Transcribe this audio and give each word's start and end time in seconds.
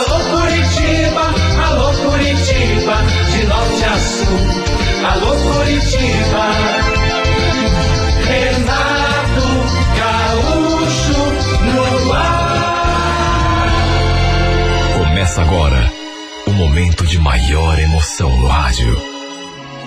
Alô 0.00 0.18
Curitiba, 0.18 1.34
alô 1.62 1.92
Curitiba, 1.92 2.96
de 3.32 3.44
norte 3.44 3.84
a 3.84 3.98
sul. 3.98 4.38
Alô 5.04 5.36
Curitiba. 5.36 6.44
Renato 8.24 9.46
Gaúcho 9.98 11.20
no 11.74 12.12
ar. 12.14 13.68
Começa 14.96 15.42
agora 15.42 15.92
o 16.46 16.50
momento 16.52 17.04
de 17.04 17.18
maior 17.18 17.78
emoção 17.78 18.34
no 18.38 18.46
rádio. 18.48 18.96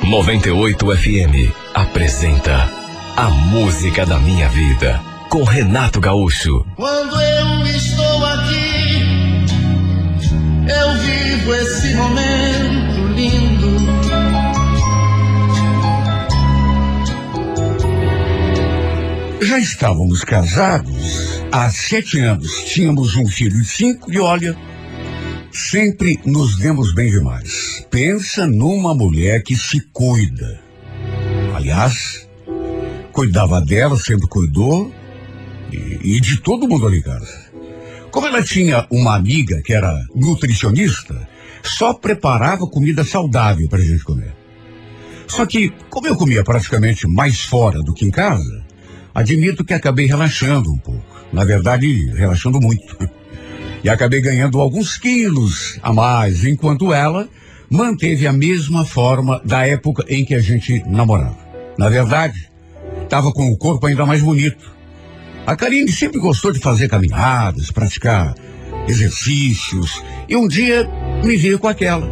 98 0.03 0.95
FM 0.95 1.51
apresenta 1.73 2.69
A 3.17 3.29
Música 3.31 4.05
da 4.05 4.19
Minha 4.19 4.47
Vida 4.47 5.01
com 5.27 5.43
Renato 5.43 5.99
Gaúcho. 5.99 6.63
Quando 6.75 7.19
eu 7.19 7.65
estou 7.65 8.25
aqui, 8.27 8.72
eu 10.67 10.97
vivo 10.97 11.55
esse 11.55 11.93
momento 11.95 13.07
lindo. 13.15 13.73
Já 19.41 19.59
estávamos 19.59 20.23
casados 20.23 21.43
há 21.51 21.69
sete 21.69 22.19
anos. 22.19 22.63
Tínhamos 22.65 23.15
um 23.15 23.27
filho 23.27 23.61
de 23.61 23.65
cinco 23.65 24.11
e 24.11 24.19
olha, 24.19 24.55
sempre 25.51 26.19
nos 26.25 26.57
demos 26.57 26.93
bem 26.93 27.11
demais. 27.11 27.85
Pensa 27.91 28.47
numa 28.47 28.95
mulher 28.95 29.43
que 29.43 29.55
se 29.55 29.81
cuida. 29.91 30.59
Aliás, 31.53 32.27
cuidava 33.11 33.61
dela, 33.61 33.97
sempre 33.97 34.27
cuidou, 34.27 34.91
e, 35.71 36.15
e 36.15 36.21
de 36.21 36.37
todo 36.37 36.67
mundo 36.67 36.87
ali 36.87 36.99
em 36.99 37.03
casa. 37.03 37.42
Como 38.13 38.27
ela 38.27 38.43
tinha 38.43 38.85
uma 38.91 39.15
amiga 39.15 39.59
que 39.63 39.73
era 39.73 39.91
nutricionista, 40.13 41.27
só 41.63 41.95
preparava 41.95 42.67
comida 42.67 43.03
saudável 43.03 43.67
para 43.67 43.79
a 43.79 43.83
gente 43.83 44.03
comer. 44.03 44.31
Só 45.25 45.47
que, 45.47 45.73
como 45.89 46.05
eu 46.05 46.15
comia 46.15 46.43
praticamente 46.43 47.07
mais 47.07 47.41
fora 47.41 47.81
do 47.81 47.91
que 47.91 48.05
em 48.05 48.11
casa, 48.11 48.63
admito 49.15 49.63
que 49.63 49.73
acabei 49.73 50.05
relaxando 50.05 50.71
um 50.71 50.77
pouco. 50.77 51.03
Na 51.33 51.43
verdade, 51.43 52.11
relaxando 52.15 52.61
muito. 52.61 52.95
E 53.83 53.89
acabei 53.89 54.21
ganhando 54.21 54.61
alguns 54.61 54.95
quilos 54.95 55.79
a 55.81 55.91
mais, 55.91 56.45
enquanto 56.45 56.93
ela 56.93 57.27
manteve 57.67 58.27
a 58.27 58.31
mesma 58.31 58.85
forma 58.85 59.41
da 59.43 59.65
época 59.65 60.05
em 60.07 60.23
que 60.23 60.35
a 60.35 60.39
gente 60.39 60.83
namorava. 60.87 61.39
Na 61.79 61.89
verdade, 61.89 62.47
estava 63.01 63.31
com 63.31 63.49
o 63.49 63.57
corpo 63.57 63.87
ainda 63.87 64.05
mais 64.05 64.21
bonito. 64.21 64.71
A 65.45 65.57
Karine 65.57 65.91
sempre 65.91 66.19
gostou 66.19 66.51
de 66.53 66.59
fazer 66.59 66.87
caminhadas, 66.87 67.69
praticar 67.69 68.33
exercícios, 68.87 70.01
e 70.27 70.35
um 70.37 70.47
dia 70.47 70.89
me 71.23 71.35
veio 71.35 71.59
com 71.59 71.67
aquela. 71.67 72.09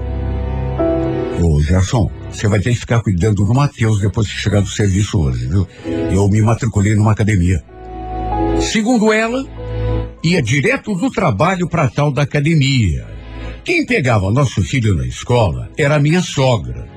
Ô, 1.41 1.61
Gerson, 1.61 2.11
você 2.29 2.47
vai 2.47 2.59
ter 2.59 2.71
que 2.71 2.81
ficar 2.81 3.01
cuidando 3.01 3.45
do 3.45 3.53
Matheus 3.53 4.01
depois 4.01 4.27
que 4.27 4.33
chegar 4.33 4.61
do 4.61 4.67
serviço 4.67 5.19
hoje, 5.19 5.47
viu? 5.47 5.67
Eu 6.11 6.27
me 6.27 6.41
matriculei 6.41 6.93
numa 6.93 7.13
academia. 7.13 7.63
Segundo 8.59 9.13
ela, 9.13 9.45
ia 10.21 10.41
direto 10.41 10.93
do 10.93 11.09
trabalho 11.09 11.69
para 11.69 11.89
tal 11.89 12.11
da 12.11 12.23
academia. 12.23 13.07
Quem 13.63 13.85
pegava 13.85 14.29
nosso 14.29 14.61
filho 14.61 14.93
na 14.93 15.05
escola 15.05 15.69
era 15.77 15.95
a 15.95 15.99
minha 15.99 16.21
sogra. 16.21 16.87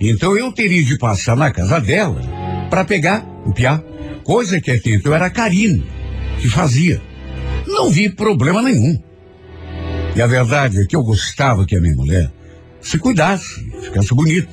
Então 0.00 0.36
eu 0.36 0.52
teria 0.52 0.84
de 0.84 0.96
passar 0.96 1.36
na 1.36 1.50
casa 1.50 1.80
dela 1.80 2.39
para 2.70 2.84
pegar 2.84 3.26
o 3.44 3.52
piá. 3.52 3.82
Coisa 4.24 4.60
que 4.60 4.70
até 4.70 4.90
então 4.90 5.12
era 5.12 5.26
a 5.26 5.30
Karine 5.30 5.84
que 6.40 6.48
fazia. 6.48 7.02
Não 7.66 7.90
vi 7.90 8.08
problema 8.08 8.62
nenhum. 8.62 8.98
E 10.16 10.22
a 10.22 10.26
verdade 10.26 10.80
é 10.80 10.86
que 10.86 10.96
eu 10.96 11.02
gostava 11.02 11.66
que 11.66 11.76
a 11.76 11.80
minha 11.80 11.94
mulher 11.94 12.32
se 12.80 12.98
cuidasse, 12.98 13.62
ficasse 13.82 14.14
bonita. 14.14 14.50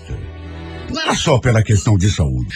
Não 0.89 1.01
era 1.01 1.15
só 1.15 1.37
pela 1.37 1.63
questão 1.63 1.97
de 1.97 2.09
saúde, 2.09 2.55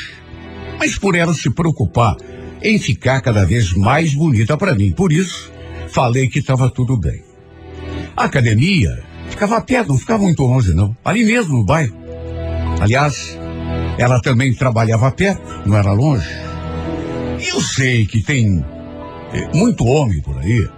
mas 0.78 0.97
por 0.97 1.16
ela 1.16 1.34
se 1.34 1.50
preocupar 1.50 2.16
em 2.62 2.78
ficar 2.78 3.22
cada 3.22 3.46
vez 3.46 3.74
mais 3.74 4.13
bonita 4.13 4.57
para 4.57 4.75
mim. 4.75 4.91
Por 4.91 5.12
isso, 5.12 5.52
falei 5.90 6.28
que 6.28 6.40
estava 6.40 6.69
tudo 6.69 6.97
bem. 6.97 7.24
A 8.16 8.25
academia 8.25 9.03
ficava 9.30 9.59
perto, 9.62 9.90
não 9.90 9.97
ficava 9.97 10.24
muito 10.24 10.44
longe, 10.44 10.74
não. 10.74 10.96
Ali 11.03 11.24
mesmo, 11.24 11.57
no 11.57 11.66
bairro. 11.66 11.96
Aliás, 12.80 13.38
ela 13.97 14.22
também 14.22 14.53
trabalhava 14.53 15.12
perto, 15.12 15.41
não 15.66 15.78
era 15.78 15.91
longe. 15.91 16.29
Eu 17.53 17.62
sei 17.62 18.06
que 18.06 18.22
tem 18.22 18.63
eh, 19.34 19.50
muito 19.53 19.85
homem 19.85 20.22
por 20.22 20.38
aí 20.40 20.69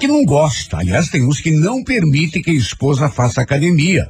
que 0.00 0.08
não 0.08 0.24
gosta. 0.24 0.78
Aliás, 0.78 1.08
tem 1.10 1.22
uns 1.22 1.40
que 1.40 1.50
não 1.50 1.84
permitem 1.84 2.42
que 2.42 2.50
a 2.50 2.54
esposa 2.54 3.08
faça 3.08 3.42
academia. 3.42 4.08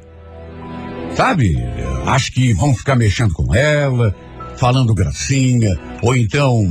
Sabe? 1.15 1.57
Acho 2.05 2.31
que 2.31 2.53
vão 2.53 2.73
ficar 2.73 2.95
mexendo 2.95 3.33
com 3.33 3.53
ela, 3.53 4.15
falando 4.55 4.95
gracinha, 4.95 5.77
ou 6.01 6.15
então 6.15 6.65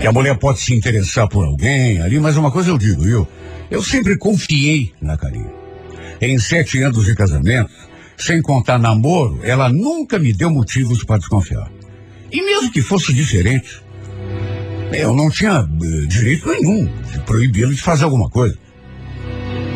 que 0.00 0.06
a 0.06 0.12
mulher 0.12 0.38
pode 0.38 0.60
se 0.60 0.74
interessar 0.74 1.28
por 1.28 1.44
alguém 1.44 2.00
ali, 2.00 2.18
mas 2.18 2.36
uma 2.36 2.50
coisa 2.50 2.70
eu 2.70 2.78
digo, 2.78 3.02
viu? 3.02 3.28
Eu 3.70 3.82
sempre 3.82 4.16
confiei 4.16 4.92
na 5.02 5.18
Karine. 5.18 5.50
Em 6.20 6.38
sete 6.38 6.80
anos 6.82 7.04
de 7.04 7.14
casamento, 7.14 7.70
sem 8.18 8.42
contar 8.42 8.78
namoro, 8.78 9.40
ela 9.42 9.68
nunca 9.68 10.18
me 10.18 10.32
deu 10.32 10.50
motivos 10.50 11.04
para 11.04 11.18
desconfiar. 11.18 11.70
E 12.30 12.42
mesmo 12.42 12.70
que 12.70 12.82
fosse 12.82 13.12
diferente, 13.12 13.82
eu 14.92 15.14
não 15.14 15.30
tinha 15.30 15.60
eh, 15.60 16.06
direito 16.06 16.48
nenhum 16.48 16.86
de 17.10 17.20
proibi-lo 17.20 17.74
de 17.74 17.80
fazer 17.80 18.04
alguma 18.04 18.28
coisa. 18.28 18.58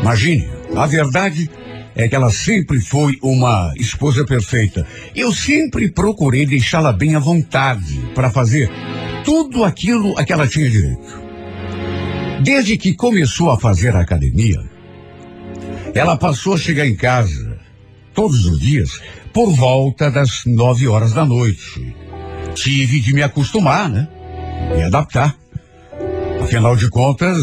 Imagine, 0.01 0.47
a 0.75 0.85
verdade 0.85 1.49
é 1.95 2.07
que 2.07 2.15
ela 2.15 2.31
sempre 2.31 2.79
foi 2.79 3.17
uma 3.21 3.73
esposa 3.77 4.25
perfeita. 4.25 4.85
Eu 5.15 5.31
sempre 5.31 5.89
procurei 5.89 6.45
deixá-la 6.45 6.91
bem 6.91 7.15
à 7.15 7.19
vontade 7.19 7.99
para 8.13 8.29
fazer 8.29 8.69
tudo 9.23 9.63
aquilo 9.63 10.17
a 10.17 10.25
que 10.25 10.33
ela 10.33 10.47
tinha 10.47 10.69
direito. 10.69 11.23
Desde 12.43 12.77
que 12.77 12.93
começou 12.93 13.51
a 13.51 13.59
fazer 13.59 13.95
a 13.95 14.01
academia, 14.01 14.61
ela 15.93 16.17
passou 16.17 16.55
a 16.55 16.57
chegar 16.57 16.85
em 16.85 16.95
casa 16.95 17.52
todos 18.13 18.45
os 18.45 18.59
dias 18.59 19.01
por 19.33 19.51
volta 19.53 20.11
das 20.11 20.43
nove 20.45 20.87
horas 20.87 21.13
da 21.13 21.25
noite. 21.25 21.95
Tive 22.53 22.99
de 22.99 23.13
me 23.13 23.23
acostumar, 23.23 23.89
né? 23.89 24.07
E 24.77 24.83
adaptar. 24.83 25.35
Afinal 26.41 26.75
de 26.75 26.89
contas, 26.89 27.37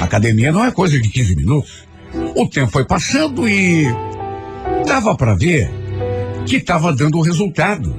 academia 0.00 0.52
não 0.52 0.64
é 0.64 0.70
coisa 0.70 1.00
de 1.00 1.08
15 1.08 1.36
minutos. 1.36 1.84
O 2.36 2.46
tempo 2.46 2.70
foi 2.70 2.84
passando 2.84 3.48
e 3.48 3.86
dava 4.86 5.16
para 5.16 5.34
ver 5.34 5.70
que 6.46 6.56
estava 6.56 6.92
dando 6.92 7.20
resultado. 7.20 7.94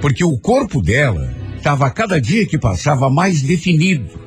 Porque 0.00 0.24
o 0.24 0.36
corpo 0.38 0.82
dela 0.82 1.32
estava 1.56 1.88
cada 1.90 2.20
dia 2.20 2.44
que 2.44 2.58
passava 2.58 3.08
mais 3.08 3.40
definido. 3.40 4.20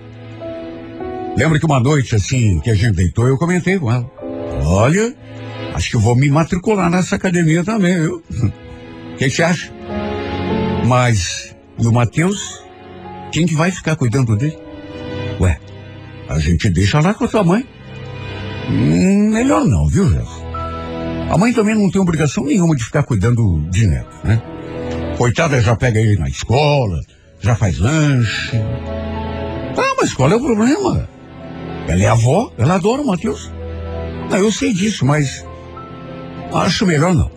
Lembra 1.35 1.59
que 1.59 1.65
uma 1.65 1.81
noite 1.81 2.15
assim 2.15 2.61
que 2.61 2.69
a 2.69 2.75
gente 2.75 2.95
deitou, 2.95 3.27
eu 3.27 3.37
comentei 3.37 3.77
com 3.77 3.91
ela. 3.91 4.09
Olha, 4.63 5.13
acho 5.75 5.89
que 5.91 5.97
vou 5.97 6.15
me 6.15 6.29
matricular 6.29 6.89
nessa 6.89 7.17
academia 7.17 7.63
também, 7.63 7.99
viu? 7.99 8.23
O 9.13 9.17
que 9.17 9.29
você 9.29 9.43
acha? 9.43 9.71
Mas, 10.87 11.55
e 11.77 11.85
o 11.85 11.91
Matheus? 11.91 12.63
Quem 13.31 13.45
que 13.45 13.55
vai 13.55 13.71
ficar 13.71 13.95
cuidando 13.95 14.37
dele? 14.37 14.57
Ué, 15.39 15.59
a 16.29 16.39
gente 16.39 16.69
deixa 16.69 17.01
lá 17.01 17.13
com 17.13 17.25
a 17.25 17.27
sua 17.27 17.43
mãe. 17.43 17.65
Hum, 18.69 19.31
melhor 19.31 19.65
não, 19.65 19.87
viu, 19.87 20.09
Gerson? 20.09 20.45
A 21.29 21.37
mãe 21.37 21.51
também 21.51 21.75
não 21.75 21.91
tem 21.91 22.01
obrigação 22.01 22.45
nenhuma 22.45 22.75
de 22.75 22.83
ficar 22.83 23.03
cuidando 23.03 23.59
de 23.69 23.85
neto, 23.87 24.15
né? 24.23 24.41
Coitada 25.17 25.59
já 25.59 25.75
pega 25.75 25.99
ele 25.99 26.17
na 26.17 26.29
escola, 26.29 27.01
já 27.41 27.55
faz 27.55 27.77
lanche. 27.79 28.57
Ah, 29.77 29.95
mas 29.99 30.13
qual 30.13 30.31
é 30.31 30.35
o 30.35 30.41
problema? 30.41 31.09
Ela 31.87 32.03
é 32.03 32.07
avó, 32.07 32.51
ela 32.57 32.75
adora 32.75 33.01
o 33.01 33.07
Matheus. 33.07 33.51
Não, 34.29 34.37
eu 34.37 34.51
sei 34.51 34.73
disso, 34.73 35.05
mas 35.05 35.45
acho 36.53 36.85
melhor 36.85 37.13
não. 37.13 37.31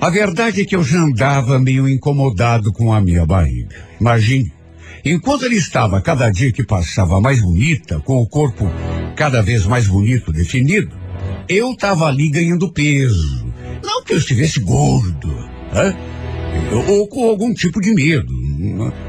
A 0.00 0.10
verdade 0.10 0.60
é 0.60 0.64
que 0.64 0.76
eu 0.76 0.84
já 0.84 1.00
andava 1.00 1.58
meio 1.58 1.88
incomodado 1.88 2.72
com 2.72 2.92
a 2.92 3.00
minha 3.00 3.26
barriga. 3.26 3.76
Imagine, 4.00 4.52
enquanto 5.04 5.44
ele 5.44 5.56
estava 5.56 6.00
cada 6.00 6.30
dia 6.30 6.52
que 6.52 6.62
passava 6.62 7.20
mais 7.20 7.40
bonita, 7.40 7.98
com 8.00 8.22
o 8.22 8.26
corpo 8.26 8.70
cada 9.16 9.42
vez 9.42 9.66
mais 9.66 9.88
bonito, 9.88 10.32
definido, 10.32 10.96
eu 11.48 11.72
estava 11.72 12.06
ali 12.06 12.28
ganhando 12.28 12.72
peso. 12.72 13.52
Não 13.82 14.04
que 14.04 14.12
eu 14.12 14.18
estivesse 14.18 14.60
gordo, 14.60 15.28
né? 15.72 15.96
ou 16.88 17.08
com 17.08 17.28
algum 17.28 17.52
tipo 17.52 17.80
de 17.80 17.92
medo. 17.92 18.32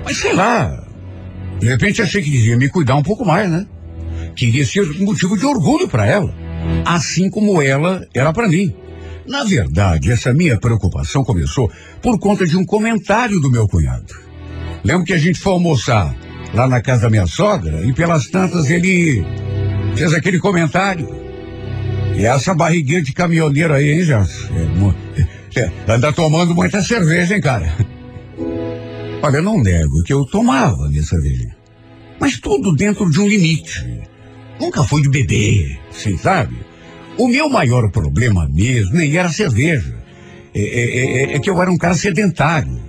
Mas 0.03 0.17
sei 0.17 0.33
lá. 0.33 0.83
De 1.59 1.67
repente 1.67 2.01
achei 2.01 2.21
que 2.21 2.29
devia 2.29 2.57
me 2.57 2.69
cuidar 2.69 2.95
um 2.95 3.03
pouco 3.03 3.25
mais, 3.25 3.49
né? 3.49 3.67
Queria 4.35 4.65
ser 4.65 4.81
um 4.81 5.05
motivo 5.05 5.37
de 5.37 5.45
orgulho 5.45 5.87
para 5.87 6.05
ela. 6.05 6.33
Assim 6.85 7.29
como 7.29 7.61
ela 7.61 8.05
era 8.13 8.33
para 8.33 8.47
mim. 8.47 8.73
Na 9.27 9.43
verdade, 9.43 10.11
essa 10.11 10.33
minha 10.33 10.59
preocupação 10.59 11.23
começou 11.23 11.71
por 12.01 12.17
conta 12.19 12.47
de 12.47 12.57
um 12.57 12.65
comentário 12.65 13.39
do 13.39 13.51
meu 13.51 13.67
cunhado. 13.67 14.15
Lembro 14.83 15.05
que 15.05 15.13
a 15.13 15.17
gente 15.17 15.39
foi 15.39 15.53
almoçar 15.53 16.15
lá 16.53 16.67
na 16.67 16.81
casa 16.81 17.03
da 17.03 17.09
minha 17.09 17.27
sogra 17.27 17.81
e 17.85 17.93
pelas 17.93 18.27
tantas 18.27 18.69
ele 18.69 19.23
fez 19.95 20.13
aquele 20.13 20.39
comentário. 20.39 21.07
E 22.15 22.25
essa 22.25 22.53
barriguinha 22.53 23.01
de 23.01 23.13
caminhoneiro 23.13 23.73
aí, 23.73 23.91
hein, 23.91 24.03
já? 24.03 24.25
É, 25.55 25.59
é, 25.59 25.71
anda 25.87 26.11
tomando 26.11 26.55
muita 26.55 26.81
cerveja, 26.81 27.35
hein, 27.35 27.41
cara? 27.41 27.71
Olha, 29.21 29.37
eu 29.37 29.43
não 29.43 29.61
nego 29.61 30.03
que 30.03 30.13
eu 30.13 30.25
tomava 30.25 30.89
minha 30.89 31.03
cerveja. 31.03 31.49
Mas 32.19 32.39
tudo 32.39 32.75
dentro 32.75 33.09
de 33.09 33.19
um 33.19 33.27
limite. 33.27 34.08
Nunca 34.59 34.83
fui 34.83 35.01
de 35.01 35.09
beber, 35.09 35.79
você 35.91 36.17
sabe? 36.17 36.55
O 37.17 37.27
meu 37.27 37.49
maior 37.49 37.89
problema 37.91 38.47
mesmo 38.51 38.95
nem 38.95 39.15
era 39.15 39.29
cerveja. 39.29 39.97
É, 40.53 40.61
é, 40.61 41.23
é, 41.33 41.35
é, 41.35 41.39
que 41.39 41.49
eu 41.49 41.61
era 41.61 41.71
um 41.71 41.77
cara 41.77 41.93
sedentário. 41.93 42.79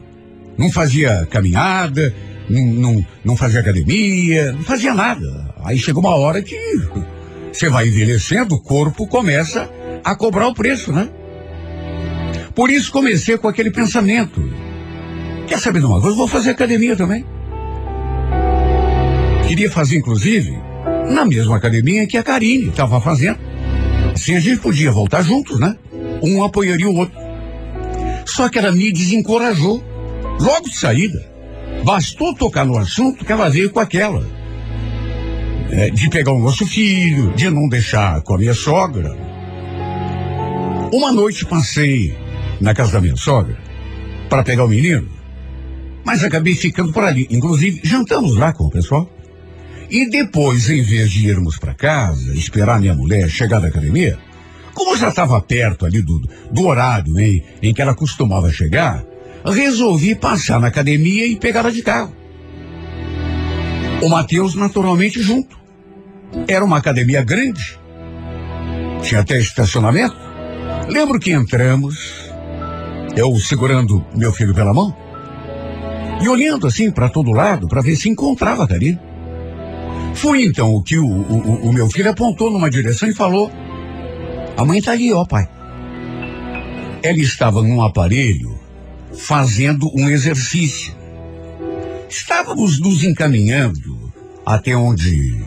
Não 0.57 0.71
fazia 0.71 1.27
caminhada, 1.31 2.15
não, 2.49 2.65
não, 2.67 3.07
não 3.25 3.37
fazia 3.37 3.61
academia, 3.61 4.53
não 4.53 4.63
fazia 4.63 4.95
nada. 4.95 5.55
Aí 5.63 5.79
chegou 5.79 6.03
uma 6.03 6.17
hora 6.17 6.43
que 6.43 6.57
você 7.53 7.69
vai 7.69 7.89
envelhecendo, 7.89 8.55
o 8.55 8.61
corpo 8.61 9.07
começa 9.07 9.69
a 10.03 10.15
cobrar 10.15 10.49
o 10.49 10.55
preço, 10.55 10.93
né? 10.93 11.09
Por 12.55 12.71
isso 12.71 12.93
comecei 12.93 13.39
com 13.39 13.49
aquele 13.49 13.71
pensamento. 13.71 14.43
Quer 15.47 15.59
saber 15.59 15.81
de 15.81 15.87
uma 15.87 16.01
coisa? 16.01 16.17
Vou 16.17 16.29
fazer 16.29 16.51
academia 16.51 16.97
também. 16.97 17.25
Queria 19.47 19.71
fazer, 19.71 19.97
inclusive, 19.97 20.57
na 21.11 21.25
mesma 21.25 21.57
academia 21.57 22.07
que 22.07 22.17
a 22.17 22.23
Karine 22.23 22.69
estava 22.69 23.01
fazendo. 23.01 23.39
Assim 24.15 24.35
a 24.35 24.41
gente 24.41 24.61
podia 24.61 24.91
voltar 24.91 25.23
juntos, 25.23 25.59
né? 25.59 25.77
Um 26.23 26.43
apoiaria 26.43 26.89
o 26.89 26.97
outro. 26.97 27.19
Só 28.27 28.49
que 28.49 28.59
ela 28.59 28.73
me 28.73 28.93
desencorajou. 28.93 29.83
Logo 30.41 30.69
de 30.69 30.77
saída. 30.77 31.29
Bastou 31.85 32.35
tocar 32.35 32.65
no 32.65 32.79
assunto 32.79 33.25
que 33.25 33.33
ela 33.33 33.49
veio 33.49 33.71
com 33.71 33.81
aquela. 33.81 34.27
É, 35.71 35.91
de 35.91 36.09
pegar 36.09 36.33
o 36.33 36.39
nosso 36.39 36.67
filho, 36.67 37.33
de 37.35 37.49
não 37.49 37.69
deixar 37.69 38.21
com 38.23 38.35
a 38.35 38.39
minha 38.39 38.55
sogra. 38.55 39.17
Uma 40.93 41.13
noite 41.13 41.47
passei 41.47 42.17
na 42.61 42.75
casa 42.75 42.93
da 42.93 43.01
minha 43.01 43.17
sogra 43.17 43.57
para 44.29 44.43
pegar 44.43 44.65
o 44.65 44.69
menino, 44.69 45.09
mas 46.05 46.25
acabei 46.25 46.55
ficando 46.55 46.93
por 46.93 47.05
ali. 47.05 47.27
Inclusive, 47.31 47.81
jantamos 47.85 48.37
lá 48.37 48.53
com 48.53 48.65
o 48.65 48.71
pessoal. 48.71 49.09
E 49.91 50.09
depois, 50.09 50.71
em 50.71 50.83
vez 50.83 51.11
de 51.11 51.27
irmos 51.27 51.59
para 51.59 51.75
casa, 51.75 52.33
esperar 52.35 52.79
minha 52.79 52.95
mulher 52.95 53.29
chegar 53.29 53.59
da 53.61 53.67
academia, 53.67 54.17
como 54.73 54.97
já 54.97 55.09
estava 55.09 55.41
perto 55.41 55.85
ali 55.85 56.01
do, 56.01 56.21
do 56.51 56.67
horário 56.67 57.19
em, 57.19 57.43
em 57.61 57.75
que 57.75 57.83
ela 57.83 57.95
costumava 57.95 58.53
chegar, 58.53 59.05
resolvi 59.45 60.15
passar 60.15 60.61
na 60.61 60.69
academia 60.69 61.27
e 61.27 61.35
pegá-la 61.35 61.71
de 61.71 61.83
carro. 61.83 62.15
O 64.01 64.09
Matheus, 64.09 64.55
naturalmente, 64.55 65.21
junto. 65.21 65.59
Era 66.47 66.65
uma 66.65 66.79
academia 66.79 67.23
grande. 67.23 67.79
Tinha 69.03 69.21
até 69.21 69.39
estacionamento. 69.39 70.17
Lembro 70.89 71.19
que 71.19 71.33
entramos, 71.33 72.31
eu 73.17 73.35
segurando 73.41 74.07
meu 74.15 74.33
filho 74.33 74.55
pela 74.55 74.73
mão, 74.73 74.97
e 76.23 76.29
olhando 76.29 76.67
assim 76.67 76.91
para 76.91 77.09
todo 77.09 77.33
lado 77.33 77.67
para 77.67 77.83
ver 77.83 77.97
se 77.97 78.09
encontrava 78.09 78.65
a 78.65 78.69
Karine. 78.69 79.10
Foi 80.15 80.45
então 80.45 80.75
o 80.75 80.83
que 80.83 80.99
o, 80.99 81.07
o, 81.07 81.69
o, 81.69 81.73
meu 81.73 81.89
filho 81.89 82.11
apontou 82.11 82.51
numa 82.51 82.71
direção 82.71 83.09
e 83.09 83.15
falou: 83.15 83.51
A 84.57 84.65
mãe 84.65 84.79
está 84.79 84.93
ali, 84.93 85.13
ó, 85.13 85.25
pai. 85.25 85.49
Ela 87.03 87.19
estava 87.19 87.63
num 87.63 87.83
aparelho 87.83 88.59
fazendo 89.17 89.91
um 89.95 90.09
exercício. 90.09 90.95
Estávamos 92.09 92.79
nos 92.79 93.03
encaminhando 93.05 94.13
até 94.45 94.77
onde 94.77 95.43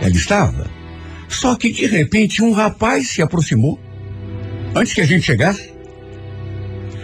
ela 0.00 0.10
estava. 0.10 0.66
Só 1.28 1.54
que 1.54 1.70
de 1.70 1.86
repente 1.86 2.42
um 2.42 2.52
rapaz 2.52 3.10
se 3.10 3.22
aproximou 3.22 3.78
antes 4.74 4.92
que 4.92 5.00
a 5.00 5.06
gente 5.06 5.22
chegasse. 5.22 5.72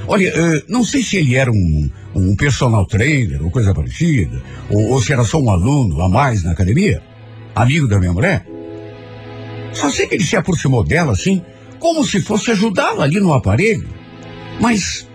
Olha, 0.06 0.32
uh, 0.32 0.62
não 0.68 0.84
sei 0.84 1.02
se 1.02 1.16
ele 1.16 1.34
era 1.34 1.50
um, 1.50 1.90
um 2.14 2.36
personal 2.36 2.86
trainer 2.86 3.42
ou 3.42 3.50
coisa 3.50 3.74
parecida, 3.74 4.42
ou, 4.70 4.90
ou 4.90 5.02
se 5.02 5.12
era 5.12 5.24
só 5.24 5.38
um 5.38 5.50
aluno 5.50 6.00
a 6.00 6.08
mais 6.08 6.42
na 6.42 6.52
academia, 6.52 7.02
amigo 7.54 7.88
da 7.88 7.98
minha 7.98 8.12
mulher. 8.12 8.46
Só 9.72 9.90
sei 9.90 10.06
que 10.06 10.14
ele 10.14 10.24
se 10.24 10.36
aproximou 10.36 10.84
dela 10.84 11.12
assim, 11.12 11.42
como 11.78 12.04
se 12.04 12.20
fosse 12.20 12.50
ajudá-la 12.52 13.04
ali 13.04 13.18
no 13.18 13.32
aparelho. 13.32 13.88
Mas, 14.60 15.08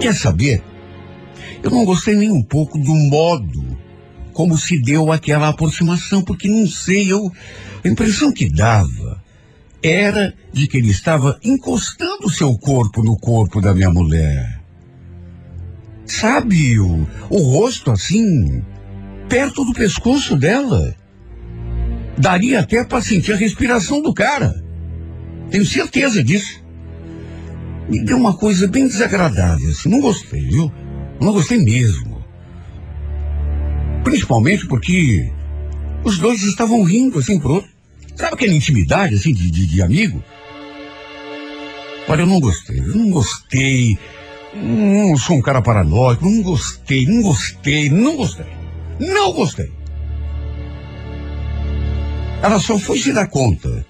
quer 0.00 0.14
saber? 0.14 0.62
Eu 1.62 1.70
não 1.70 1.84
gostei 1.84 2.14
nem 2.14 2.30
um 2.30 2.42
pouco 2.42 2.78
do 2.78 2.94
modo 2.94 3.64
como 4.32 4.58
se 4.58 4.78
deu 4.78 5.10
aquela 5.10 5.48
aproximação, 5.48 6.22
porque 6.22 6.46
não 6.46 6.66
sei, 6.66 7.10
eu, 7.10 7.32
a 7.82 7.88
impressão 7.88 8.30
que 8.30 8.50
dava 8.50 9.24
era 9.82 10.34
de 10.52 10.66
que 10.66 10.76
ele 10.76 10.90
estava 10.90 11.38
encostando 11.42 12.28
seu 12.28 12.56
corpo 12.58 13.02
no 13.02 13.16
corpo 13.16 13.60
da 13.60 13.72
minha 13.72 13.90
mulher. 13.90 14.55
Sabe, 16.06 16.78
o, 16.78 17.06
o 17.28 17.38
rosto 17.38 17.90
assim, 17.90 18.64
perto 19.28 19.64
do 19.64 19.72
pescoço 19.72 20.36
dela. 20.36 20.94
Daria 22.16 22.60
até 22.60 22.84
para 22.84 23.02
sentir 23.02 23.32
a 23.32 23.36
respiração 23.36 24.00
do 24.00 24.14
cara. 24.14 24.64
Tenho 25.50 25.66
certeza 25.66 26.22
disso. 26.22 26.64
Me 27.88 28.02
deu 28.04 28.16
uma 28.16 28.36
coisa 28.36 28.66
bem 28.66 28.86
desagradável, 28.86 29.70
assim. 29.70 29.88
Não 29.88 30.00
gostei, 30.00 30.42
viu? 30.42 30.72
Não 31.20 31.32
gostei 31.32 31.58
mesmo. 31.58 32.24
Principalmente 34.02 34.66
porque 34.66 35.30
os 36.04 36.18
dois 36.18 36.42
estavam 36.42 36.84
rindo 36.84 37.18
assim 37.18 37.38
pro 37.38 37.54
outro. 37.54 37.70
Sabe 38.14 38.34
aquela 38.34 38.54
intimidade, 38.54 39.14
assim, 39.14 39.32
de, 39.32 39.50
de, 39.50 39.66
de 39.66 39.82
amigo? 39.82 40.22
Olha, 42.08 42.22
eu 42.22 42.26
não 42.26 42.40
gostei, 42.40 42.78
eu 42.78 42.94
não 42.94 43.10
gostei. 43.10 43.98
Não 44.62 45.16
sou 45.16 45.36
um 45.36 45.42
cara 45.42 45.60
paranoico, 45.60 46.24
não 46.24 46.42
gostei, 46.42 47.06
não 47.06 47.22
gostei, 47.22 47.90
não 47.90 48.16
gostei. 48.16 48.46
Não 48.98 49.32
gostei. 49.32 49.70
Ela 52.42 52.58
só 52.58 52.78
foi 52.78 52.98
se 52.98 53.12
dar 53.12 53.28
conta 53.28 53.84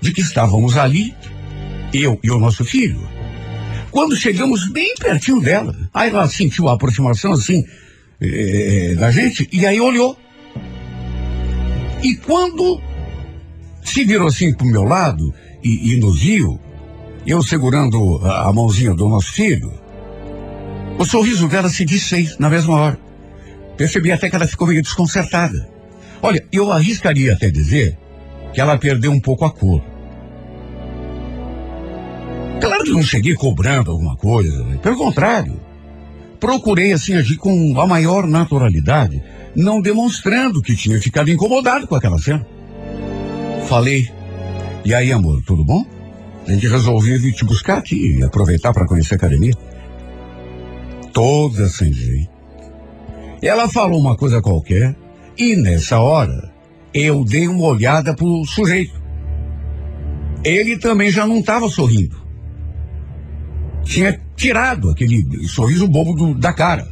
de 0.00 0.12
que 0.12 0.20
estávamos 0.20 0.76
ali, 0.76 1.14
eu 1.92 2.18
e 2.22 2.30
o 2.30 2.38
nosso 2.38 2.64
filho, 2.64 3.00
quando 3.90 4.16
chegamos 4.16 4.70
bem 4.70 4.94
pertinho 4.96 5.40
dela. 5.40 5.74
Aí 5.92 6.10
ela 6.10 6.28
sentiu 6.28 6.68
a 6.68 6.74
aproximação 6.74 7.32
assim 7.32 7.64
é, 8.20 8.94
da 8.94 9.10
gente 9.10 9.48
e 9.52 9.64
aí 9.66 9.80
olhou. 9.80 10.16
E 12.02 12.14
quando 12.16 12.80
se 13.82 14.04
virou 14.04 14.28
assim 14.28 14.52
pro 14.54 14.66
meu 14.66 14.84
lado 14.84 15.32
e, 15.62 15.92
e 15.92 15.96
nos 15.96 16.20
viu, 16.20 16.60
eu 17.26 17.42
segurando 17.42 18.20
a, 18.24 18.52
mãozinha 18.52 18.94
do 18.94 19.08
nosso 19.08 19.32
filho, 19.32 19.72
o 20.98 21.04
sorriso 21.04 21.48
dela 21.48 21.68
se 21.68 21.84
desfez 21.84 22.38
na 22.38 22.48
mesma 22.48 22.74
hora. 22.76 22.98
Percebi 23.76 24.12
até 24.12 24.30
que 24.30 24.36
ela 24.36 24.46
ficou 24.46 24.68
meio 24.68 24.80
desconcertada. 24.80 25.68
Olha, 26.22 26.42
eu 26.52 26.72
arriscaria 26.72 27.32
até 27.32 27.50
dizer 27.50 27.98
que 28.54 28.60
ela 28.60 28.78
perdeu 28.78 29.10
um 29.10 29.20
pouco 29.20 29.44
a 29.44 29.50
cor. 29.50 29.82
Claro 32.60 32.84
que 32.84 32.92
não 32.92 33.02
cheguei 33.02 33.34
cobrando 33.34 33.90
alguma 33.90 34.16
coisa, 34.16 34.64
né? 34.64 34.78
pelo 34.82 34.96
contrário. 34.96 35.60
Procurei 36.40 36.92
assim 36.92 37.14
agir 37.14 37.36
com 37.36 37.78
a 37.78 37.86
maior 37.86 38.26
naturalidade, 38.26 39.22
não 39.54 39.80
demonstrando 39.80 40.62
que 40.62 40.76
tinha 40.76 41.00
ficado 41.00 41.30
incomodado 41.30 41.86
com 41.86 41.94
aquela 41.94 42.18
cena. 42.18 42.46
Falei, 43.68 44.08
e 44.84 44.94
aí 44.94 45.12
amor, 45.12 45.42
tudo 45.44 45.64
bom? 45.64 45.84
A 46.46 46.52
gente 46.52 46.68
resolveu 46.68 47.18
vir 47.18 47.32
te 47.32 47.44
buscar 47.44 47.78
aqui 47.78 48.18
e 48.18 48.22
aproveitar 48.22 48.72
para 48.72 48.86
conhecer 48.86 49.14
a 49.14 49.16
academia. 49.16 49.52
Toda 51.12 51.68
sem 51.68 51.92
jeito. 51.92 52.30
Ela 53.42 53.68
falou 53.68 54.00
uma 54.00 54.16
coisa 54.16 54.40
qualquer 54.40 54.94
e 55.36 55.56
nessa 55.56 55.98
hora 55.98 56.52
eu 56.94 57.24
dei 57.24 57.48
uma 57.48 57.64
olhada 57.64 58.14
pro 58.14 58.44
sujeito. 58.44 58.94
Ele 60.44 60.78
também 60.78 61.10
já 61.10 61.26
não 61.26 61.38
estava 61.38 61.68
sorrindo. 61.68 62.16
Tinha 63.84 64.20
tirado 64.36 64.90
aquele 64.90 65.48
sorriso 65.48 65.88
bobo 65.88 66.14
do, 66.14 66.34
da 66.34 66.52
cara. 66.52 66.86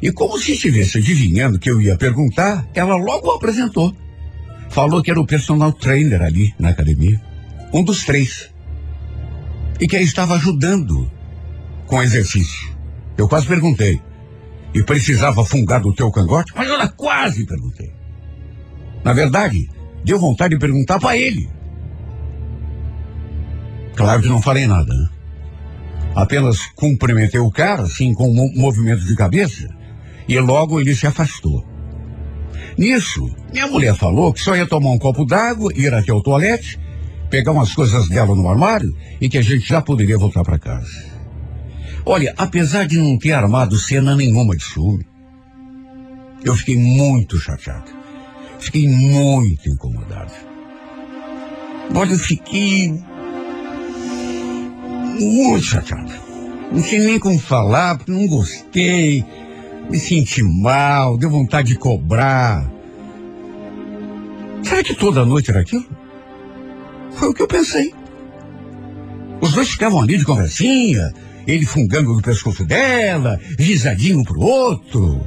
E 0.00 0.12
como 0.12 0.38
se 0.38 0.52
estivesse 0.52 0.98
adivinhando 0.98 1.58
que 1.58 1.70
eu 1.70 1.80
ia 1.80 1.96
perguntar, 1.96 2.68
ela 2.74 2.96
logo 2.96 3.30
apresentou. 3.30 3.94
Falou 4.68 5.02
que 5.02 5.10
era 5.10 5.20
o 5.20 5.26
personal 5.26 5.72
trainer 5.72 6.22
ali 6.22 6.54
na 6.58 6.70
academia. 6.70 7.20
Um 7.76 7.84
dos 7.84 8.06
três. 8.06 8.50
E 9.78 9.86
que 9.86 9.98
estava 9.98 10.36
ajudando 10.36 11.10
com 11.86 11.96
o 11.96 12.02
exercício. 12.02 12.74
Eu 13.18 13.28
quase 13.28 13.46
perguntei. 13.46 14.00
E 14.72 14.82
precisava 14.82 15.44
fungar 15.44 15.80
do 15.80 15.94
teu 15.94 16.10
cangote? 16.10 16.54
Mas 16.56 16.66
eu 16.66 16.88
quase 16.96 17.44
perguntei. 17.44 17.92
Na 19.04 19.12
verdade, 19.12 19.68
deu 20.02 20.18
vontade 20.18 20.54
de 20.54 20.58
perguntar 20.58 20.98
para 20.98 21.18
ele. 21.18 21.50
Claro 23.94 24.22
que 24.22 24.28
não 24.28 24.40
falei 24.40 24.66
nada, 24.66 24.94
né? 24.94 25.08
Apenas 26.14 26.68
cumprimentei 26.74 27.40
o 27.40 27.50
cara, 27.50 27.82
assim, 27.82 28.14
com 28.14 28.26
um 28.26 28.52
movimento 28.54 29.04
de 29.04 29.14
cabeça, 29.14 29.68
E 30.26 30.40
logo 30.40 30.80
ele 30.80 30.94
se 30.94 31.06
afastou. 31.06 31.62
Nisso, 32.78 33.30
minha 33.52 33.66
mulher 33.66 33.94
falou 33.94 34.32
que 34.32 34.40
só 34.40 34.56
ia 34.56 34.66
tomar 34.66 34.92
um 34.92 34.98
copo 34.98 35.26
d'água, 35.26 35.70
ir 35.74 35.92
até 35.92 36.10
o 36.12 36.22
toalete, 36.22 36.78
pegar 37.36 37.52
umas 37.52 37.74
coisas 37.74 38.08
dela 38.08 38.34
no 38.34 38.48
armário 38.48 38.96
e 39.20 39.28
que 39.28 39.36
a 39.36 39.42
gente 39.42 39.68
já 39.68 39.82
poderia 39.82 40.16
voltar 40.16 40.42
para 40.42 40.58
casa. 40.58 41.04
Olha, 42.02 42.32
apesar 42.38 42.86
de 42.86 42.96
não 42.96 43.18
ter 43.18 43.32
armado 43.32 43.76
cena 43.76 44.16
nenhuma 44.16 44.56
de 44.56 44.64
ciúme, 44.64 45.06
eu 46.42 46.54
fiquei 46.54 46.78
muito 46.78 47.38
chateado. 47.38 47.90
Fiquei 48.58 48.88
muito 48.88 49.68
incomodado. 49.68 50.32
Olha, 51.94 52.12
eu 52.12 52.18
fiquei 52.18 52.98
muito 55.20 55.62
chateado. 55.62 56.12
Não 56.72 56.82
sei 56.82 57.00
nem 57.00 57.18
como 57.18 57.38
falar, 57.38 57.98
porque 57.98 58.12
não 58.12 58.26
gostei, 58.26 59.22
me 59.90 59.98
senti 59.98 60.42
mal, 60.42 61.18
deu 61.18 61.28
vontade 61.28 61.68
de 61.68 61.78
cobrar. 61.78 62.66
Será 64.62 64.82
que 64.82 64.94
toda 64.94 65.22
noite 65.26 65.50
era 65.50 65.60
aquilo? 65.60 65.95
Foi 67.16 67.28
o 67.28 67.34
que 67.34 67.42
eu 67.42 67.48
pensei. 67.48 67.92
Os 69.40 69.52
dois 69.52 69.70
ficavam 69.70 70.00
ali 70.00 70.16
de 70.16 70.24
conversinha, 70.24 71.12
ele 71.46 71.64
fungando 71.64 72.12
no 72.12 72.22
pescoço 72.22 72.64
dela, 72.64 73.38
risadinho 73.58 74.24
pro 74.24 74.40
outro. 74.40 75.20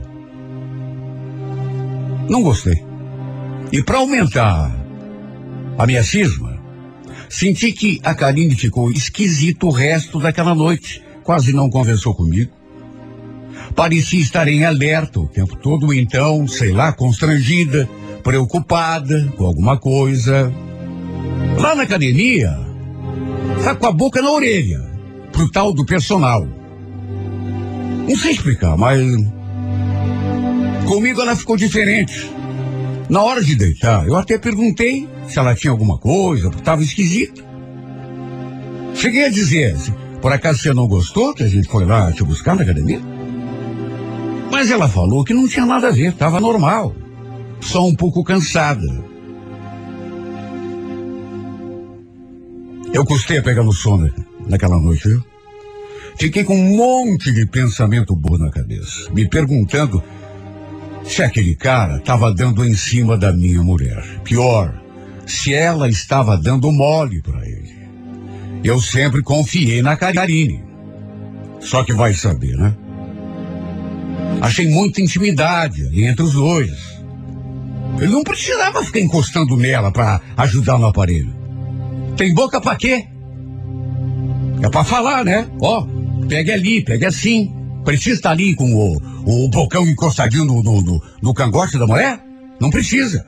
Não 2.29 2.43
gostei. 2.43 2.83
E 3.71 3.83
para 3.83 3.99
aumentar 3.99 4.75
a 5.77 5.85
minha 5.85 6.03
cisma, 6.03 6.59
senti 7.27 7.71
que 7.71 7.99
a 8.03 8.13
Karine 8.13 8.55
ficou 8.55 8.91
esquisito 8.91 9.67
o 9.67 9.71
resto 9.71 10.19
daquela 10.19 10.53
noite. 10.53 11.03
Quase 11.23 11.53
não 11.53 11.69
conversou 11.69 12.13
comigo. 12.13 12.51
Parecia 13.75 14.19
estar 14.19 14.47
em 14.47 14.65
alerta 14.65 15.19
o 15.19 15.27
tempo 15.27 15.55
todo, 15.55 15.93
então, 15.93 16.47
sei 16.47 16.71
lá, 16.71 16.91
constrangida, 16.91 17.87
preocupada 18.23 19.31
com 19.37 19.45
alguma 19.45 19.77
coisa. 19.77 20.51
Lá 21.59 21.75
na 21.75 21.83
academia, 21.83 22.57
tá 23.61 23.75
com 23.75 23.85
a 23.85 23.91
boca 23.91 24.21
na 24.21 24.31
orelha, 24.31 24.79
pro 25.29 25.51
tal 25.51 25.73
do 25.73 25.85
personal. 25.85 26.47
Não 28.07 28.15
sei 28.15 28.31
explicar, 28.31 28.77
mas. 28.77 29.01
Comigo 30.87 31.21
ela 31.21 31.35
ficou 31.35 31.57
diferente. 31.57 32.31
Na 33.09 33.21
hora 33.21 33.43
de 33.43 33.55
deitar, 33.55 34.07
eu 34.07 34.15
até 34.15 34.37
perguntei 34.37 35.05
se 35.27 35.37
ela 35.37 35.53
tinha 35.53 35.71
alguma 35.71 35.97
coisa, 35.97 36.43
porque 36.47 36.61
estava 36.61 36.81
esquisita. 36.81 37.43
Cheguei 38.95 39.25
a 39.25 39.29
dizer, 39.29 39.75
por 40.21 40.31
acaso 40.31 40.59
você 40.59 40.73
não 40.73 40.87
gostou 40.87 41.33
que 41.33 41.43
a 41.43 41.47
gente 41.47 41.67
foi 41.67 41.85
lá 41.85 42.09
te 42.13 42.23
buscar 42.23 42.55
na 42.55 42.61
academia? 42.61 43.01
Mas 44.49 44.71
ela 44.71 44.87
falou 44.87 45.25
que 45.25 45.33
não 45.33 45.47
tinha 45.47 45.65
nada 45.65 45.89
a 45.89 45.91
ver, 45.91 46.13
estava 46.13 46.39
normal. 46.39 46.95
Só 47.59 47.85
um 47.85 47.93
pouco 47.93 48.23
cansada. 48.23 49.08
Eu 52.93 53.05
custei 53.05 53.37
a 53.37 53.43
pegar 53.43 53.63
no 53.63 53.71
sono 53.71 54.11
naquela 54.47 54.79
noite, 54.79 55.07
viu? 55.07 55.23
Fiquei 56.17 56.43
com 56.43 56.55
um 56.55 56.75
monte 56.75 57.31
de 57.31 57.45
pensamento 57.45 58.15
burro 58.15 58.39
na 58.39 58.51
cabeça, 58.51 59.09
me 59.11 59.27
perguntando 59.29 60.03
se 61.05 61.23
aquele 61.23 61.55
cara 61.55 61.97
estava 61.97 62.33
dando 62.33 62.65
em 62.65 62.75
cima 62.75 63.17
da 63.17 63.31
minha 63.31 63.61
mulher. 63.61 64.03
Pior, 64.23 64.73
se 65.25 65.53
ela 65.53 65.87
estava 65.87 66.35
dando 66.35 66.71
mole 66.71 67.21
para 67.21 67.47
ele. 67.47 67.77
Eu 68.63 68.81
sempre 68.81 69.21
confiei 69.21 69.81
na 69.81 69.95
Karine. 69.95 70.63
Só 71.61 71.83
que 71.83 71.93
vai 71.93 72.13
saber, 72.13 72.57
né? 72.57 72.75
Achei 74.41 74.67
muita 74.67 75.01
intimidade 75.01 75.83
entre 76.03 76.23
os 76.23 76.33
dois. 76.33 76.99
Ele 77.97 78.11
não 78.11 78.23
precisava 78.23 78.83
ficar 78.83 78.99
encostando 78.99 79.55
nela 79.55 79.91
para 79.91 80.21
ajudar 80.37 80.77
no 80.77 80.87
aparelho. 80.87 81.38
Tem 82.19 82.33
boca 82.33 82.59
para 82.59 82.75
quê? 82.75 83.07
É 84.61 84.69
para 84.69 84.83
falar, 84.83 85.23
né? 85.23 85.47
Ó, 85.61 85.87
pegue 86.27 86.51
ali, 86.51 86.83
pegue 86.83 87.05
assim. 87.05 87.49
Precisa 87.85 88.17
estar 88.17 88.31
ali 88.31 88.53
com 88.53 88.73
o, 88.73 89.45
o 89.45 89.47
bocão 89.47 89.87
encostadinho 89.87 90.43
no, 90.43 90.61
no, 90.61 90.81
no, 90.81 91.01
no 91.21 91.33
cangote 91.33 91.79
da 91.79 91.87
mulher? 91.87 92.21
Não 92.59 92.69
precisa. 92.69 93.25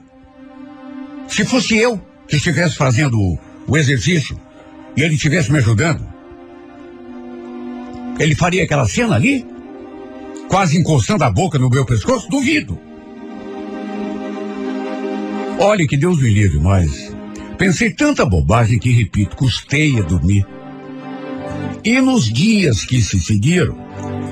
Se 1.25 1.45
fosse 1.45 1.77
eu 1.77 2.01
que 2.27 2.35
estivesse 2.35 2.75
fazendo 2.75 3.17
o, 3.17 3.39
o 3.65 3.77
exercício 3.77 4.37
e 4.97 5.01
ele 5.01 5.15
estivesse 5.15 5.49
me 5.53 5.59
ajudando, 5.59 6.05
ele 8.19 8.35
faria 8.35 8.65
aquela 8.65 8.85
cena 8.85 9.15
ali? 9.15 9.47
Quase 10.49 10.77
encostando 10.77 11.23
a 11.23 11.31
boca 11.31 11.57
no 11.57 11.69
meu 11.69 11.85
pescoço? 11.85 12.27
Duvido. 12.29 12.77
Olhe 15.57 15.87
que 15.87 15.95
Deus 15.95 16.21
me 16.21 16.29
livre, 16.29 16.59
mas 16.59 17.20
pensei 17.61 17.91
tanta 17.91 18.25
bobagem 18.25 18.79
que, 18.79 18.89
repito, 18.89 19.35
custei 19.35 19.99
a 19.99 20.01
dormir. 20.01 20.43
E 21.83 22.01
nos 22.01 22.25
dias 22.25 22.83
que 22.83 22.99
se 22.99 23.19
seguiram, 23.19 23.77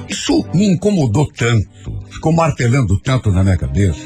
isso 0.10 0.44
me 0.52 0.66
incomodou 0.66 1.32
tanto, 1.32 1.68
ficou 2.10 2.34
martelando 2.34 3.00
tanto 3.00 3.32
na 3.32 3.44
minha 3.44 3.56
cabeça, 3.56 4.02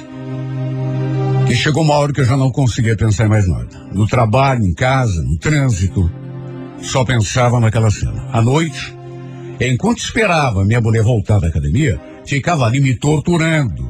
que 1.48 1.56
chegou 1.56 1.84
uma 1.84 1.94
hora 1.94 2.12
que 2.12 2.20
eu 2.20 2.26
já 2.26 2.36
não 2.36 2.52
conseguia 2.52 2.98
pensar 2.98 3.28
em 3.28 3.30
mais 3.30 3.48
nada. 3.48 3.88
No 3.94 4.06
trabalho, 4.06 4.66
em 4.66 4.74
casa, 4.74 5.24
no 5.24 5.38
trânsito, 5.38 6.12
só 6.82 7.06
pensava 7.06 7.62
naquela 7.62 7.90
cena. 7.90 8.28
À 8.30 8.42
noite, 8.42 8.94
enquanto 9.58 10.00
esperava 10.00 10.66
minha 10.66 10.82
mulher 10.82 11.02
voltar 11.02 11.40
da 11.40 11.48
academia, 11.48 11.98
ficava 12.26 12.66
ali 12.66 12.82
me 12.82 12.94
torturando, 12.94 13.90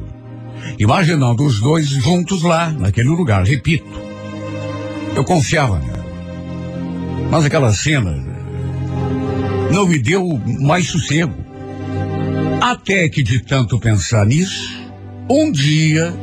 imaginando 0.78 1.44
os 1.44 1.58
dois 1.58 1.88
juntos 1.88 2.44
lá, 2.44 2.70
naquele 2.70 3.08
lugar. 3.08 3.44
Repito, 3.44 4.13
eu 5.16 5.24
confiava 5.24 5.78
nela. 5.78 6.04
Mas 7.30 7.44
aquela 7.44 7.72
cena 7.72 8.12
não 9.72 9.86
me 9.86 9.98
deu 9.98 10.40
mais 10.60 10.86
sossego. 10.86 11.34
Até 12.60 13.08
que 13.08 13.22
de 13.22 13.40
tanto 13.40 13.78
pensar 13.78 14.24
nisso, 14.26 14.70
um 15.28 15.50
dia, 15.50 16.14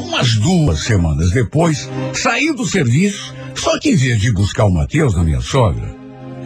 umas 0.00 0.34
duas 0.34 0.80
semanas 0.80 1.30
depois, 1.30 1.88
saí 2.12 2.52
do 2.52 2.66
serviço, 2.66 3.34
só 3.54 3.78
que 3.78 3.90
em 3.90 3.96
vez 3.96 4.20
de 4.20 4.32
buscar 4.32 4.64
o 4.64 4.70
Matheus 4.70 5.14
na 5.14 5.24
minha 5.24 5.40
sogra, 5.40 5.96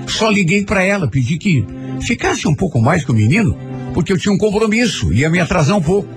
só 0.07 0.31
liguei 0.31 0.65
para 0.65 0.83
ela, 0.83 1.09
pedi 1.09 1.39
que 1.39 1.65
ficasse 2.01 2.47
um 2.47 2.55
pouco 2.55 2.81
mais 2.81 3.05
com 3.05 3.13
o 3.13 3.17
menino, 3.17 3.57
porque 3.95 4.13
eu 4.13 4.19
tinha 4.19 4.33
um 4.33 4.39
compromisso, 4.39 5.13
ia 5.13 5.31
me 5.31 5.41
atrasar 5.41 5.77
um 5.77 5.83
pouco. 5.83 6.09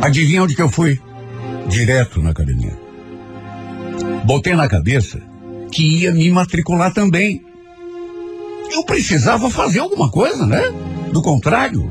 Adivinha 0.00 0.42
onde 0.42 0.54
que 0.54 0.62
eu 0.62 0.70
fui? 0.70 1.00
Direto 1.68 2.22
na 2.22 2.30
academia. 2.30 2.87
Botei 4.28 4.54
na 4.54 4.68
cabeça 4.68 5.22
que 5.72 6.02
ia 6.02 6.12
me 6.12 6.30
matricular 6.30 6.92
também. 6.92 7.40
Eu 8.70 8.84
precisava 8.84 9.48
fazer 9.48 9.78
alguma 9.78 10.10
coisa, 10.10 10.44
né? 10.44 10.60
Do 11.10 11.22
contrário, 11.22 11.90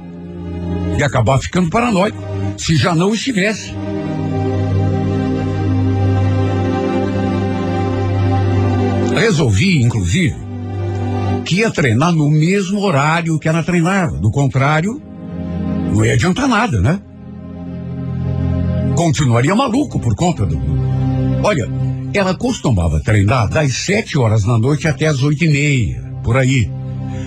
ia 0.99 1.07
acabar 1.07 1.39
ficando 1.39 1.71
paranoico, 1.71 2.21
se 2.55 2.75
já 2.75 2.93
não 2.93 3.11
estivesse. 3.11 3.73
Resolvi, 9.15 9.81
inclusive, 9.81 10.35
que 11.43 11.55
ia 11.61 11.71
treinar 11.71 12.11
no 12.11 12.29
mesmo 12.29 12.81
horário 12.81 13.39
que 13.39 13.49
ela 13.49 13.63
treinava. 13.63 14.15
Do 14.19 14.29
contrário, 14.29 15.01
não 15.91 16.05
ia 16.05 16.13
adiantar 16.13 16.47
nada, 16.47 16.79
né? 16.79 17.01
Continuaria 18.95 19.55
maluco 19.55 19.99
por 19.99 20.13
conta 20.13 20.45
do. 20.45 20.61
Olha, 21.43 21.86
ela 22.13 22.35
costumava 22.35 22.99
treinar 22.99 23.49
das 23.49 23.73
sete 23.73 24.17
horas 24.17 24.43
da 24.43 24.57
noite 24.57 24.87
até 24.87 25.07
as 25.07 25.21
oito 25.23 25.43
e 25.43 25.47
meia, 25.47 26.03
por 26.23 26.37
aí. 26.37 26.69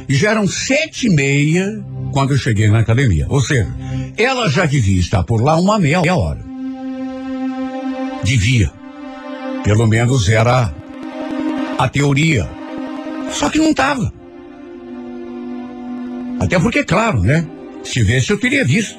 E 0.09 0.15
já 0.15 0.31
eram 0.31 0.47
sete 0.47 1.07
e 1.07 1.11
meia 1.11 1.85
quando 2.13 2.33
eu 2.33 2.39
cheguei 2.39 2.69
na 2.69 2.81
academia. 2.81 3.27
Ou 3.29 3.41
seja, 3.41 3.69
ela 4.17 4.49
já 4.49 4.67
devia 4.67 4.99
estar 4.99 5.23
por 5.23 5.43
lá 5.43 5.59
uma 5.59 5.79
meia 5.79 6.01
hora. 6.15 6.41
Devia. 8.25 8.71
Pelo 9.63 9.87
menos 9.87 10.29
era 10.29 10.75
a 11.79 11.89
teoria. 11.89 12.49
Só 13.31 13.49
que 13.49 13.59
não 13.59 13.71
estava. 13.71 14.13
Até 16.41 16.59
porque, 16.59 16.83
claro, 16.83 17.21
né? 17.21 17.47
Se 17.85 18.03
visse, 18.03 18.31
eu 18.33 18.41
teria 18.41 18.65
visto. 18.65 18.99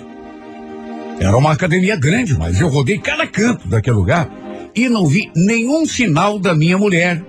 Era 1.20 1.36
uma 1.38 1.52
academia 1.52 1.96
grande, 1.96 2.36
mas 2.36 2.60
eu 2.60 2.68
rodei 2.68 2.98
cada 2.98 3.28
canto 3.28 3.68
daquele 3.68 3.96
lugar 3.96 4.30
e 4.76 4.90
não 4.90 5.06
vi 5.06 5.32
nenhum 5.36 5.86
sinal 5.86 6.40
da 6.40 6.56
minha 6.56 6.78
mulher. 6.78 7.24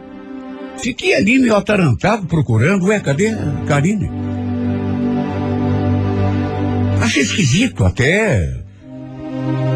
Fiquei 0.78 1.14
ali 1.14 1.38
meio 1.38 1.54
atarantado 1.54 2.26
procurando. 2.26 2.87
Ué, 2.87 2.99
cadê 3.00 3.28
a 3.28 3.64
Karine? 3.66 4.11
Achei 7.00 7.22
esquisito 7.22 7.84
até. 7.84 8.62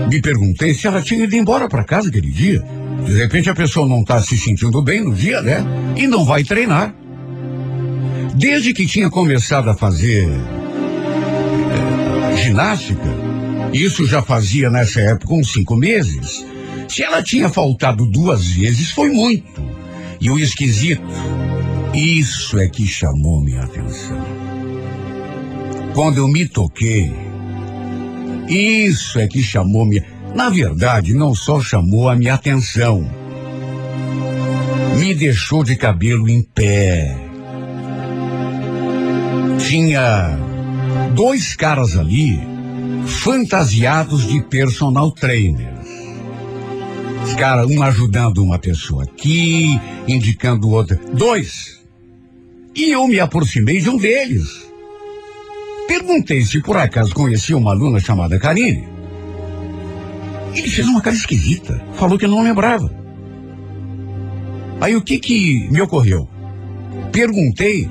Me 0.08 0.20
perguntei 0.20 0.75
se 0.75 0.87
ela 0.87 1.02
tinha 1.02 1.25
ido 1.25 1.35
embora 1.35 1.68
para 1.68 1.85
casa 1.85 2.08
aquele 2.08 2.30
dia. 2.30 2.62
De 3.04 3.12
repente 3.12 3.50
a 3.50 3.54
pessoa 3.54 3.87
não 3.87 4.00
está 4.00 4.23
se 4.23 4.37
sentindo 4.38 4.80
bem 4.82 5.02
no 5.02 5.14
dia, 5.14 5.42
né? 5.42 5.64
E 5.96 6.06
não 6.06 6.25
vai 6.25 6.44
treinar. 6.44 6.94
Desde 8.35 8.73
que 8.73 8.87
tinha 8.87 9.11
começado 9.11 9.70
a 9.70 9.75
fazer 9.75 10.28
ginástica, 12.37 13.08
isso 13.73 14.06
já 14.06 14.23
fazia 14.23 14.70
nessa 14.70 15.00
época 15.00 15.35
uns 15.35 15.52
cinco 15.52 15.75
meses. 15.76 16.44
Se 16.88 17.02
ela 17.02 17.23
tinha 17.23 17.49
faltado 17.49 18.07
duas 18.07 18.47
vezes, 18.47 18.90
foi 18.90 19.11
muito. 19.11 19.62
E 20.21 20.31
o 20.31 20.38
esquisito, 20.38 21.02
isso 21.93 22.59
é 22.59 22.69
que 22.69 22.87
chamou 22.87 23.40
minha 23.40 23.62
atenção. 23.62 24.25
Quando 25.95 26.19
eu 26.19 26.28
me 26.28 26.47
toquei, 26.47 27.12
isso 28.49 29.19
é 29.19 29.26
que 29.26 29.43
chamou 29.43 29.85
minha. 29.85 30.05
Na 30.35 30.50
verdade, 30.50 31.14
não 31.14 31.35
só 31.35 31.61
chamou 31.61 32.09
a 32.09 32.16
minha 32.16 32.35
atenção, 32.35 33.09
me 34.99 35.14
deixou 35.14 35.64
de 35.64 35.76
cabelo 35.76 36.28
em 36.28 36.43
pé. 36.43 37.16
Tinha 39.59 40.38
dois 41.14 41.57
caras 41.57 41.97
ali, 41.97 42.38
fantasiados 43.07 44.26
de 44.26 44.43
personal 44.43 45.11
trainer. 45.11 45.75
Os 47.26 47.35
caras, 47.35 47.66
um 47.68 47.83
ajudando 47.83 48.38
uma 48.38 48.56
pessoa 48.56 49.02
aqui, 49.02 49.80
indicando 50.06 50.71
outra. 50.71 50.97
Dois. 51.12 51.80
E 52.73 52.92
eu 52.92 53.09
me 53.09 53.18
aproximei 53.18 53.80
de 53.80 53.90
um 53.90 53.97
deles. 53.97 54.64
Perguntei 55.88 56.42
se 56.42 56.62
por 56.62 56.76
acaso 56.76 57.12
conhecia 57.12 57.56
uma 57.56 57.73
aluna 57.73 57.99
chamada 57.99 58.38
Karine. 58.38 58.87
Ele 60.54 60.68
fez 60.68 60.87
uma 60.87 61.00
cara 61.00 61.16
esquisita. 61.16 61.85
Falou 61.95 62.16
que 62.16 62.28
não 62.28 62.45
lembrava. 62.45 62.95
Aí 64.80 64.95
o 64.95 65.02
que 65.02 65.18
que 65.18 65.68
me 65.68 65.80
ocorreu? 65.80 66.28
Perguntei 67.11 67.90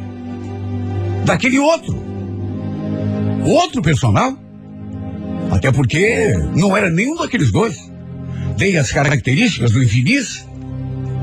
daquele 1.25 1.59
outro. 1.59 2.01
Outro 3.45 3.81
personal. 3.81 4.37
Até 5.51 5.73
porque 5.73 6.31
não 6.55 6.75
era 6.75 6.89
nenhum 6.89 7.17
daqueles 7.17 7.51
dois. 7.51 7.94
Dei 8.57 8.77
as 8.77 8.91
características 8.91 9.71
do 9.71 9.83
infeliz. 9.83 10.45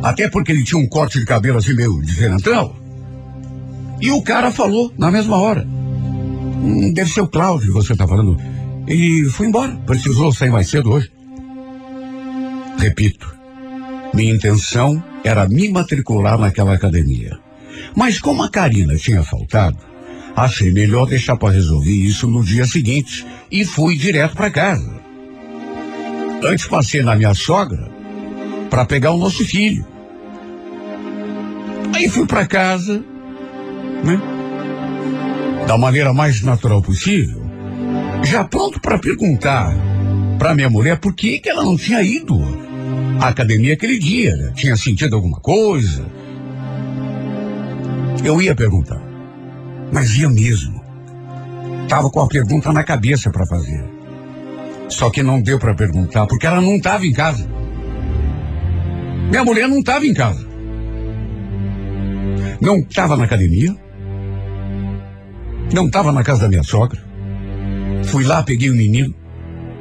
Até 0.02 0.28
porque 0.28 0.52
ele 0.52 0.64
tinha 0.64 0.80
um 0.80 0.88
corte 0.88 1.18
de 1.18 1.24
cabelo 1.24 1.58
assim 1.58 1.74
meio 1.74 2.00
diferentão. 2.02 2.74
E 4.00 4.10
o 4.10 4.20
cara 4.20 4.50
falou 4.50 4.92
na 4.98 5.10
mesma 5.10 5.36
hora. 5.36 5.64
Hum, 5.64 6.92
deve 6.92 7.10
ser 7.10 7.20
o 7.20 7.28
Cláudio 7.28 7.72
você 7.72 7.92
está 7.92 8.06
falando. 8.06 8.36
Ele 8.86 9.28
foi 9.30 9.46
embora. 9.46 9.74
Precisou 9.86 10.32
sair 10.32 10.50
mais 10.50 10.68
cedo 10.68 10.90
hoje. 10.90 11.10
Repito. 12.78 13.32
Minha 14.12 14.34
intenção 14.34 15.02
era 15.24 15.48
me 15.48 15.68
matricular 15.70 16.38
naquela 16.38 16.74
academia. 16.74 17.38
Mas 17.96 18.18
como 18.18 18.42
a 18.42 18.50
Karina 18.50 18.96
tinha 18.96 19.22
faltado, 19.22 19.78
achei 20.36 20.72
melhor 20.72 21.06
deixar 21.06 21.36
para 21.36 21.54
resolver 21.54 21.92
isso 21.92 22.26
no 22.26 22.44
dia 22.44 22.66
seguinte 22.66 23.24
e 23.50 23.64
fui 23.64 23.96
direto 23.96 24.34
para 24.34 24.50
casa. 24.50 25.01
Antes 26.44 26.66
passei 26.66 27.02
na 27.02 27.14
minha 27.14 27.34
sogra 27.34 27.88
para 28.68 28.84
pegar 28.84 29.12
o 29.12 29.18
nosso 29.18 29.44
filho. 29.44 29.86
Aí 31.94 32.08
fui 32.08 32.26
para 32.26 32.46
casa, 32.46 33.04
né? 34.02 34.20
Da 35.66 35.78
maneira 35.78 36.12
mais 36.12 36.42
natural 36.42 36.82
possível, 36.82 37.40
já 38.24 38.42
pronto 38.44 38.80
para 38.80 38.98
perguntar 38.98 39.72
para 40.38 40.54
minha 40.54 40.68
mulher 40.68 40.98
por 40.98 41.14
que, 41.14 41.38
que 41.38 41.48
ela 41.48 41.62
não 41.62 41.76
tinha 41.76 42.02
ido 42.02 42.36
à 43.20 43.28
academia 43.28 43.74
aquele 43.74 43.98
dia. 43.98 44.34
Né? 44.34 44.52
Tinha 44.56 44.76
sentido 44.76 45.14
alguma 45.14 45.38
coisa? 45.38 46.04
Eu 48.24 48.42
ia 48.42 48.54
perguntar, 48.54 49.00
mas 49.92 50.16
ia 50.16 50.28
mesmo. 50.28 50.82
Tava 51.88 52.10
com 52.10 52.20
a 52.20 52.26
pergunta 52.26 52.72
na 52.72 52.82
cabeça 52.82 53.30
para 53.30 53.46
fazer. 53.46 53.91
Só 54.92 55.08
que 55.08 55.22
não 55.22 55.40
deu 55.40 55.58
para 55.58 55.74
perguntar 55.74 56.26
porque 56.26 56.46
ela 56.46 56.60
não 56.60 56.76
estava 56.76 57.06
em 57.06 57.12
casa. 57.12 57.48
Minha 59.30 59.42
mulher 59.42 59.66
não 59.66 59.78
estava 59.78 60.06
em 60.06 60.12
casa. 60.12 60.46
Não 62.60 62.76
estava 62.76 63.16
na 63.16 63.24
academia. 63.24 63.74
Não 65.72 65.86
estava 65.86 66.12
na 66.12 66.22
casa 66.22 66.42
da 66.42 66.48
minha 66.48 66.62
sogra. 66.62 67.02
Fui 68.04 68.22
lá, 68.22 68.42
peguei 68.42 68.68
o 68.68 68.76
menino. 68.76 69.14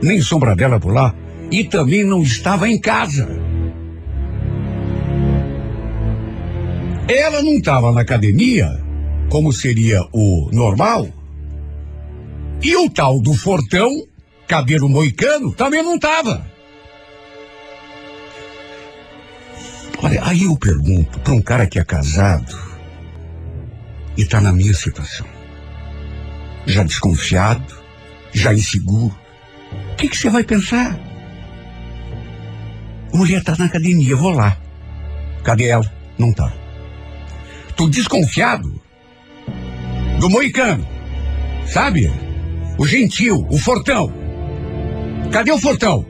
Nem 0.02 0.22
sombra 0.22 0.56
dela 0.56 0.80
por 0.80 0.94
lá. 0.94 1.14
E 1.52 1.66
também 1.66 2.06
não 2.06 2.22
estava 2.22 2.70
em 2.70 2.80
casa. 2.80 3.28
Ela 7.10 7.42
não 7.44 7.58
estava 7.58 7.92
na 7.92 8.02
academia, 8.02 8.82
como 9.30 9.52
seria 9.52 10.02
o 10.14 10.50
normal. 10.54 11.10
E 12.64 12.78
o 12.78 12.90
tal 12.90 13.20
do 13.20 13.34
Fortão, 13.34 13.90
cabelo 14.52 14.90
moicano, 14.90 15.54
também 15.54 15.82
não 15.82 15.96
estava. 15.96 16.46
Olha, 20.04 20.22
aí 20.26 20.44
eu 20.44 20.58
pergunto 20.58 21.22
para 21.22 21.34
um 21.34 21.42
cara 21.42 21.66
que 21.66 21.80
é 21.80 21.86
casado 21.86 22.54
e 24.18 24.24
está 24.24 24.42
na 24.42 24.52
minha 24.52 24.74
situação. 24.74 25.26
Já 26.66 26.84
desconfiado, 26.84 27.74
já 28.34 28.54
inseguro. 28.54 29.18
O 29.94 29.96
que 29.96 30.14
você 30.14 30.30
vai 30.30 30.44
pensar? 30.44 31.00
A 33.14 33.16
mulher 33.16 33.40
está 33.40 33.56
na 33.58 33.68
academia, 33.68 34.18
vou 34.18 34.32
lá. 34.32 34.58
Cadê 35.46 35.68
ela? 35.68 35.90
Não 36.18 36.34
tá. 36.34 36.52
Tô 37.78 37.88
desconfiado 37.88 38.82
do 40.20 40.30
moicano, 40.30 40.86
sabe? 41.66 42.12
O 42.78 42.86
gentil, 42.86 43.48
o 43.50 43.58
fortão. 43.58 44.21
Cadê 45.30 45.52
o 45.52 45.60
fortão? 45.60 46.06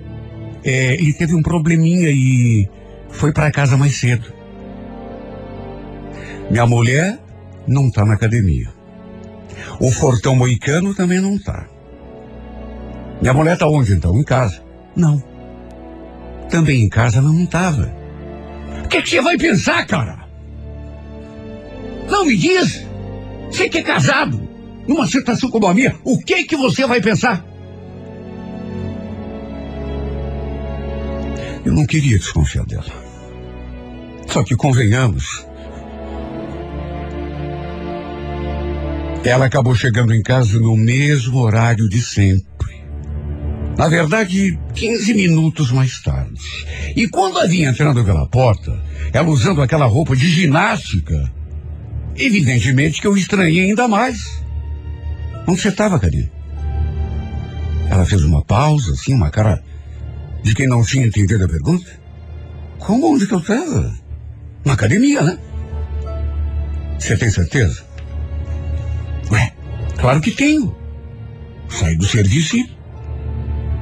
É, 0.64 0.94
ele 0.94 1.14
teve 1.14 1.36
um 1.36 1.42
probleminha 1.42 2.10
e 2.10 2.70
foi 3.10 3.34
para 3.34 3.52
casa 3.52 3.76
mais 3.78 4.00
cedo. 4.00 4.32
Minha 6.50 6.66
mulher 6.66 7.20
não 7.68 7.90
tá 7.90 8.06
na 8.06 8.14
academia. 8.14 8.70
O 9.80 9.92
fortão 9.92 10.36
moicano 10.36 10.94
também 10.94 11.20
não 11.20 11.38
tá. 11.38 11.66
Minha 13.22 13.34
mulher 13.34 13.58
tá 13.58 13.68
onde 13.68 13.94
então? 13.94 14.18
Em 14.18 14.24
casa? 14.24 14.62
Não. 14.96 15.24
Também 16.50 16.82
em 16.82 16.90
casa 16.90 17.22
não 17.22 17.46
tava. 17.46 17.94
O 18.84 18.88
que, 18.88 19.02
que 19.02 19.10
você 19.10 19.22
vai 19.22 19.38
pensar, 19.38 19.86
cara? 19.86 20.20
Não 22.10 22.26
me 22.26 22.36
diz. 22.36 22.86
Você 23.50 23.70
que 23.70 23.80
é 23.80 23.84
casado, 23.84 24.42
numa 24.88 25.08
situação 25.08 25.50
como 25.50 25.68
a 25.68 25.74
minha, 25.74 25.96
o 26.04 26.18
que 26.20 26.44
que 26.44 26.56
você 26.56 26.86
vai 26.86 27.02
pensar? 27.02 27.46
Eu 31.66 31.74
não 31.74 31.86
queria 31.86 32.18
desconfiar 32.18 32.66
dela. 32.66 32.92
Só 34.28 34.44
que 34.44 34.56
convenhamos. 34.56 35.46
Ela 39.24 39.46
acabou 39.46 39.76
chegando 39.76 40.14
em 40.14 40.24
casa 40.24 40.60
no 40.60 40.76
mesmo 40.76 41.40
horário 41.40 41.88
de 41.88 42.02
sempre. 42.02 42.84
Na 43.78 43.88
verdade, 43.88 44.60
15 44.74 45.14
minutos 45.14 45.72
mais 45.72 46.02
tarde. 46.02 46.42
E 46.96 47.08
quando 47.08 47.38
a 47.38 47.46
vinha 47.46 47.70
entrando 47.70 48.04
pela 48.04 48.28
porta, 48.28 48.80
ela 49.14 49.30
usando 49.30 49.62
aquela 49.62 49.86
roupa 49.86 50.16
de 50.16 50.28
ginástica, 50.28 51.32
evidentemente 52.16 53.00
que 53.00 53.08
eu 53.08 53.16
estranhei 53.16 53.66
ainda 53.66 53.88
mais. 53.88 54.44
Onde 55.48 55.62
você 55.62 55.70
estava, 55.70 56.00
Cari? 56.00 56.32
Ela 57.90 58.06
fez 58.06 58.24
uma 58.24 58.44
pausa, 58.44 58.94
assim, 58.94 59.14
uma 59.14 59.30
cara 59.30 59.64
de 60.44 60.56
quem 60.56 60.68
não 60.68 60.84
tinha 60.84 61.06
entendido 61.06 61.46
a 61.46 61.48
pergunta. 61.48 61.90
Como 62.80 63.14
onde 63.14 63.28
que 63.28 63.34
eu 63.34 63.40
estava? 63.40 63.96
Na 64.66 64.74
academia, 64.74 65.22
né? 65.22 65.38
Você 66.98 67.18
tem 67.18 67.30
certeza? 67.30 67.84
Ué, 69.32 69.54
claro 69.98 70.22
que 70.22 70.32
tenho. 70.32 70.76
Saí 71.70 71.96
do 71.96 72.06
serviço 72.06 72.58
e... 72.58 72.78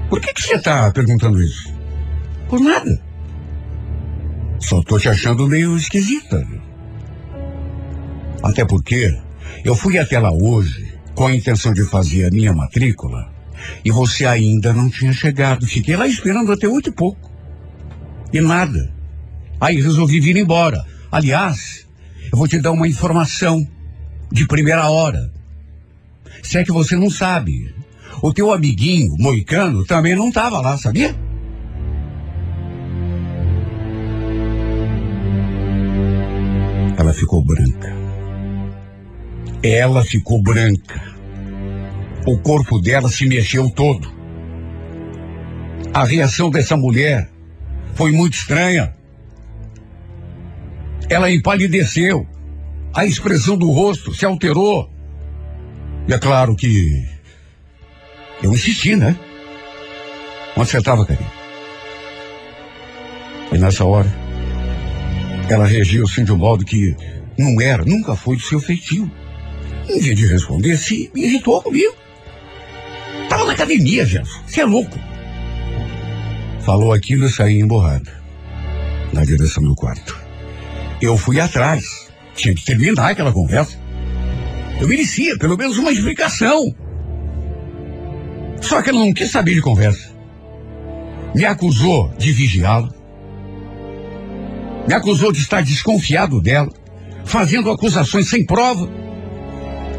Por 0.09 0.19
que 0.19 0.33
que 0.33 0.41
você 0.41 0.55
está 0.55 0.91
perguntando 0.91 1.41
isso? 1.41 1.73
Por 2.47 2.59
nada. 2.59 3.01
Só 4.59 4.81
tô 4.83 4.99
te 4.99 5.07
achando 5.07 5.47
meio 5.47 5.77
esquisita. 5.77 6.45
Até 8.41 8.65
porque 8.65 9.17
eu 9.63 9.75
fui 9.75 9.97
até 9.97 10.19
lá 10.19 10.31
hoje 10.31 10.97
com 11.13 11.27
a 11.27 11.35
intenção 11.35 11.73
de 11.73 11.83
fazer 11.83 12.25
a 12.25 12.31
minha 12.31 12.53
matrícula 12.53 13.38
e 13.83 13.91
você 13.91 14.25
ainda 14.25 14.73
não 14.73 14.89
tinha 14.89 15.13
chegado. 15.13 15.65
Fiquei 15.65 15.95
lá 15.95 16.07
esperando 16.07 16.51
até 16.51 16.67
oito 16.67 16.89
e 16.89 16.93
pouco. 16.93 17.31
E 18.31 18.39
nada. 18.39 18.93
Aí 19.59 19.81
resolvi 19.81 20.19
vir 20.19 20.37
embora. 20.37 20.85
Aliás, 21.11 21.87
eu 22.31 22.37
vou 22.37 22.47
te 22.47 22.59
dar 22.59 22.71
uma 22.71 22.87
informação 22.87 23.67
de 24.31 24.45
primeira 24.45 24.89
hora. 24.89 25.31
Se 26.43 26.57
é 26.57 26.63
que 26.63 26.71
você 26.71 26.95
não 26.95 27.09
sabe, 27.09 27.73
o 28.21 28.33
teu 28.33 28.51
amiguinho, 28.51 29.15
Moicano, 29.17 29.85
também 29.85 30.15
não 30.15 30.29
estava 30.29 30.61
lá, 30.61 30.77
sabia? 30.77 31.15
Ela 36.97 37.13
ficou 37.13 37.43
branca. 37.43 37.93
Ela 39.63 40.03
ficou 40.03 40.41
branca. 40.41 41.08
O 42.29 42.37
corpo 42.37 42.79
dela 42.79 43.09
se 43.09 43.25
mexeu 43.25 43.71
todo. 43.71 44.07
A 45.91 46.03
reação 46.03 46.51
dessa 46.51 46.77
mulher 46.77 47.27
foi 47.95 48.11
muito 48.11 48.35
estranha. 48.35 48.93
Ela 51.09 51.31
empalideceu. 51.31 52.27
A 52.93 53.03
expressão 53.03 53.57
do 53.57 53.71
rosto 53.71 54.13
se 54.13 54.27
alterou. 54.27 54.93
E 56.07 56.13
é 56.13 56.19
claro 56.19 56.55
que 56.55 57.03
eu 58.43 58.53
insisti, 58.53 58.95
né? 58.95 59.17
Onde 60.55 60.69
você 60.69 60.77
estava, 60.77 61.03
Karine? 61.07 61.25
E 63.51 63.57
nessa 63.57 63.83
hora, 63.85 64.13
ela 65.49 65.65
reagiu 65.65 66.03
assim 66.03 66.23
de 66.23 66.31
um 66.31 66.37
modo 66.37 66.63
que 66.63 66.95
não 67.39 67.59
era, 67.59 67.83
nunca 67.83 68.15
foi 68.15 68.35
do 68.35 68.43
seu 68.43 68.59
feitio. 68.59 69.09
Em 69.89 69.99
vez 69.99 70.15
de 70.15 70.27
responder, 70.27 70.77
se 70.77 71.09
irritou 71.15 71.59
comigo. 71.63 72.08
Tava 73.29 73.45
na 73.45 73.53
academia, 73.53 74.05
Gerson. 74.05 74.41
Você 74.45 74.61
é 74.61 74.65
louco. 74.65 74.97
Falou 76.61 76.91
aquilo 76.91 77.25
e 77.25 77.31
saí 77.31 77.59
emborrada. 77.59 78.11
Na 79.13 79.23
direção 79.23 79.63
do 79.63 79.75
quarto. 79.75 80.17
Eu 81.01 81.17
fui 81.17 81.39
atrás. 81.39 82.09
Tinha 82.35 82.53
que 82.53 82.65
terminar 82.65 83.11
aquela 83.11 83.31
conversa. 83.31 83.77
Eu 84.79 84.87
merecia 84.87 85.37
pelo 85.37 85.57
menos 85.57 85.77
uma 85.77 85.91
explicação. 85.91 86.73
Só 88.61 88.81
que 88.81 88.89
ela 88.89 88.99
não 88.99 89.13
quis 89.13 89.31
saber 89.31 89.53
de 89.53 89.61
conversa. 89.61 90.09
Me 91.35 91.45
acusou 91.45 92.11
de 92.17 92.31
vigiá-la. 92.31 92.89
Me 94.87 94.93
acusou 94.93 95.31
de 95.31 95.39
estar 95.39 95.61
desconfiado 95.61 96.41
dela, 96.41 96.71
fazendo 97.23 97.69
acusações 97.69 98.27
sem 98.27 98.45
prova. 98.45 98.89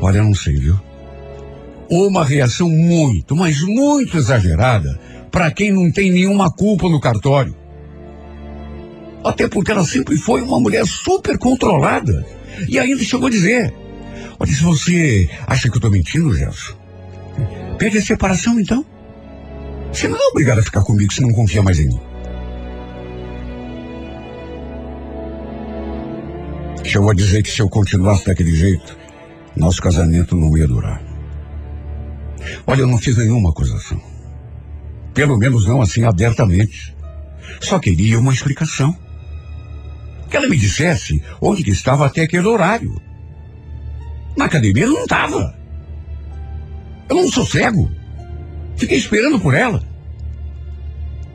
Olha, 0.00 0.18
eu 0.18 0.24
não 0.24 0.34
sei, 0.34 0.56
viu? 0.56 0.80
Uma 1.90 2.24
reação 2.24 2.68
muito, 2.68 3.34
mas 3.34 3.60
muito 3.62 4.16
exagerada 4.16 5.00
para 5.30 5.50
quem 5.50 5.72
não 5.72 5.90
tem 5.90 6.12
nenhuma 6.12 6.48
culpa 6.48 6.88
no 6.88 7.00
cartório. 7.00 7.54
Até 9.24 9.48
porque 9.48 9.72
ela 9.72 9.84
sempre 9.84 10.16
foi 10.16 10.40
uma 10.40 10.60
mulher 10.60 10.86
super 10.86 11.36
controlada. 11.36 12.24
E 12.68 12.78
ainda 12.78 13.02
chegou 13.02 13.26
a 13.26 13.30
dizer: 13.30 13.74
Olha, 14.38 14.52
se 14.52 14.62
você 14.62 15.28
acha 15.46 15.68
que 15.68 15.74
eu 15.74 15.78
estou 15.78 15.90
mentindo, 15.90 16.32
Gerson, 16.32 16.74
pede 17.76 17.98
a 17.98 18.02
separação 18.02 18.58
então. 18.58 18.84
Você 19.92 20.06
não 20.06 20.16
é 20.16 20.28
obrigado 20.30 20.60
a 20.60 20.62
ficar 20.62 20.82
comigo 20.82 21.12
se 21.12 21.20
não 21.20 21.32
confia 21.32 21.62
mais 21.62 21.80
em 21.80 21.88
mim. 21.88 22.00
Chegou 26.84 27.10
a 27.10 27.14
dizer 27.14 27.42
que 27.42 27.50
se 27.50 27.60
eu 27.60 27.68
continuasse 27.68 28.26
daquele 28.26 28.54
jeito, 28.54 28.96
nosso 29.56 29.82
casamento 29.82 30.36
não 30.36 30.56
ia 30.56 30.66
durar. 30.66 31.09
Olha, 32.66 32.80
eu 32.80 32.86
não 32.86 32.98
fiz 32.98 33.16
nenhuma 33.16 33.50
acusação. 33.50 34.00
Pelo 35.14 35.36
menos 35.36 35.66
não 35.66 35.82
assim 35.82 36.04
abertamente. 36.04 36.94
Só 37.60 37.78
queria 37.78 38.18
uma 38.18 38.32
explicação. 38.32 38.96
Que 40.28 40.36
ela 40.36 40.48
me 40.48 40.56
dissesse 40.56 41.22
onde 41.40 41.64
que 41.64 41.70
estava 41.70 42.06
até 42.06 42.22
aquele 42.22 42.46
horário. 42.46 43.00
Na 44.36 44.44
academia 44.44 44.86
não 44.86 45.02
estava. 45.02 45.54
Eu 47.08 47.16
não 47.16 47.28
sou 47.28 47.44
cego. 47.44 47.90
Fiquei 48.76 48.96
esperando 48.96 49.40
por 49.40 49.54
ela. 49.54 49.82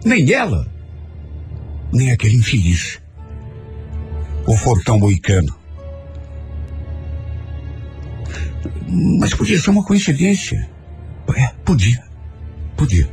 Nem 0.04 0.32
ela, 0.32 0.66
nem 1.92 2.12
aquele 2.12 2.38
infeliz. 2.38 3.00
O 4.48 4.56
fortão 4.56 5.00
moicano. 5.00 5.54
Mas 8.88 9.34
podia 9.34 9.60
ser 9.60 9.72
uma 9.72 9.84
coincidência. 9.84 10.70
É, 11.34 11.48
podia. 11.64 12.04
Podia. 12.76 13.10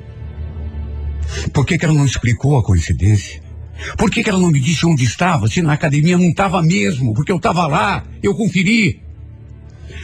Por 1.53 1.65
que, 1.65 1.79
que 1.79 1.85
ela 1.85 1.95
não 1.95 2.05
explicou 2.05 2.59
a 2.59 2.63
coincidência? 2.63 3.43
Por 3.97 4.11
que, 4.11 4.23
que 4.23 4.31
ela 4.31 4.39
não 4.39 4.51
me 4.51 4.61
disse 4.61 4.87
onde 4.87 5.05
estava, 5.05 5.49
se 5.49 5.63
na 5.63 5.73
academia 5.73 6.19
não 6.19 6.29
estava 6.29 6.63
mesmo? 6.63 7.15
Porque 7.15 7.33
eu 7.33 7.37
estava 7.37 7.67
lá, 7.67 8.05
eu 8.23 8.35
conferi. 8.35 9.01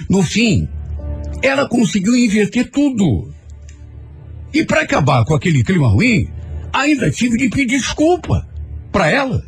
No 0.09 0.23
fim, 0.23 0.69
ela 1.43 1.69
conseguiu 1.69 2.17
inverter 2.17 2.71
tudo. 2.71 3.33
E 4.53 4.65
para 4.65 4.83
acabar 4.83 5.25
com 5.25 5.35
aquele 5.35 5.63
clima 5.63 5.89
ruim, 5.89 6.29
ainda 6.73 7.11
tive 7.11 7.37
de 7.37 7.49
pedir 7.49 7.79
desculpa 7.79 8.49
para 8.91 9.11
ela. 9.11 9.45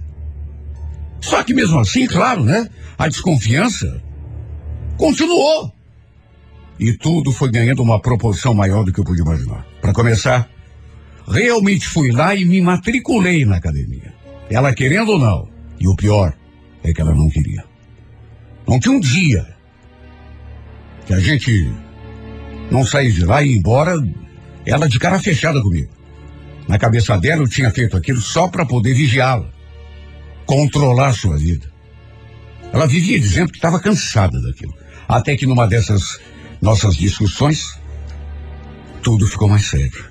Só 1.21 1.43
que 1.43 1.55
mesmo 1.55 1.79
assim, 1.79 2.07
claro, 2.07 2.45
né? 2.45 2.69
A 2.99 3.09
desconfiança 3.09 4.03
continuou. 4.97 5.73
E 6.81 6.95
tudo 6.95 7.31
foi 7.31 7.51
ganhando 7.51 7.83
uma 7.83 8.01
proporção 8.01 8.55
maior 8.55 8.83
do 8.83 8.91
que 8.91 8.99
eu 8.99 9.05
pude 9.05 9.21
imaginar. 9.21 9.67
Para 9.83 9.93
começar, 9.93 10.49
realmente 11.29 11.87
fui 11.87 12.11
lá 12.11 12.35
e 12.35 12.43
me 12.47 12.59
matriculei 12.63 13.45
na 13.45 13.57
academia. 13.57 14.15
Ela 14.49 14.75
querendo 14.75 15.11
ou 15.11 15.19
não. 15.19 15.47
E 15.79 15.87
o 15.87 15.95
pior 15.95 16.33
é 16.83 16.91
que 16.95 17.03
ela 17.03 17.15
não 17.15 17.29
queria. 17.29 17.63
Não 18.67 18.81
tinha 18.81 18.95
um 18.95 19.01
dia 19.01 19.47
que 21.05 21.13
a 21.13 21.21
gente 21.21 21.71
não 22.71 22.83
saísse 22.83 23.19
de 23.19 23.27
lá 23.27 23.43
e 23.43 23.51
ir 23.51 23.59
embora, 23.59 23.95
ela 24.65 24.89
de 24.89 24.99
cara 24.99 25.21
fechada 25.21 25.61
comigo. 25.61 25.91
Na 26.67 26.79
cabeça 26.79 27.19
dela 27.19 27.43
eu 27.43 27.49
tinha 27.49 27.71
feito 27.71 27.95
aquilo 27.95 28.23
só 28.23 28.49
para 28.49 28.65
poder 28.65 28.95
vigiá-la, 28.95 29.51
controlar 30.47 31.13
sua 31.13 31.37
vida. 31.37 31.71
Ela 32.73 32.87
vivia 32.87 33.21
dizendo 33.21 33.51
que 33.51 33.59
estava 33.59 33.79
cansada 33.79 34.41
daquilo. 34.41 34.75
Até 35.07 35.37
que 35.37 35.45
numa 35.45 35.67
dessas 35.67 36.21
nossas 36.61 36.97
discussões, 36.97 37.79
tudo 39.03 39.27
ficou 39.27 39.49
mais 39.49 39.67
sério. 39.67 40.05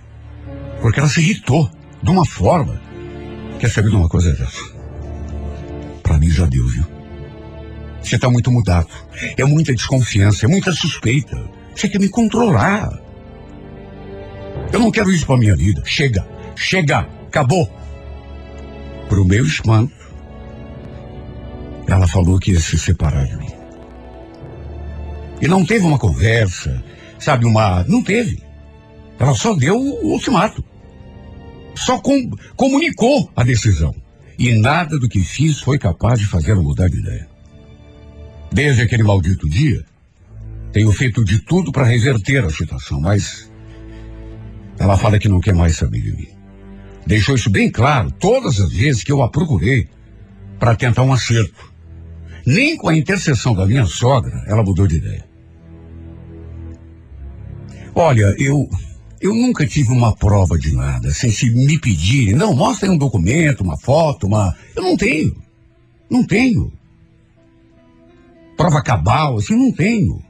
Porque 0.81 0.99
ela 0.99 1.09
se 1.09 1.19
irritou 1.19 1.69
de 2.01 2.09
uma 2.09 2.25
forma. 2.25 2.81
Quer 3.59 3.69
saber 3.69 3.89
de 3.89 3.95
uma 3.95 4.09
coisa 4.09 4.31
dessa? 4.33 4.63
Pra 6.01 6.17
mim 6.17 6.29
já 6.29 6.45
deu, 6.45 6.65
viu? 6.65 6.85
Você 8.01 8.17
tá 8.17 8.29
muito 8.29 8.49
mudado. 8.49 8.87
É 9.37 9.43
muita 9.43 9.73
desconfiança, 9.73 10.45
é 10.45 10.49
muita 10.49 10.71
suspeita. 10.71 11.37
Você 11.75 11.89
quer 11.89 11.99
me 11.99 12.09
controlar. 12.09 12.89
Eu 14.71 14.79
não 14.79 14.91
quero 14.91 15.11
isso 15.11 15.25
pra 15.25 15.37
minha 15.37 15.55
vida. 15.55 15.81
Chega, 15.85 16.25
chega, 16.55 17.07
acabou. 17.27 17.69
Pro 19.07 19.25
meu 19.25 19.45
espanto, 19.45 19.93
ela 21.87 22.07
falou 22.07 22.39
que 22.39 22.51
ia 22.51 22.59
se 22.59 22.77
separar 22.77 23.25
de 23.25 23.35
mim. 23.37 23.58
E 25.41 25.47
não 25.47 25.65
teve 25.65 25.85
uma 25.85 25.97
conversa, 25.97 26.83
sabe, 27.17 27.45
uma. 27.45 27.83
Não 27.83 28.03
teve. 28.03 28.41
Ela 29.17 29.33
só 29.33 29.53
deu 29.53 29.75
o 29.75 30.11
ultimato. 30.11 30.63
Só 31.75 31.99
com, 31.99 32.29
comunicou 32.55 33.31
a 33.35 33.43
decisão. 33.43 33.95
E 34.37 34.53
nada 34.53 34.97
do 34.97 35.09
que 35.09 35.21
fiz 35.21 35.59
foi 35.59 35.77
capaz 35.77 36.19
de 36.19 36.25
fazê-la 36.25 36.61
mudar 36.61 36.89
de 36.89 36.99
ideia. 36.99 37.27
Desde 38.51 38.81
aquele 38.81 39.03
maldito 39.03 39.49
dia, 39.49 39.83
tenho 40.71 40.91
feito 40.91 41.23
de 41.23 41.39
tudo 41.39 41.71
para 41.71 41.83
reverter 41.83 42.43
a 42.43 42.49
situação, 42.49 42.99
mas 42.99 43.51
ela 44.77 44.97
fala 44.97 45.19
que 45.19 45.27
não 45.27 45.39
quer 45.39 45.53
mais 45.53 45.75
saber 45.75 46.01
de 46.01 46.11
mim. 46.13 46.27
Deixou 47.05 47.35
isso 47.35 47.49
bem 47.49 47.69
claro 47.69 48.11
todas 48.11 48.59
as 48.59 48.71
vezes 48.71 49.03
que 49.03 49.11
eu 49.11 49.21
a 49.21 49.29
procurei 49.29 49.89
para 50.57 50.75
tentar 50.75 51.03
um 51.03 51.13
acerto. 51.13 51.73
Nem 52.45 52.77
com 52.77 52.89
a 52.89 52.95
intercessão 52.95 53.53
da 53.53 53.65
minha 53.65 53.85
sogra 53.85 54.43
ela 54.47 54.63
mudou 54.63 54.87
de 54.87 54.97
ideia. 54.97 55.28
Olha, 57.95 58.35
eu 58.37 58.69
eu 59.21 59.35
nunca 59.35 59.67
tive 59.67 59.91
uma 59.91 60.15
prova 60.15 60.57
de 60.57 60.73
nada, 60.73 61.11
sem 61.11 61.29
se 61.29 61.49
me 61.49 61.77
pedirem. 61.77 62.35
Não, 62.35 62.55
mostra 62.55 62.89
um 62.89 62.97
documento, 62.97 63.61
uma 63.61 63.77
foto, 63.77 64.27
uma. 64.27 64.55
Eu 64.75 64.83
não 64.83 64.95
tenho. 64.95 65.35
Não 66.09 66.25
tenho. 66.25 66.71
Prova 68.55 68.81
cabal, 68.81 69.37
assim, 69.37 69.55
não 69.55 69.71
tenho. 69.73 70.23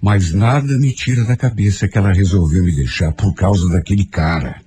Mas 0.00 0.32
nada 0.32 0.76
me 0.78 0.92
tira 0.92 1.24
da 1.24 1.36
cabeça 1.36 1.86
que 1.86 1.96
ela 1.96 2.12
resolveu 2.12 2.64
me 2.64 2.74
deixar 2.74 3.12
por 3.12 3.32
causa 3.34 3.68
daquele 3.68 4.04
cara. 4.04 4.60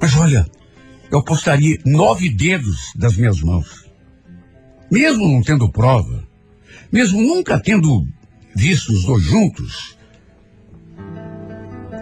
Mas 0.00 0.16
olha, 0.16 0.44
eu 1.12 1.18
apostaria 1.18 1.78
nove 1.84 2.28
dedos 2.28 2.92
das 2.96 3.16
minhas 3.16 3.40
mãos. 3.40 3.86
Mesmo 4.90 5.28
não 5.28 5.42
tendo 5.42 5.70
prova, 5.70 6.26
mesmo 6.90 7.20
nunca 7.22 7.58
tendo 7.60 8.04
visto 8.54 8.92
os 8.92 9.04
dois 9.04 9.22
juntos, 9.22 9.96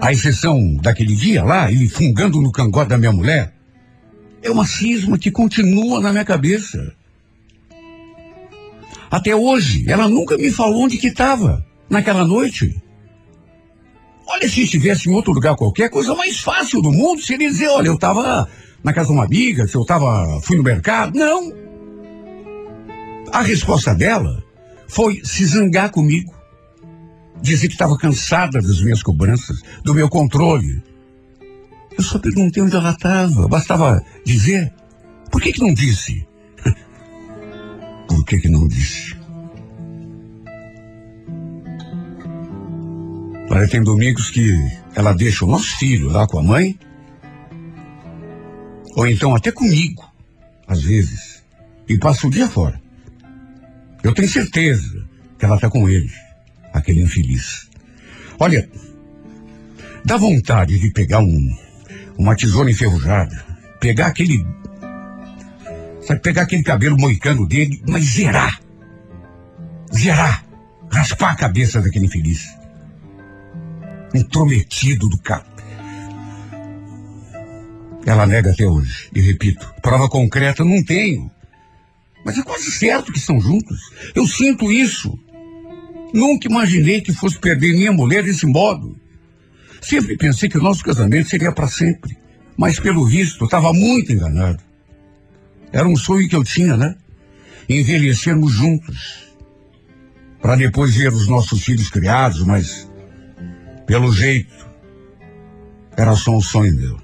à 0.01 0.13
exceção 0.13 0.75
daquele 0.77 1.15
dia 1.15 1.45
lá, 1.45 1.71
ele 1.71 1.89
fungando 1.89 2.41
no 2.41 2.51
cangote 2.51 2.89
da 2.89 2.99
minha 2.99 3.13
mulher, 3.13 3.55
é 4.43 4.51
uma 4.51 4.67
cisma 4.67 5.19
que 5.19 5.31
continua 5.31 6.01
na 6.01 6.13
minha 6.13 6.25
cabeça. 6.25 6.95
Até 9.11 9.35
hoje, 9.35 9.85
ela 9.89 10.09
nunca 10.09 10.37
me 10.37 10.51
falou 10.51 10.85
onde 10.85 10.97
que 10.97 11.09
estava 11.09 11.65
naquela 11.89 12.25
noite. 12.25 12.81
Olha, 14.27 14.49
se 14.49 14.63
estivesse 14.63 15.09
em 15.09 15.13
outro 15.13 15.33
lugar 15.33 15.57
qualquer, 15.57 15.91
coisa 15.91 16.15
mais 16.15 16.39
fácil 16.39 16.81
do 16.81 16.93
mundo 16.93 17.21
seria 17.21 17.51
dizer, 17.51 17.69
olha, 17.69 17.89
eu 17.89 17.95
estava 17.95 18.49
na 18.83 18.93
casa 18.93 19.09
de 19.09 19.13
uma 19.13 19.25
amiga, 19.25 19.67
se 19.67 19.75
eu 19.75 19.83
estava, 19.83 20.41
fui 20.43 20.57
no 20.57 20.63
mercado. 20.63 21.19
Não. 21.19 21.53
A 23.33 23.43
resposta 23.43 23.95
dela 23.95 24.43
foi 24.89 25.21
se 25.25 25.45
zangar 25.45 25.91
comigo. 25.91 26.33
Dizia 27.43 27.69
que 27.69 27.75
estava 27.75 27.97
cansada 27.97 28.61
das 28.61 28.81
minhas 28.81 29.03
cobranças, 29.03 29.61
do 29.83 29.95
meu 29.95 30.09
controle. 30.09 30.83
Eu 31.97 32.03
só 32.03 32.19
perguntei 32.19 32.63
onde 32.63 32.77
ela 32.77 32.91
estava. 32.91 33.49
Bastava 33.49 34.05
dizer. 34.25 34.73
Por 35.31 35.41
que 35.41 35.53
que 35.53 35.61
não 35.61 35.73
disse? 35.73 36.27
Por 38.09 38.25
que 38.25 38.39
que 38.39 38.49
não 38.49 38.67
disse? 38.67 39.17
Olha, 43.51 43.69
tem 43.69 43.83
domingos 43.83 44.31
que 44.31 44.57
ela 44.95 45.13
deixa 45.13 45.45
o 45.45 45.49
nosso 45.49 45.77
filho 45.77 46.09
lá 46.09 46.25
com 46.27 46.39
a 46.39 46.43
mãe, 46.43 46.79
ou 48.95 49.07
então 49.09 49.35
até 49.35 49.51
comigo, 49.51 50.05
às 50.69 50.83
vezes, 50.83 51.43
e 51.89 51.99
passa 51.99 52.29
o 52.29 52.31
dia 52.31 52.47
fora. 52.47 52.81
Eu 54.05 54.15
tenho 54.15 54.29
certeza 54.29 55.05
que 55.37 55.45
ela 55.45 55.57
está 55.57 55.69
com 55.69 55.89
ele, 55.89 56.11
aquele 56.73 57.03
infeliz. 57.03 57.69
Olha, 58.39 58.69
dá 60.05 60.17
vontade 60.17 60.79
de 60.79 60.91
pegar 60.91 61.21
um, 61.21 61.57
uma 62.17 62.35
tesoura 62.35 62.71
enferrujada, 62.71 63.45
pegar 63.81 64.09
aquele. 64.09 64.47
Sabe, 66.03 66.21
pegar 66.21 66.43
aquele 66.43 66.63
cabelo 66.63 66.97
moicano 66.99 67.47
dele, 67.47 67.83
mas 67.87 68.05
zerar. 68.05 68.61
Zerar. 69.95 70.45
Raspar 70.91 71.33
a 71.33 71.37
cabeça 71.37 71.81
daquele 71.81 72.07
infeliz. 72.07 72.49
Intrometido 74.15 75.09
do 75.09 75.19
cara. 75.19 75.47
Ela 78.05 78.27
nega 78.27 78.51
até 78.51 78.67
hoje. 78.67 79.09
E 79.15 79.21
repito, 79.21 79.73
prova 79.83 80.09
concreta 80.09 80.65
não 80.65 80.83
tenho. 80.83 81.31
Mas 82.25 82.39
é 82.39 82.43
quase 82.43 82.71
certo 82.73 83.13
que 83.13 83.19
estão 83.19 83.41
juntos. 83.41 83.79
Eu 84.15 84.27
sinto 84.27 84.73
isso. 84.73 85.19
Nunca 86.13 86.49
imaginei 86.49 87.01
que 87.01 87.13
fosse 87.13 87.39
perder 87.39 87.73
minha 87.73 87.93
mulher 87.93 88.23
desse 88.23 88.47
modo. 88.47 88.99
Sempre 89.81 90.17
pensei 90.17 90.49
que 90.49 90.59
o 90.59 90.63
nosso 90.63 90.85
casamento 90.85 91.29
seria 91.29 91.53
para 91.53 91.69
sempre. 91.69 92.17
Mas 92.57 92.79
pelo 92.79 93.07
visto, 93.07 93.45
estava 93.45 93.73
muito 93.73 94.13
enganado. 94.13 94.63
Era 95.73 95.89
um 95.89 95.97
sonho 95.97 96.29
que 96.29 96.37
eu 96.37 96.45
tinha, 96.45 96.77
né? 96.77 96.97
Envelhecermos 97.69 98.53
juntos. 98.53 99.31
Para 100.43 100.57
depois 100.57 100.95
ver 100.95 101.13
os 101.13 101.29
nossos 101.29 101.63
filhos 101.65 101.89
criados, 101.89 102.45
mas 102.45 102.89
pelo 103.87 104.13
jeito, 104.13 104.69
era 105.97 106.15
só 106.17 106.37
um 106.37 106.41
sonho 106.41 106.75
meu. 106.75 107.01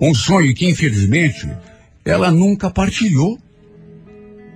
Um 0.00 0.14
sonho 0.14 0.54
que, 0.54 0.68
infelizmente, 0.68 1.48
ela 2.04 2.30
nunca 2.30 2.70
partilhou. 2.70 3.38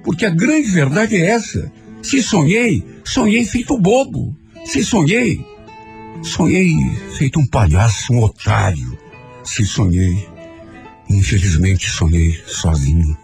Porque 0.02 0.24
a 0.24 0.30
grande 0.30 0.68
verdade 0.68 1.16
é 1.16 1.26
essa. 1.26 1.70
Se 2.02 2.22
sonhei, 2.22 2.84
sonhei 3.04 3.44
feito 3.44 3.78
bobo. 3.78 4.34
Se 4.64 4.84
sonhei, 4.84 5.44
sonhei 6.22 6.74
feito 7.16 7.38
um 7.40 7.46
palhaço, 7.46 8.12
um 8.12 8.22
otário. 8.22 8.98
Se 9.44 9.64
sonhei, 9.64 10.28
infelizmente 11.08 11.90
sonhei 11.90 12.38
sozinho. 12.46 13.16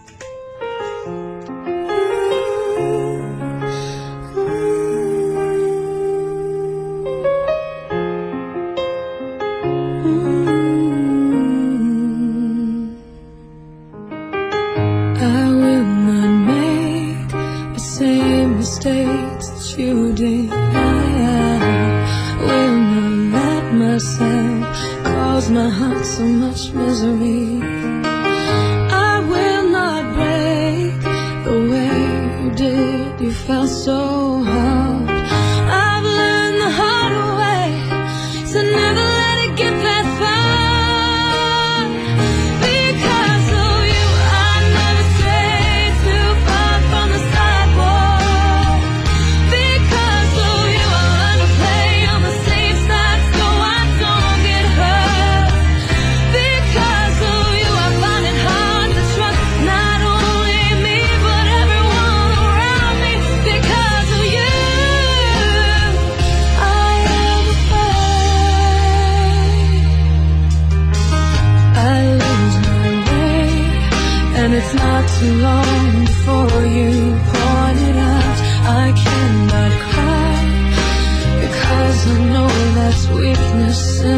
listen. 83.77 84.16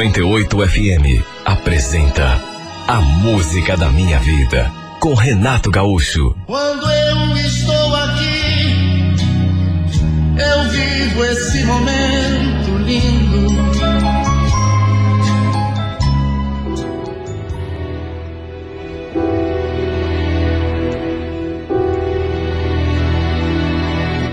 98 0.00 0.66
FM 0.66 1.22
apresenta 1.44 2.42
A 2.88 3.02
Música 3.02 3.76
da 3.76 3.90
Minha 3.90 4.18
Vida 4.18 4.72
com 4.98 5.12
Renato 5.12 5.70
Gaúcho. 5.70 6.34
Quando 6.46 6.90
eu 6.90 7.36
estou 7.36 7.94
aqui, 7.96 9.14
eu 10.38 10.70
vivo 10.70 11.24
esse 11.24 11.64
momento 11.64 12.78
lindo. 12.78 13.69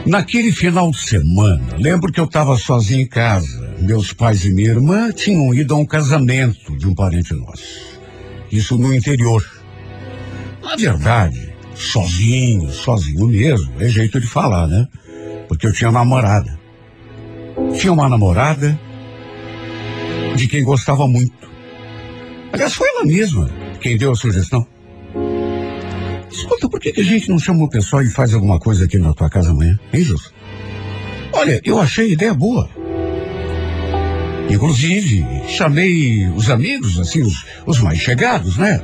Naquele 0.07 0.53
final 0.53 0.89
de 0.89 0.99
semana, 0.99 1.75
lembro 1.77 2.13
que 2.13 2.19
eu 2.19 2.23
estava 2.23 2.55
sozinho 2.55 3.01
em 3.01 3.05
casa. 3.05 3.75
Meus 3.81 4.13
pais 4.13 4.45
e 4.45 4.51
minha 4.51 4.69
irmã 4.69 5.11
tinham 5.11 5.53
ido 5.53 5.75
a 5.75 5.77
um 5.77 5.85
casamento 5.85 6.77
de 6.77 6.87
um 6.87 6.95
parente 6.95 7.33
nosso. 7.33 7.99
Isso 8.49 8.77
no 8.77 8.93
interior. 8.93 9.45
Na 10.63 10.77
verdade, 10.77 11.53
sozinho, 11.75 12.71
sozinho 12.71 13.27
mesmo, 13.27 13.73
é 13.81 13.89
jeito 13.89 14.17
de 14.21 14.27
falar, 14.27 14.65
né? 14.67 14.87
Porque 15.49 15.67
eu 15.67 15.73
tinha 15.73 15.91
namorada. 15.91 16.57
Tinha 17.77 17.91
uma 17.91 18.07
namorada 18.07 18.79
de 20.37 20.47
quem 20.47 20.63
gostava 20.63 21.05
muito. 21.05 21.51
Aliás, 22.53 22.73
foi 22.73 22.87
ela 22.87 23.03
mesma 23.03 23.49
quem 23.81 23.97
deu 23.97 24.13
a 24.13 24.15
sugestão. 24.15 24.65
Escuta, 26.37 26.69
por 26.69 26.79
que, 26.79 26.93
que 26.93 27.01
a 27.01 27.03
gente 27.03 27.29
não 27.29 27.39
chama 27.39 27.63
o 27.63 27.69
pessoal 27.69 28.03
e 28.03 28.11
faz 28.11 28.31
alguma 28.31 28.59
coisa 28.59 28.85
aqui 28.85 28.99
na 28.99 29.11
tua 29.11 29.27
casa 29.27 29.49
amanhã, 29.49 29.77
hein, 29.91 30.03
Jus? 30.03 30.31
Olha, 31.33 31.59
eu 31.65 31.79
achei 31.79 32.05
a 32.05 32.13
ideia 32.13 32.33
boa. 32.33 32.69
Inclusive, 34.47 35.25
chamei 35.47 36.27
os 36.29 36.51
amigos, 36.51 36.99
assim, 36.99 37.23
os, 37.23 37.43
os 37.65 37.79
mais 37.79 37.97
chegados, 37.97 38.55
né? 38.55 38.79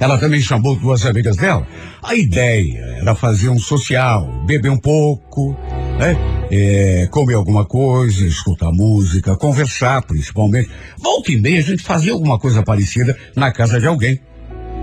Ela 0.00 0.18
também 0.18 0.40
chamou 0.40 0.74
duas 0.74 1.06
amigas 1.06 1.36
dela. 1.36 1.64
A 2.02 2.16
ideia 2.16 2.96
era 3.00 3.14
fazer 3.14 3.48
um 3.48 3.58
social, 3.58 4.26
beber 4.44 4.70
um 4.70 4.78
pouco, 4.78 5.56
né? 5.96 6.16
É, 6.50 7.06
comer 7.08 7.34
alguma 7.34 7.64
coisa, 7.64 8.26
escutar 8.26 8.72
música, 8.72 9.36
conversar 9.36 10.02
principalmente. 10.02 10.70
Volta 10.98 11.30
e 11.30 11.40
meia 11.40 11.60
a 11.60 11.62
gente 11.62 11.84
fazia 11.84 12.12
alguma 12.12 12.36
coisa 12.36 12.64
parecida 12.64 13.16
na 13.36 13.52
casa 13.52 13.78
de 13.78 13.86
alguém. 13.86 14.20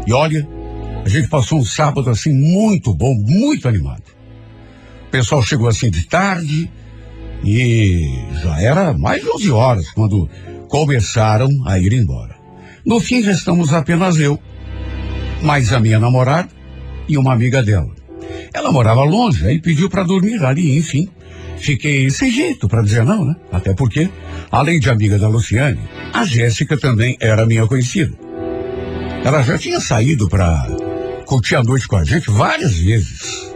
E 0.07 0.13
olha, 0.13 0.47
a 1.07 1.09
gente 1.09 1.29
passou 1.29 1.59
um 1.59 1.63
sábado 1.63 2.09
assim 2.09 2.33
muito 2.33 2.93
bom, 2.93 3.15
muito 3.15 3.65
animado. 3.65 4.03
O 5.07 5.09
pessoal 5.09 5.41
chegou 5.41 5.69
assim 5.69 5.89
de 5.89 6.05
tarde 6.05 6.69
e 7.45 8.09
já 8.43 8.59
era 8.59 8.93
mais 8.93 9.21
de 9.21 9.29
11 9.29 9.51
horas 9.51 9.89
quando 9.91 10.29
começaram 10.67 11.47
a 11.65 11.79
ir 11.79 11.93
embora. 11.93 12.35
No 12.85 12.99
fim 12.99 13.21
restamos 13.21 13.71
apenas 13.71 14.19
eu, 14.19 14.37
mais 15.41 15.71
a 15.71 15.79
minha 15.79 15.97
namorada 15.97 16.49
e 17.07 17.17
uma 17.17 17.31
amiga 17.31 17.63
dela. 17.63 17.95
Ela 18.53 18.69
morava 18.69 19.03
longe 19.03 19.49
e 19.49 19.61
pediu 19.61 19.89
para 19.89 20.03
dormir 20.03 20.43
ali, 20.43 20.77
enfim. 20.77 21.07
Fiquei 21.55 22.09
sem 22.09 22.29
jeito 22.29 22.67
para 22.67 22.81
dizer 22.81 23.05
não, 23.05 23.23
né? 23.23 23.35
Até 23.49 23.73
porque, 23.73 24.09
além 24.51 24.77
de 24.77 24.89
amiga 24.89 25.17
da 25.17 25.29
Luciane, 25.29 25.79
a 26.13 26.25
Jéssica 26.25 26.75
também 26.77 27.15
era 27.21 27.45
minha 27.45 27.65
conhecida. 27.65 28.13
Ela 29.23 29.41
já 29.41 29.57
tinha 29.57 29.79
saído 29.79 30.27
para 30.27 30.67
curtir 31.27 31.57
a 31.57 31.63
noite 31.63 31.87
com 31.87 31.97
a 31.97 32.05
gente 32.05 32.31
várias 32.31 32.77
vezes. 32.77 33.51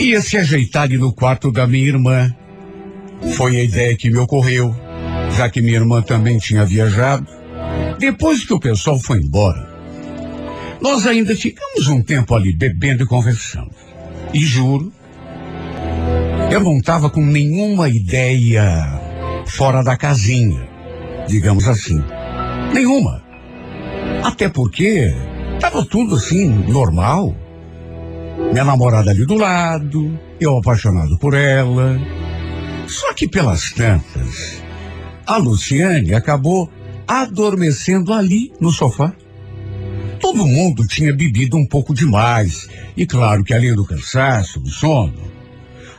Ia 0.00 0.20
se 0.20 0.36
ajeitar 0.36 0.84
ali 0.84 0.96
no 0.96 1.12
quarto 1.12 1.52
da 1.52 1.66
minha 1.66 1.86
irmã. 1.86 2.34
Foi 3.36 3.56
a 3.56 3.62
ideia 3.62 3.94
que 3.94 4.10
me 4.10 4.18
ocorreu, 4.18 4.74
já 5.36 5.48
que 5.48 5.60
minha 5.60 5.76
irmã 5.76 6.02
também 6.02 6.38
tinha 6.38 6.64
viajado. 6.64 7.26
Depois 7.98 8.44
que 8.44 8.52
o 8.52 8.58
pessoal 8.58 8.98
foi 8.98 9.18
embora, 9.18 9.68
nós 10.80 11.06
ainda 11.06 11.36
ficamos 11.36 11.88
um 11.88 12.02
tempo 12.02 12.34
ali 12.34 12.52
bebendo 12.52 13.04
e 13.04 13.06
conversando. 13.06 13.70
E 14.32 14.40
juro, 14.40 14.92
eu 16.50 16.60
não 16.60 16.78
estava 16.78 17.08
com 17.08 17.24
nenhuma 17.24 17.88
ideia 17.88 19.00
fora 19.46 19.82
da 19.82 19.96
casinha, 19.96 20.66
digamos 21.28 21.68
assim. 21.68 22.02
Nenhuma. 22.72 23.22
Até 24.22 24.48
porque 24.48 25.14
estava 25.64 25.84
tudo 25.86 26.16
assim, 26.16 26.46
normal. 26.46 27.34
Minha 28.52 28.64
namorada 28.64 29.10
ali 29.10 29.24
do 29.24 29.34
lado, 29.34 30.18
eu 30.38 30.58
apaixonado 30.58 31.16
por 31.18 31.32
ela. 31.32 31.98
Só 32.86 33.14
que 33.14 33.26
pelas 33.26 33.72
tantas, 33.72 34.62
a 35.26 35.38
Luciane 35.38 36.12
acabou 36.12 36.70
adormecendo 37.08 38.12
ali 38.12 38.52
no 38.60 38.70
sofá. 38.70 39.14
Todo 40.20 40.46
mundo 40.46 40.86
tinha 40.86 41.14
bebido 41.14 41.56
um 41.56 41.66
pouco 41.66 41.94
demais. 41.94 42.68
E 42.94 43.06
claro 43.06 43.42
que 43.42 43.54
além 43.54 43.74
do 43.74 43.86
cansaço, 43.86 44.60
do 44.60 44.68
sono, 44.68 45.32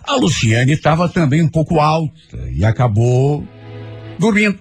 a 0.04 0.15
Luciane 0.15 0.73
estava 0.73 1.10
também 1.10 1.41
um 1.41 1.49
pouco 1.49 1.80
alta 1.80 2.38
e 2.51 2.63
acabou 2.63 3.43
dormindo. 4.19 4.60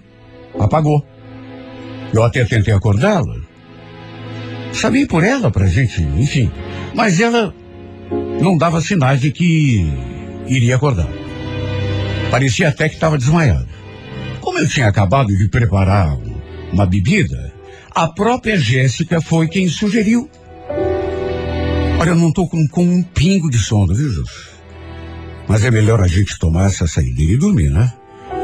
Apagou. 0.59 1.05
Eu 2.11 2.23
até 2.23 2.43
tentei 2.43 2.73
acordá-la. 2.73 3.44
Chamei 4.75 5.05
por 5.05 5.23
ela 5.23 5.49
pra 5.49 5.67
gente, 5.67 6.01
enfim. 6.01 6.51
Mas 6.93 7.19
ela 7.19 7.53
não 8.41 8.57
dava 8.57 8.81
sinais 8.81 9.21
de 9.21 9.31
que 9.31 9.85
iria 10.47 10.75
acordar. 10.75 11.07
Parecia 12.29 12.67
até 12.67 12.89
que 12.89 12.95
estava 12.95 13.17
desmaiada. 13.17 13.67
Como 14.41 14.59
eu 14.59 14.67
tinha 14.67 14.87
acabado 14.87 15.35
de 15.35 15.47
preparar 15.47 16.17
uma 16.71 16.85
bebida, 16.85 17.53
a 17.91 18.07
própria 18.07 18.57
Jéssica 18.57 19.21
foi 19.21 19.47
quem 19.47 19.69
sugeriu. 19.69 20.29
Olha, 21.97 22.09
eu 22.09 22.15
não 22.15 22.29
estou 22.29 22.47
com, 22.47 22.67
com, 22.67 22.83
um 22.83 23.01
pingo 23.01 23.49
de 23.49 23.57
sono, 23.57 23.95
viu, 23.95 24.09
Jus? 24.09 24.49
Mas 25.47 25.63
é 25.63 25.71
melhor 25.71 26.01
a 26.01 26.07
gente 26.07 26.37
tomar 26.37 26.67
essa 26.67 26.85
saída 26.85 27.21
e 27.21 27.37
dormir, 27.37 27.69
né? 27.69 27.91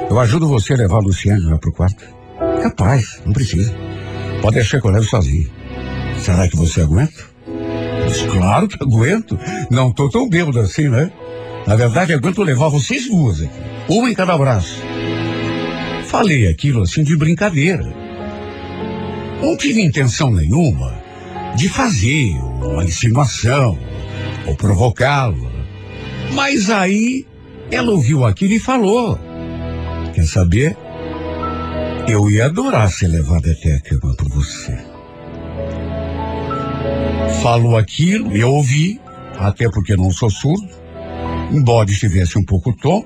Eu 0.09 0.19
ajudo 0.19 0.47
você 0.47 0.73
a 0.73 0.77
levar 0.77 0.97
a 0.97 1.01
Luciane 1.01 1.43
lá 1.43 1.57
pro 1.57 1.73
quarto. 1.73 2.03
Capaz, 2.63 3.21
não 3.25 3.33
precisa. 3.33 3.73
Pode 4.41 4.55
deixar 4.55 4.79
que 4.79 4.87
eu 4.87 4.91
levo 4.91 5.05
sozinho. 5.05 5.60
Será 6.21 6.47
que 6.47 6.55
você 6.55 6.81
aguenta? 6.81 7.23
Mas 8.03 8.21
claro 8.21 8.67
que 8.67 8.77
aguento. 8.81 9.39
Não 9.71 9.91
tô 9.91 10.07
tão 10.07 10.29
bêbado 10.29 10.59
assim, 10.59 10.87
né? 10.87 11.11
Na 11.65 11.75
verdade, 11.75 12.13
aguento 12.13 12.43
levar 12.43 12.69
vocês 12.69 13.07
duas 13.07 13.41
aqui. 13.41 13.59
Uma 13.89 14.09
em 14.09 14.13
cada 14.13 14.37
braço. 14.37 14.81
Falei 16.05 16.47
aquilo 16.47 16.83
assim 16.83 17.03
de 17.03 17.17
brincadeira. 17.17 17.85
Não 19.41 19.57
tive 19.57 19.81
intenção 19.81 20.31
nenhuma 20.31 20.93
de 21.55 21.67
fazer 21.67 22.35
uma 22.61 22.83
insinuação 22.83 23.77
ou 24.45 24.55
provocá-la. 24.55 25.51
Mas 26.33 26.69
aí 26.69 27.25
ela 27.71 27.91
ouviu 27.91 28.25
aquilo 28.25 28.53
e 28.53 28.59
falou. 28.59 29.17
Quer 30.13 30.25
saber? 30.25 30.77
Eu 32.07 32.29
ia 32.29 32.45
adorar 32.45 32.91
ser 32.91 33.07
levada 33.07 33.51
até 33.51 33.75
a 33.75 33.79
cama 33.79 34.15
por 34.15 34.29
você. 34.29 34.90
Falou 37.41 37.77
aquilo, 37.77 38.35
eu 38.35 38.49
ouvi, 38.51 38.99
até 39.37 39.69
porque 39.69 39.95
não 39.95 40.11
sou 40.11 40.29
surdo, 40.29 40.69
embora 41.51 41.89
estivesse 41.89 42.37
um 42.37 42.43
pouco 42.43 42.73
tom, 42.73 43.03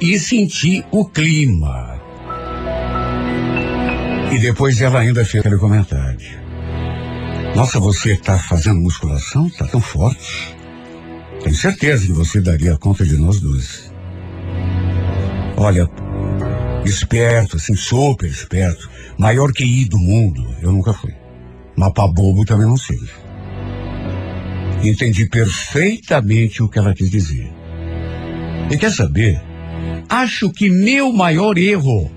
e 0.00 0.18
senti 0.18 0.84
o 0.90 1.04
clima. 1.04 2.00
E 4.32 4.38
depois 4.38 4.80
ela 4.80 5.00
ainda 5.00 5.24
fez 5.24 5.40
aquele 5.40 5.58
comentário. 5.58 6.38
Nossa, 7.54 7.80
você 7.80 8.12
está 8.12 8.38
fazendo 8.38 8.80
musculação? 8.80 9.46
Está 9.46 9.66
tão 9.66 9.80
forte. 9.80 10.54
Tenho 11.42 11.54
certeza 11.54 12.06
que 12.06 12.12
você 12.12 12.40
daria 12.40 12.76
conta 12.76 13.04
de 13.04 13.16
nós 13.16 13.40
dois. 13.40 13.92
Olha, 15.56 15.88
esperto, 16.84 17.56
assim, 17.56 17.74
super 17.74 18.28
esperto. 18.28 18.88
Maior 19.18 19.52
QI 19.52 19.86
do 19.86 19.98
mundo, 19.98 20.54
eu 20.60 20.70
nunca 20.70 20.92
fui. 20.92 21.12
Mapa 21.78 22.08
bobo 22.08 22.44
também 22.44 22.66
não 22.66 22.76
sei. 22.76 22.98
Entendi 24.82 25.28
perfeitamente 25.28 26.60
o 26.60 26.68
que 26.68 26.76
ela 26.76 26.92
quis 26.92 27.08
dizer. 27.08 27.48
E 28.68 28.76
quer 28.76 28.90
saber? 28.90 29.40
Acho 30.08 30.50
que 30.50 30.68
meu 30.68 31.12
maior 31.12 31.56
erro 31.56 32.10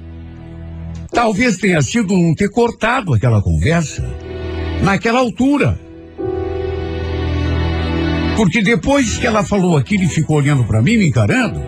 talvez 1.12 1.58
tenha 1.58 1.82
sido 1.84 2.18
não 2.18 2.34
ter 2.34 2.50
cortado 2.50 3.14
aquela 3.14 3.40
conversa 3.40 4.04
naquela 4.82 5.20
altura. 5.20 5.80
Porque 8.36 8.64
depois 8.64 9.18
que 9.18 9.28
ela 9.28 9.44
falou 9.44 9.78
aquilo 9.78 10.06
e 10.06 10.08
ficou 10.08 10.38
olhando 10.38 10.64
para 10.64 10.82
mim, 10.82 10.98
me 10.98 11.08
encarando, 11.08 11.62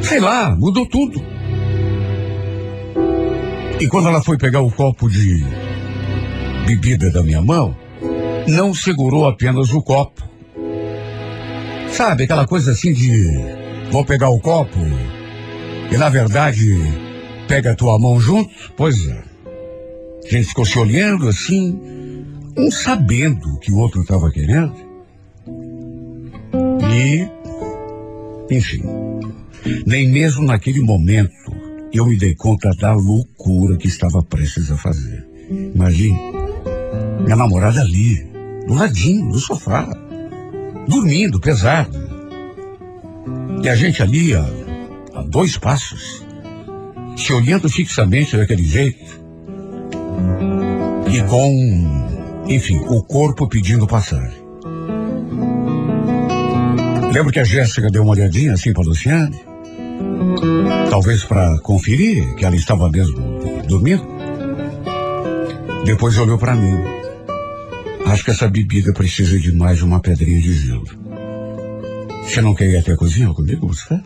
Sei 0.00 0.20
lá, 0.20 0.54
mudou 0.56 0.86
tudo. 0.86 1.20
E 3.80 3.88
quando 3.88 4.08
ela 4.08 4.22
foi 4.22 4.38
pegar 4.38 4.60
o 4.60 4.70
copo 4.70 5.08
de 5.08 5.44
bebida 6.66 7.10
da 7.10 7.22
minha 7.22 7.42
mão, 7.42 7.76
não 8.48 8.74
segurou 8.74 9.26
apenas 9.26 9.72
o 9.72 9.82
copo. 9.82 10.28
Sabe, 11.92 12.24
aquela 12.24 12.46
coisa 12.46 12.72
assim 12.72 12.92
de 12.92 13.24
vou 13.90 14.04
pegar 14.04 14.30
o 14.30 14.40
copo 14.40 14.78
e 15.90 15.96
na 15.96 16.08
verdade 16.08 16.64
pega 17.48 17.72
a 17.72 17.74
tua 17.74 17.98
mão 17.98 18.20
junto? 18.20 18.50
Pois 18.76 19.06
é. 19.08 19.22
A 20.24 20.30
gente 20.30 20.48
ficou 20.48 20.64
se 20.64 20.78
olhando 20.78 21.28
assim, 21.28 21.78
um 22.56 22.70
sabendo 22.70 23.48
o 23.48 23.58
que 23.58 23.72
o 23.72 23.78
outro 23.78 24.02
estava 24.02 24.30
querendo. 24.30 24.74
E, 26.92 27.28
enfim, 28.54 28.82
nem 29.86 30.08
mesmo 30.08 30.44
naquele 30.44 30.80
momento 30.80 31.52
eu 31.92 32.06
me 32.06 32.16
dei 32.16 32.34
conta 32.34 32.70
da 32.70 32.92
loucura 32.92 33.76
que 33.76 33.88
estava 33.88 34.22
prestes 34.22 34.70
a 34.70 34.76
fazer. 34.76 35.26
Imagine, 35.74 36.18
minha 37.22 37.36
namorada 37.36 37.80
ali, 37.80 38.16
do 38.66 38.74
ladinho, 38.74 39.30
do 39.30 39.38
sofá, 39.38 39.88
dormindo, 40.88 41.40
pesado. 41.40 41.98
E 43.62 43.68
a 43.68 43.74
gente 43.74 44.02
ali, 44.02 44.34
a, 44.34 44.44
a 45.14 45.22
dois 45.22 45.56
passos, 45.56 46.24
se 47.16 47.32
olhando 47.32 47.68
fixamente 47.68 48.36
daquele 48.36 48.64
jeito, 48.64 49.20
e 51.12 51.22
com, 51.24 52.44
enfim, 52.46 52.78
o 52.88 53.02
corpo 53.02 53.48
pedindo 53.48 53.86
passagem. 53.86 54.40
Lembro 57.12 57.32
que 57.32 57.40
a 57.40 57.44
Jéssica 57.44 57.90
deu 57.90 58.02
uma 58.02 58.12
olhadinha 58.12 58.52
assim 58.52 58.72
para 58.72 58.84
Luciane, 58.84 59.40
talvez 60.88 61.24
para 61.24 61.58
conferir 61.58 62.34
que 62.36 62.44
ela 62.44 62.54
estava 62.54 62.88
mesmo 62.88 63.18
dormindo. 63.66 64.06
Depois 65.84 66.16
olhou 66.18 66.38
para 66.38 66.54
mim. 66.54 66.99
Acho 68.10 68.24
que 68.24 68.32
essa 68.32 68.48
bebida 68.48 68.92
precisa 68.92 69.38
de 69.38 69.52
mais 69.52 69.82
uma 69.82 70.00
pedrinha 70.00 70.40
de 70.40 70.52
gelo. 70.52 70.84
Você 72.24 72.42
não 72.42 72.56
quer 72.56 72.68
ir 72.68 72.76
até 72.76 72.90
a 72.90 72.96
cozinha 72.96 73.32
comigo, 73.32 73.68
você? 73.68 74.00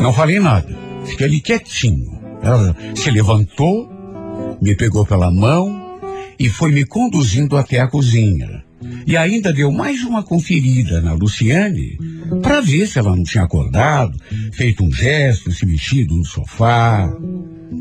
Não 0.00 0.12
falei 0.12 0.38
nada. 0.38 0.68
Fiquei 1.04 1.26
ali 1.26 1.40
quietinho. 1.40 2.20
Ela 2.40 2.76
se 2.94 3.10
levantou, 3.10 3.90
me 4.62 4.76
pegou 4.76 5.04
pela 5.04 5.28
mão 5.32 5.98
e 6.38 6.48
foi 6.48 6.70
me 6.70 6.84
conduzindo 6.84 7.56
até 7.56 7.80
a 7.80 7.88
cozinha. 7.88 8.62
E 9.04 9.16
ainda 9.16 9.52
deu 9.52 9.72
mais 9.72 10.04
uma 10.04 10.22
conferida 10.22 11.00
na 11.00 11.14
Luciane 11.14 11.98
para 12.42 12.60
ver 12.60 12.86
se 12.86 12.96
ela 12.96 13.16
não 13.16 13.24
tinha 13.24 13.42
acordado, 13.42 14.16
feito 14.52 14.84
um 14.84 14.92
gesto, 14.92 15.50
se 15.50 15.66
mexido 15.66 16.14
no 16.14 16.24
sofá. 16.24 17.12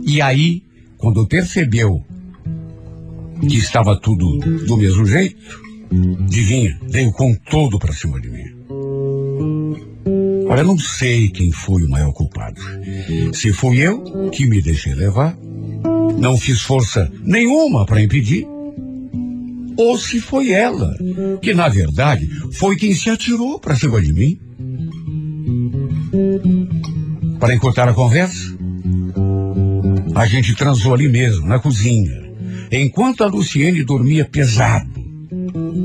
E 0.04 0.20
aí, 0.24 0.64
quando 0.98 1.28
percebeu 1.28 2.04
que 3.42 3.58
estava 3.58 4.00
tudo 4.00 4.38
do 4.66 4.78
mesmo 4.78 5.06
jeito, 5.06 5.36
adivinha, 6.26 6.80
veio 6.90 7.12
com 7.12 7.36
todo 7.50 7.80
para 7.80 7.94
cima 7.94 8.20
de 8.20 8.30
mim. 8.30 8.60
Olha, 10.48 10.64
não 10.64 10.78
sei 10.78 11.30
quem 11.30 11.52
foi 11.52 11.84
o 11.84 11.90
maior 11.90 12.12
culpado. 12.12 12.60
Se 13.34 13.54
fui 13.54 13.78
eu 13.78 14.30
que 14.32 14.46
me 14.46 14.62
deixei 14.62 14.94
levar, 14.94 15.38
não 16.18 16.38
fiz 16.38 16.62
força 16.62 17.12
nenhuma 17.24 17.86
para 17.86 18.02
impedir, 18.02 18.48
ou 19.78 19.98
se 19.98 20.20
foi 20.20 20.52
ela, 20.52 20.98
que 21.42 21.54
na 21.54 21.70
verdade 21.70 22.28
foi 22.52 22.76
quem 22.76 22.94
se 22.94 23.10
atirou 23.10 23.60
para 23.60 23.76
cima 23.76 24.02
de 24.02 24.12
mim. 24.12 24.40
Para 27.40 27.54
encurtar 27.54 27.88
a 27.88 27.94
conversa, 27.94 28.58
a 30.16 30.26
gente 30.26 30.56
transou 30.56 30.94
ali 30.94 31.08
mesmo, 31.08 31.48
na 31.48 31.60
cozinha, 31.60 32.29
enquanto 32.72 33.24
a 33.24 33.28
Luciene 33.28 33.84
dormia 33.84 34.26
pesado, 34.26 35.04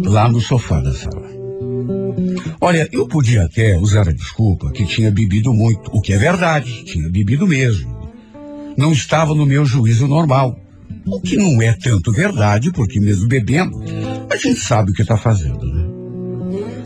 lá 0.05 0.28
no 0.28 0.41
sofá 0.41 0.80
da 0.80 0.93
sala. 0.93 1.28
Olha, 2.61 2.89
eu 2.93 3.07
podia 3.07 3.45
até 3.45 3.76
usar 3.78 4.09
a 4.09 4.12
desculpa 4.12 4.70
que 4.70 4.87
tinha 4.87 5.11
bebido 5.11 5.53
muito, 5.53 5.91
o 5.93 6.01
que 6.01 6.12
é 6.12 6.18
verdade, 6.18 6.85
tinha 6.85 7.09
bebido 7.09 7.47
mesmo. 7.47 7.95
Não 8.76 8.93
estava 8.93 9.35
no 9.35 9.47
meu 9.47 9.64
juízo 9.64 10.07
normal. 10.07 10.59
O 11.07 11.20
que 11.20 11.37
não 11.37 11.61
é 11.61 11.72
tanto 11.72 12.11
verdade, 12.12 12.72
porque 12.72 12.99
mesmo 12.99 13.28
bebendo, 13.28 13.82
a 14.30 14.37
gente 14.37 14.61
sabe 14.61 14.91
o 14.91 14.95
que 14.95 15.03
está 15.03 15.16
fazendo, 15.16 15.66
né? 15.66 15.85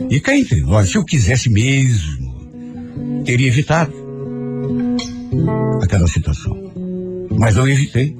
E 0.09 0.19
cá 0.19 0.35
entre 0.35 0.61
nós, 0.61 0.89
se 0.89 0.97
eu 0.97 1.05
quisesse 1.05 1.49
mesmo, 1.49 3.23
teria 3.23 3.47
evitado 3.47 3.93
aquela 5.81 6.07
situação. 6.07 6.57
Mas 7.37 7.55
não 7.55 7.67
evitei. 7.67 8.18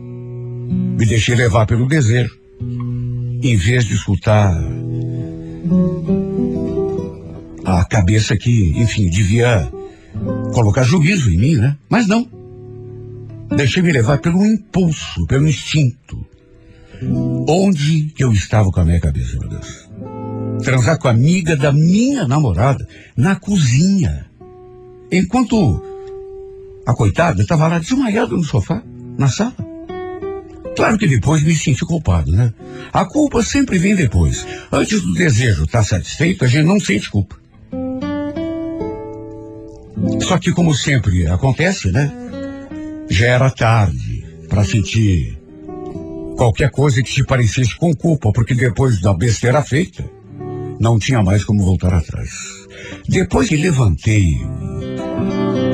Me 0.99 1.05
deixei 1.05 1.33
levar 1.33 1.65
pelo 1.65 1.87
desejo. 1.87 2.37
Em 3.41 3.55
vez 3.55 3.85
de 3.85 3.93
escutar 3.93 4.53
a 7.63 7.85
cabeça 7.85 8.35
que, 8.35 8.73
enfim, 8.77 9.09
devia 9.09 9.71
colocar 10.53 10.83
juízo 10.83 11.31
em 11.31 11.37
mim, 11.37 11.55
né? 11.55 11.77
Mas 11.87 12.05
não. 12.05 12.27
Deixei-me 13.55 13.93
levar 13.93 14.17
pelo 14.17 14.45
impulso, 14.45 15.25
pelo 15.25 15.47
instinto. 15.47 16.27
Onde 17.47 18.13
eu 18.19 18.33
estava 18.33 18.69
com 18.69 18.81
a 18.81 18.85
minha 18.85 18.99
cabeça, 18.99 19.39
meu 19.39 19.47
Deus? 19.47 19.89
Transar 20.65 20.99
com 20.99 21.07
a 21.07 21.11
amiga 21.11 21.55
da 21.55 21.71
minha 21.71 22.27
namorada 22.27 22.85
na 23.15 23.37
cozinha. 23.37 24.25
Enquanto 25.09 25.81
a 26.85 26.93
coitada 26.93 27.41
estava 27.41 27.69
lá 27.69 27.79
desmaiada 27.79 28.35
no 28.35 28.43
sofá, 28.43 28.83
na 29.17 29.29
sala. 29.29 29.68
Claro 30.79 30.97
que 30.97 31.07
depois 31.07 31.43
me 31.43 31.53
senti 31.53 31.83
culpado, 31.83 32.31
né? 32.31 32.53
A 32.93 33.03
culpa 33.03 33.43
sempre 33.43 33.77
vem 33.77 33.97
depois. 33.97 34.47
Antes 34.71 35.01
do 35.01 35.13
desejo 35.13 35.65
estar 35.65 35.83
satisfeito, 35.83 36.45
a 36.45 36.47
gente 36.47 36.65
não 36.65 36.79
sente 36.79 37.11
culpa. 37.11 37.35
Só 40.21 40.37
que, 40.37 40.53
como 40.53 40.73
sempre 40.73 41.27
acontece, 41.27 41.91
né? 41.91 42.09
Já 43.09 43.25
era 43.25 43.51
tarde 43.51 44.25
para 44.47 44.63
sentir 44.63 45.37
qualquer 46.37 46.71
coisa 46.71 47.03
que 47.03 47.11
te 47.11 47.25
parecesse 47.25 47.75
com 47.75 47.93
culpa, 47.93 48.31
porque 48.31 48.53
depois 48.53 49.01
da 49.01 49.13
besteira 49.13 49.61
feita, 49.61 50.09
não 50.79 50.97
tinha 50.97 51.21
mais 51.21 51.43
como 51.43 51.61
voltar 51.61 51.93
atrás. 51.93 52.29
Depois 53.05 53.49
que 53.49 53.57
levantei 53.57 54.37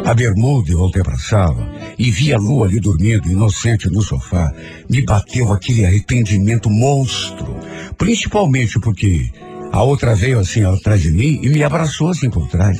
a 0.04 0.16
bermuda 0.16 0.72
e 0.72 0.74
voltei 0.74 1.04
para 1.04 1.14
a 1.14 1.20
sala 1.20 1.75
e 1.98 2.12
vi 2.12 2.34
a 2.34 2.38
lua 2.38 2.68
ali 2.68 2.80
dormindo, 2.80 3.30
inocente 3.30 3.90
no 3.90 4.02
sofá, 4.02 4.54
me 4.90 5.02
bateu 5.02 5.52
aquele 5.52 5.86
arrependimento 5.86 6.70
monstro. 6.70 7.56
Principalmente 7.98 8.80
porque 8.80 9.32
a 9.72 9.84
outra 9.84 10.16
veio 10.16 10.40
assim 10.40 10.64
atrás 10.64 11.02
de 11.02 11.12
mim 11.12 11.40
e 11.42 11.50
me 11.50 11.64
abraçou 11.64 12.10
assim 12.10 12.30
por 12.30 12.48
trás. 12.48 12.80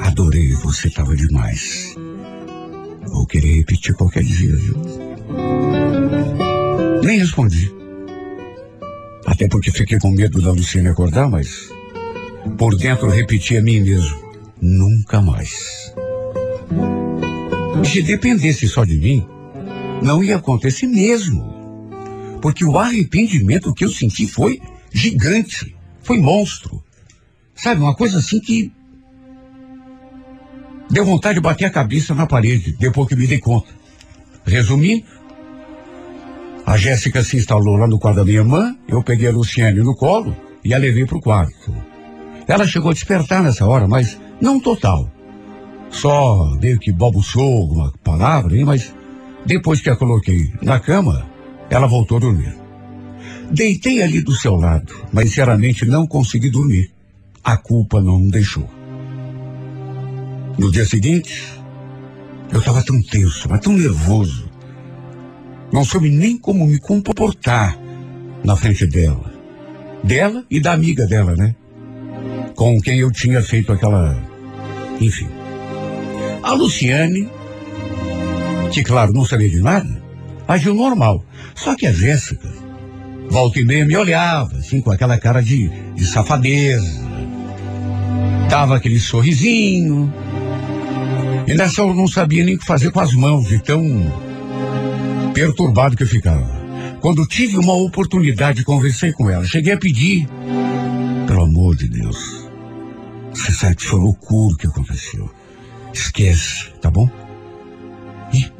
Adorei, 0.00 0.52
você 0.54 0.88
estava 0.88 1.14
demais. 1.14 1.94
Vou 3.06 3.26
querer 3.26 3.56
repetir 3.56 3.94
qualquer 3.94 4.22
dia, 4.22 4.54
viu? 4.56 4.76
Nem 7.02 7.18
respondi. 7.18 7.72
Até 9.26 9.48
porque 9.48 9.70
fiquei 9.70 9.98
com 9.98 10.10
medo 10.10 10.40
da 10.40 10.52
Luciene 10.52 10.88
acordar, 10.88 11.28
mas 11.28 11.70
por 12.58 12.76
dentro 12.76 13.08
repeti 13.08 13.56
a 13.56 13.62
mim 13.62 13.80
mesmo. 13.80 14.30
Nunca 14.60 15.20
mais. 15.22 15.94
Se 17.84 18.02
dependesse 18.02 18.68
só 18.68 18.84
de 18.84 18.98
mim, 18.98 19.26
não 20.02 20.22
ia 20.22 20.36
acontecer 20.36 20.86
mesmo. 20.86 21.42
Porque 22.40 22.64
o 22.64 22.78
arrependimento 22.78 23.74
que 23.74 23.84
eu 23.84 23.90
senti 23.90 24.26
foi 24.26 24.60
gigante. 24.92 25.76
Foi 26.02 26.18
monstro. 26.18 26.82
Sabe, 27.54 27.80
uma 27.80 27.94
coisa 27.94 28.18
assim 28.18 28.40
que 28.40 28.72
Deu 30.90 31.04
vontade 31.04 31.34
de 31.34 31.40
bater 31.40 31.66
a 31.66 31.70
cabeça 31.70 32.14
na 32.16 32.26
parede, 32.26 32.72
depois 32.72 33.06
que 33.06 33.14
me 33.14 33.26
dei 33.26 33.38
conta. 33.38 33.68
Resumindo, 34.44 35.04
a 36.66 36.76
Jéssica 36.76 37.22
se 37.22 37.36
instalou 37.36 37.76
lá 37.76 37.86
no 37.86 37.98
quarto 37.98 38.16
da 38.16 38.24
minha 38.24 38.38
irmã, 38.38 38.76
eu 38.88 39.00
peguei 39.00 39.28
a 39.28 39.32
Luciane 39.32 39.78
no 39.78 39.94
colo 39.94 40.36
e 40.64 40.74
a 40.74 40.78
levei 40.78 41.06
para 41.06 41.16
o 41.16 41.20
quarto. 41.20 41.72
Ela 42.48 42.66
chegou 42.66 42.90
a 42.90 42.94
despertar 42.94 43.40
nessa 43.40 43.64
hora, 43.64 43.86
mas 43.86 44.20
não 44.40 44.58
total. 44.58 45.08
Só 45.90 46.56
meio 46.60 46.78
que 46.78 46.92
balbuciou 46.92 47.62
alguma 47.62 47.92
palavra, 48.04 48.56
hein, 48.56 48.64
mas 48.64 48.94
depois 49.44 49.80
que 49.80 49.90
a 49.90 49.96
coloquei 49.96 50.52
na 50.62 50.78
cama, 50.78 51.26
ela 51.68 51.86
voltou 51.86 52.16
a 52.16 52.20
dormir. 52.20 52.56
Deitei 53.50 54.02
ali 54.02 54.22
do 54.22 54.34
seu 54.34 54.54
lado, 54.54 54.94
mas 55.12 55.28
sinceramente 55.28 55.84
não 55.84 56.06
consegui 56.06 56.50
dormir. 56.50 56.90
A 57.42 57.56
culpa 57.56 58.00
não 58.00 58.18
me 58.18 58.30
deixou. 58.30 58.68
No 60.58 60.70
dia 60.70 60.84
seguinte, 60.84 61.42
eu 62.52 62.60
estava 62.60 62.82
tão 62.84 63.02
tenso, 63.02 63.48
mas 63.48 63.60
tão 63.60 63.72
nervoso. 63.72 64.48
Não 65.72 65.84
soube 65.84 66.10
nem 66.10 66.36
como 66.36 66.66
me 66.66 66.78
comportar 66.78 67.76
na 68.44 68.56
frente 68.56 68.86
dela. 68.86 69.32
Dela 70.04 70.44
e 70.50 70.60
da 70.60 70.72
amiga 70.72 71.06
dela, 71.06 71.34
né? 71.34 71.54
com 72.60 72.78
quem 72.78 72.98
eu 72.98 73.10
tinha 73.10 73.40
feito 73.40 73.72
aquela. 73.72 74.14
Enfim. 75.00 75.26
A 76.42 76.52
Luciane, 76.52 77.28
que 78.72 78.82
claro 78.82 79.12
não 79.12 79.24
sabia 79.24 79.48
de 79.48 79.60
nada, 79.60 80.02
agiu 80.48 80.74
normal. 80.74 81.24
Só 81.54 81.74
que 81.76 81.86
a 81.86 81.92
Jéssica, 81.92 82.48
volta 83.28 83.60
e 83.60 83.64
meia 83.64 83.84
me 83.84 83.96
olhava, 83.96 84.56
assim, 84.56 84.80
com 84.80 84.90
aquela 84.90 85.18
cara 85.18 85.42
de, 85.42 85.68
de 85.94 86.04
safadeza. 86.04 87.08
Dava 88.48 88.76
aquele 88.76 88.98
sorrisinho. 88.98 90.12
E 91.46 91.54
nessa 91.54 91.82
eu 91.82 91.94
não 91.94 92.08
sabia 92.08 92.44
nem 92.44 92.54
o 92.54 92.58
que 92.58 92.66
fazer 92.66 92.90
com 92.90 93.00
as 93.00 93.12
mãos, 93.12 93.48
de 93.48 93.62
tão 93.62 93.82
perturbado 95.34 95.96
que 95.96 96.02
eu 96.02 96.08
ficava. 96.08 96.60
Quando 97.00 97.26
tive 97.26 97.56
uma 97.56 97.74
oportunidade, 97.74 98.64
conversei 98.64 99.12
com 99.12 99.30
ela. 99.30 99.44
Cheguei 99.44 99.72
a 99.72 99.78
pedir, 99.78 100.28
pelo 101.26 101.42
amor 101.42 101.76
de 101.76 101.88
Deus, 101.88 102.48
você 103.32 103.52
sabe 103.52 103.76
que 103.76 103.84
foi 103.84 104.00
loucura 104.00 104.54
o 104.54 104.56
que 104.56 104.66
aconteceu. 104.66 105.30
Esquece, 105.92 106.70
tá 106.80 106.90
bom? 106.90 107.08
E, 108.32 108.50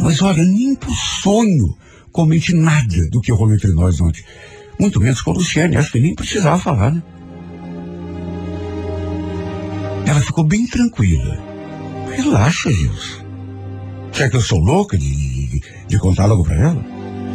mas 0.00 0.22
olha, 0.22 0.42
nem 0.42 0.74
por 0.74 0.94
sonho 0.94 1.76
comente 2.12 2.54
nada 2.54 3.08
do 3.10 3.20
que 3.20 3.32
rolou 3.32 3.54
entre 3.54 3.70
nós 3.72 4.00
ontem. 4.00 4.24
Muito 4.78 5.00
menos 5.00 5.20
com 5.20 5.32
a 5.32 5.34
Luciane, 5.34 5.76
acho 5.76 5.92
que 5.92 6.00
nem 6.00 6.14
precisava 6.14 6.58
falar, 6.58 6.92
né? 6.92 7.02
Ela 10.06 10.20
ficou 10.20 10.44
bem 10.44 10.66
tranquila. 10.66 11.38
Relaxa, 12.10 12.70
Gilson. 12.72 13.24
Será 14.12 14.30
que 14.30 14.36
eu 14.36 14.40
sou 14.40 14.58
louca 14.58 14.96
de, 14.96 15.06
de, 15.06 15.62
de 15.86 15.98
contar 15.98 16.26
logo 16.26 16.44
pra 16.44 16.56
ela? 16.56 16.84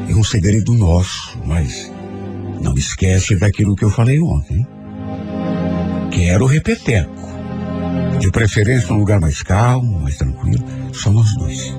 É 0.10 0.16
um 0.16 0.24
segredo 0.24 0.74
nosso, 0.74 1.40
mas 1.46 1.92
não 2.62 2.74
esquece 2.76 3.36
daquilo 3.36 3.76
que 3.76 3.86
eu 3.86 3.90
falei 3.90 4.20
ontem. 4.20 4.66
Quero 6.12 6.46
repeteco. 6.46 7.33
De 8.20 8.32
preferência 8.32 8.88
num 8.90 9.00
lugar 9.00 9.20
mais 9.20 9.42
calmo, 9.44 10.00
mais 10.00 10.18
tranquilo. 10.18 10.64
Só 10.94 11.12
nós 11.12 11.34
dois. 11.36 11.74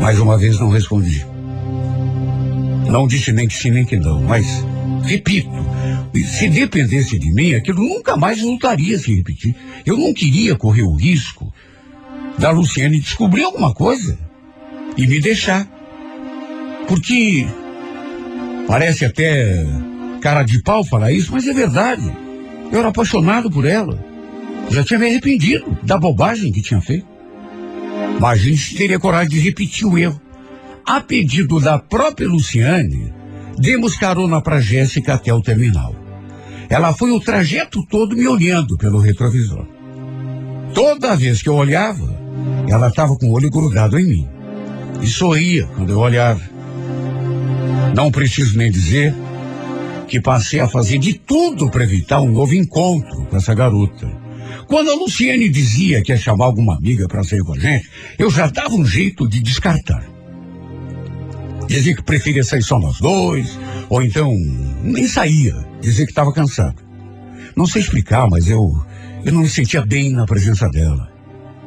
Mais 0.00 0.18
uma 0.18 0.38
vez 0.38 0.58
não 0.58 0.70
respondi. 0.70 1.24
Não 2.88 3.06
disse 3.06 3.32
nem 3.32 3.46
que 3.46 3.54
sim 3.54 3.70
nem 3.70 3.84
que 3.84 3.96
não, 3.96 4.22
mas 4.22 4.46
repito, 5.04 5.48
se 6.24 6.48
dependesse 6.48 7.18
de 7.18 7.30
mim, 7.30 7.54
aquilo 7.54 7.82
nunca 7.82 8.16
mais 8.16 8.40
voltaria 8.40 8.96
a 8.96 8.98
se 8.98 9.14
repetir. 9.14 9.54
Eu 9.86 9.96
não 9.96 10.12
queria 10.12 10.56
correr 10.56 10.82
o 10.82 10.96
risco 10.96 11.52
da 12.38 12.50
Luciane 12.50 12.98
descobrir 12.98 13.44
alguma 13.44 13.72
coisa 13.72 14.18
e 14.96 15.06
me 15.06 15.20
deixar. 15.20 15.68
Porque 16.88 17.46
parece 18.66 19.04
até 19.04 19.64
cara 20.20 20.42
de 20.42 20.60
pau 20.62 20.84
falar 20.84 21.12
isso, 21.12 21.30
mas 21.32 21.46
é 21.46 21.52
verdade. 21.52 22.10
Eu 22.70 22.78
era 22.78 22.88
apaixonado 22.88 23.50
por 23.50 23.64
ela. 23.64 23.98
Já 24.70 24.84
tinha 24.84 24.98
me 24.98 25.06
arrependido 25.06 25.76
da 25.82 25.98
bobagem 25.98 26.52
que 26.52 26.62
tinha 26.62 26.80
feito. 26.80 27.06
Mas 28.20 28.40
a 28.40 28.42
gente 28.42 28.76
teria 28.76 29.00
coragem 29.00 29.30
de 29.30 29.40
repetir 29.40 29.86
o 29.86 29.98
erro. 29.98 30.20
A 30.86 31.00
pedido 31.00 31.58
da 31.58 31.78
própria 31.78 32.28
Luciane, 32.28 33.12
demos 33.58 33.96
carona 33.96 34.40
para 34.40 34.60
Jéssica 34.60 35.14
até 35.14 35.32
o 35.32 35.42
terminal. 35.42 35.94
Ela 36.68 36.92
foi 36.92 37.10
o 37.10 37.20
trajeto 37.20 37.84
todo 37.86 38.16
me 38.16 38.28
olhando 38.28 38.76
pelo 38.78 39.00
retrovisor. 39.00 39.66
Toda 40.72 41.16
vez 41.16 41.42
que 41.42 41.48
eu 41.48 41.54
olhava, 41.54 42.16
ela 42.68 42.88
estava 42.88 43.16
com 43.16 43.26
o 43.26 43.32
olho 43.32 43.50
grudado 43.50 43.98
em 43.98 44.06
mim. 44.06 44.28
E 45.02 45.06
sorria 45.06 45.66
quando 45.74 45.90
eu 45.90 45.98
olhava. 45.98 46.40
Não 47.94 48.10
preciso 48.10 48.56
nem 48.56 48.70
dizer 48.70 49.14
que 50.10 50.20
passei 50.20 50.58
a 50.58 50.66
fazer 50.66 50.98
de 50.98 51.14
tudo 51.14 51.70
para 51.70 51.84
evitar 51.84 52.20
um 52.20 52.32
novo 52.32 52.52
encontro 52.52 53.24
com 53.26 53.36
essa 53.36 53.54
garota. 53.54 54.10
Quando 54.66 54.90
a 54.90 54.94
Luciene 54.94 55.48
dizia 55.48 56.02
que 56.02 56.10
ia 56.10 56.18
chamar 56.18 56.46
alguma 56.46 56.76
amiga 56.76 57.06
para 57.06 57.22
sair 57.22 57.44
com 57.44 57.54
a 57.54 57.58
gente, 57.58 57.88
eu 58.18 58.28
já 58.28 58.48
dava 58.48 58.74
um 58.74 58.84
jeito 58.84 59.28
de 59.28 59.40
descartar. 59.40 60.04
Dizia 61.68 61.94
que 61.94 62.02
preferia 62.02 62.42
sair 62.42 62.62
só 62.62 62.80
nós 62.80 62.98
dois, 62.98 63.56
ou 63.88 64.02
então 64.02 64.34
nem 64.82 65.06
saía, 65.06 65.54
dizia 65.80 66.04
que 66.04 66.10
estava 66.10 66.32
cansado. 66.32 66.82
Não 67.54 67.64
sei 67.64 67.80
explicar, 67.80 68.28
mas 68.28 68.48
eu, 68.48 68.68
eu 69.24 69.32
não 69.32 69.42
me 69.42 69.48
sentia 69.48 69.86
bem 69.86 70.10
na 70.10 70.26
presença 70.26 70.68
dela. 70.68 71.08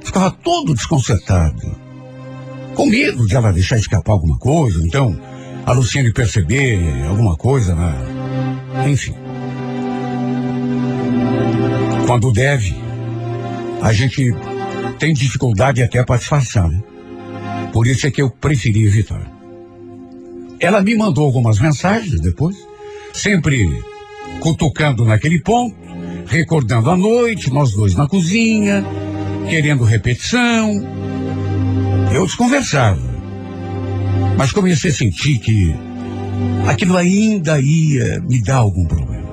Ficava 0.04 0.30
todo 0.30 0.74
desconcertado. 0.74 1.78
Com 2.76 2.88
medo 2.88 3.26
de 3.26 3.36
ela 3.36 3.54
deixar 3.54 3.78
escapar 3.78 4.12
alguma 4.12 4.38
coisa, 4.38 4.86
então 4.86 5.18
a 5.66 5.72
Luciane 5.72 6.12
perceber 6.12 7.06
alguma 7.08 7.38
coisa 7.38 7.74
na. 7.74 8.13
Enfim. 8.88 9.14
Quando 12.08 12.32
deve, 12.32 12.76
a 13.82 13.94
gente 13.94 14.34
tem 15.00 15.14
dificuldade 15.14 15.82
até 15.82 16.04
para 16.04 16.18
disfarçar, 16.18 16.68
né? 16.70 16.82
Por 17.72 17.88
isso 17.88 18.06
é 18.06 18.12
que 18.12 18.22
eu 18.22 18.30
preferi 18.30 18.86
evitar. 18.86 19.32
Ela 20.60 20.82
me 20.82 20.96
mandou 20.96 21.26
algumas 21.26 21.60
mensagens 21.60 22.20
depois, 22.22 22.56
sempre 23.14 23.84
cutucando 24.40 25.04
naquele 25.04 25.40
ponto, 25.42 25.76
recordando 26.28 26.90
a 26.90 26.96
noite, 26.96 27.52
nós 27.52 27.72
dois 27.74 27.96
na 27.96 28.08
cozinha, 28.08 28.84
querendo 29.50 29.84
repetição. 29.84 30.72
Eu 32.14 32.26
desconversava. 32.26 33.02
Mas 34.38 34.52
comecei 34.52 34.92
a 34.92 34.94
sentir 34.94 35.40
que 35.40 35.76
aquilo 36.68 36.98
ainda 36.98 37.60
ia 37.60 38.22
me 38.22 38.42
dar 38.42 38.58
algum 38.58 38.86
problema. 38.86 39.24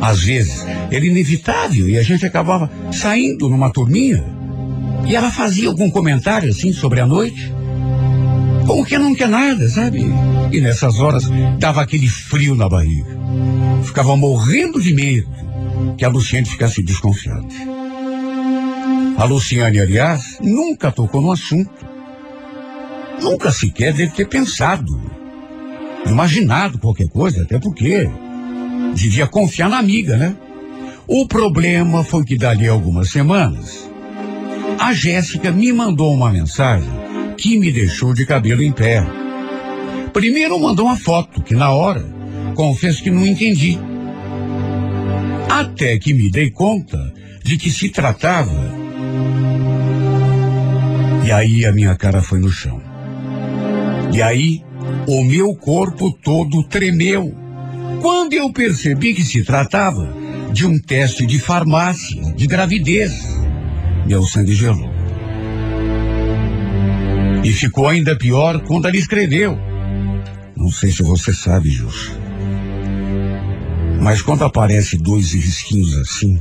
Às 0.00 0.22
vezes 0.24 0.66
era 0.90 1.06
inevitável 1.06 1.88
e 1.88 1.96
a 1.96 2.02
gente 2.02 2.26
acabava 2.26 2.70
saindo 2.90 3.48
numa 3.48 3.70
turminha 3.70 4.24
e 5.06 5.14
ela 5.14 5.30
fazia 5.30 5.68
algum 5.68 5.90
comentário 5.90 6.50
assim 6.50 6.72
sobre 6.72 7.00
a 7.00 7.06
noite. 7.06 7.52
Como 8.66 8.84
que 8.84 8.96
não 8.98 9.14
quer 9.14 9.28
nada, 9.28 9.68
sabe? 9.68 10.04
E 10.52 10.60
nessas 10.60 11.00
horas 11.00 11.24
dava 11.58 11.82
aquele 11.82 12.08
frio 12.08 12.54
na 12.54 12.68
barriga. 12.68 13.18
Ficava 13.82 14.16
morrendo 14.16 14.80
de 14.80 14.92
medo 14.94 15.28
que 15.96 16.04
a 16.04 16.08
Luciane 16.08 16.46
ficasse 16.46 16.82
desconfiada. 16.82 17.46
A 19.16 19.24
Luciane, 19.24 19.80
aliás, 19.80 20.38
nunca 20.40 20.90
tocou 20.90 21.20
no 21.20 21.32
assunto. 21.32 21.70
Nunca 23.20 23.50
sequer 23.50 23.92
deve 23.92 24.12
ter 24.12 24.28
pensado, 24.28 25.00
imaginado 26.06 26.78
qualquer 26.78 27.08
coisa, 27.08 27.42
até 27.42 27.58
porque 27.58 28.08
devia 28.94 29.26
confiar 29.26 29.68
na 29.68 29.78
amiga, 29.78 30.16
né? 30.16 30.36
O 31.06 31.26
problema 31.26 32.04
foi 32.04 32.24
que 32.24 32.36
dali 32.36 32.68
algumas 32.68 33.10
semanas, 33.10 33.90
a 34.78 34.92
Jéssica 34.92 35.50
me 35.50 35.72
mandou 35.72 36.12
uma 36.12 36.30
mensagem 36.30 36.90
que 37.36 37.58
me 37.58 37.70
deixou 37.72 38.14
de 38.14 38.24
cabelo 38.24 38.62
em 38.62 38.72
pé. 38.72 39.04
Primeiro 40.12 40.58
mandou 40.58 40.86
uma 40.86 40.96
foto, 40.96 41.42
que 41.42 41.54
na 41.54 41.70
hora, 41.70 42.04
confesso 42.54 43.02
que 43.02 43.10
não 43.10 43.26
entendi. 43.26 43.78
Até 45.48 45.98
que 45.98 46.14
me 46.14 46.30
dei 46.30 46.50
conta 46.50 47.12
de 47.42 47.56
que 47.56 47.70
se 47.70 47.88
tratava 47.88 48.82
e 51.24 51.30
aí 51.30 51.64
a 51.64 51.72
minha 51.72 51.94
cara 51.94 52.20
foi 52.20 52.40
no 52.40 52.50
chão. 52.50 52.80
E 54.12 54.20
aí 54.20 54.62
o 55.06 55.24
meu 55.24 55.54
corpo 55.54 56.12
todo 56.12 56.62
tremeu. 56.64 57.34
Quando 58.00 58.32
eu 58.32 58.52
percebi 58.52 59.14
que 59.14 59.22
se 59.22 59.44
tratava 59.44 60.14
de 60.52 60.66
um 60.66 60.78
teste 60.78 61.26
de 61.26 61.38
farmácia, 61.38 62.20
de 62.34 62.46
gravidez, 62.46 63.12
meu 64.06 64.22
sangue 64.22 64.54
gelou. 64.54 64.90
E 67.44 67.52
ficou 67.52 67.88
ainda 67.88 68.16
pior 68.16 68.60
quando 68.60 68.86
ela 68.86 68.96
escreveu. 68.96 69.58
Não 70.56 70.70
sei 70.70 70.92
se 70.92 71.02
você 71.02 71.32
sabe, 71.32 71.70
Jus. 71.70 72.12
Mas 74.00 74.20
quando 74.20 74.44
aparece 74.44 74.96
dois 74.96 75.32
risquinhos 75.32 75.96
assim, 75.96 76.40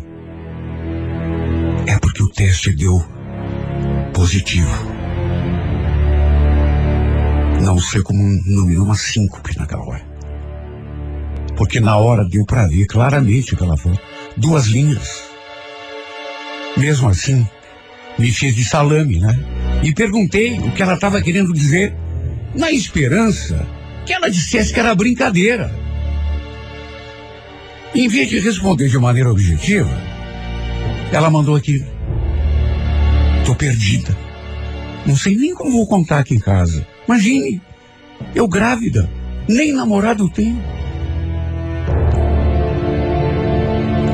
é 1.87 1.97
porque 1.99 2.23
o 2.23 2.29
teste 2.29 2.71
deu 2.71 3.03
positivo. 4.13 4.90
Não 7.61 7.77
sei 7.79 8.01
como 8.01 8.21
não 8.45 8.65
me 8.65 8.73
deu 8.73 8.83
uma 8.83 8.95
síncope 8.95 9.55
naquela 9.57 9.85
hora. 9.85 10.03
Porque 11.55 11.79
na 11.79 11.95
hora 11.95 12.27
deu 12.27 12.43
para 12.43 12.67
ver 12.67 12.87
claramente 12.87 13.55
pela 13.55 13.77
foto 13.77 13.99
duas 14.35 14.65
linhas. 14.65 15.29
Mesmo 16.75 17.07
assim, 17.07 17.47
me 18.17 18.31
fez 18.31 18.55
de 18.55 18.65
salame, 18.65 19.19
né? 19.19 19.39
E 19.83 19.93
perguntei 19.93 20.59
o 20.59 20.71
que 20.71 20.81
ela 20.81 20.95
estava 20.95 21.21
querendo 21.21 21.53
dizer, 21.53 21.93
na 22.55 22.71
esperança 22.71 23.67
que 24.05 24.13
ela 24.13 24.29
dissesse 24.29 24.73
que 24.73 24.79
era 24.79 24.95
brincadeira. 24.95 25.71
Em 27.93 28.07
vez 28.07 28.29
de 28.29 28.39
responder 28.39 28.89
de 28.89 28.97
maneira 28.97 29.29
objetiva, 29.29 30.01
ela 31.11 31.29
mandou 31.29 31.55
aqui. 31.55 31.85
Tô 33.45 33.53
perdida. 33.53 34.17
Não 35.05 35.15
sei 35.15 35.35
nem 35.35 35.53
como 35.53 35.71
vou 35.71 35.87
contar 35.87 36.19
aqui 36.19 36.33
em 36.33 36.39
casa. 36.39 36.87
Imagine, 37.07 37.61
eu 38.35 38.47
grávida, 38.47 39.09
nem 39.47 39.73
namorado 39.73 40.29
tenho. 40.29 40.61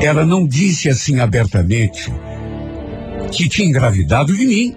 Ela 0.00 0.24
não 0.24 0.46
disse 0.46 0.88
assim 0.88 1.20
abertamente 1.20 2.12
que 3.32 3.48
tinha 3.48 3.68
engravidado 3.68 4.34
de 4.34 4.46
mim. 4.46 4.76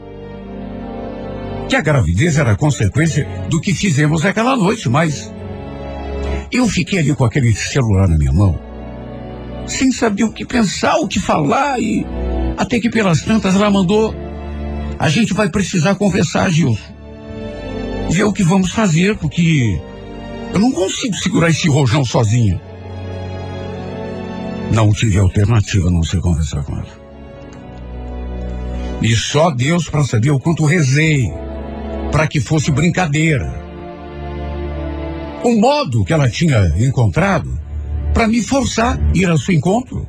Que 1.69 1.75
a 1.75 1.81
gravidez 1.81 2.37
era 2.37 2.55
consequência 2.55 3.25
do 3.49 3.61
que 3.61 3.73
fizemos 3.73 4.25
aquela 4.25 4.57
noite, 4.57 4.89
mas 4.89 5.31
eu 6.51 6.67
fiquei 6.67 6.99
ali 6.99 7.15
com 7.15 7.23
aquele 7.23 7.53
celular 7.53 8.09
na 8.09 8.17
minha 8.17 8.33
mão, 8.33 8.59
sem 9.65 9.91
saber 9.91 10.25
o 10.25 10.33
que 10.33 10.45
pensar, 10.45 10.97
o 10.97 11.07
que 11.07 11.19
falar, 11.19 11.79
e 11.79 12.05
até 12.57 12.79
que 12.79 12.89
pelas 12.89 13.21
tantas 13.21 13.55
ela 13.55 13.71
mandou. 13.71 14.13
A 14.99 15.07
gente 15.07 15.33
vai 15.33 15.49
precisar 15.49 15.95
conversar, 15.95 16.51
Gilson. 16.51 16.90
Ver 18.11 18.25
o 18.25 18.33
que 18.33 18.43
vamos 18.43 18.71
fazer, 18.71 19.15
porque 19.17 19.79
eu 20.53 20.59
não 20.59 20.71
consigo 20.71 21.15
segurar 21.15 21.49
esse 21.49 21.69
rojão 21.69 22.03
sozinha. 22.03 22.61
Não 24.73 24.91
tive 24.91 25.17
alternativa 25.17 25.87
a 25.87 25.91
não 25.91 26.03
ser 26.03 26.19
conversar 26.19 26.63
com 26.63 26.75
ela. 26.75 27.01
E 29.01 29.15
só 29.15 29.49
Deus 29.49 29.89
para 29.89 30.03
saber 30.03 30.29
o 30.31 30.39
quanto 30.39 30.65
rezei 30.65 31.31
para 32.11 32.27
que 32.27 32.41
fosse 32.41 32.69
brincadeira. 32.69 33.49
O 35.43 35.55
modo 35.59 36.03
que 36.03 36.13
ela 36.13 36.29
tinha 36.29 36.67
encontrado 36.77 37.59
para 38.13 38.27
me 38.27 38.43
forçar 38.43 38.99
a 38.99 39.17
ir 39.17 39.29
ao 39.29 39.37
seu 39.37 39.55
encontro. 39.55 40.05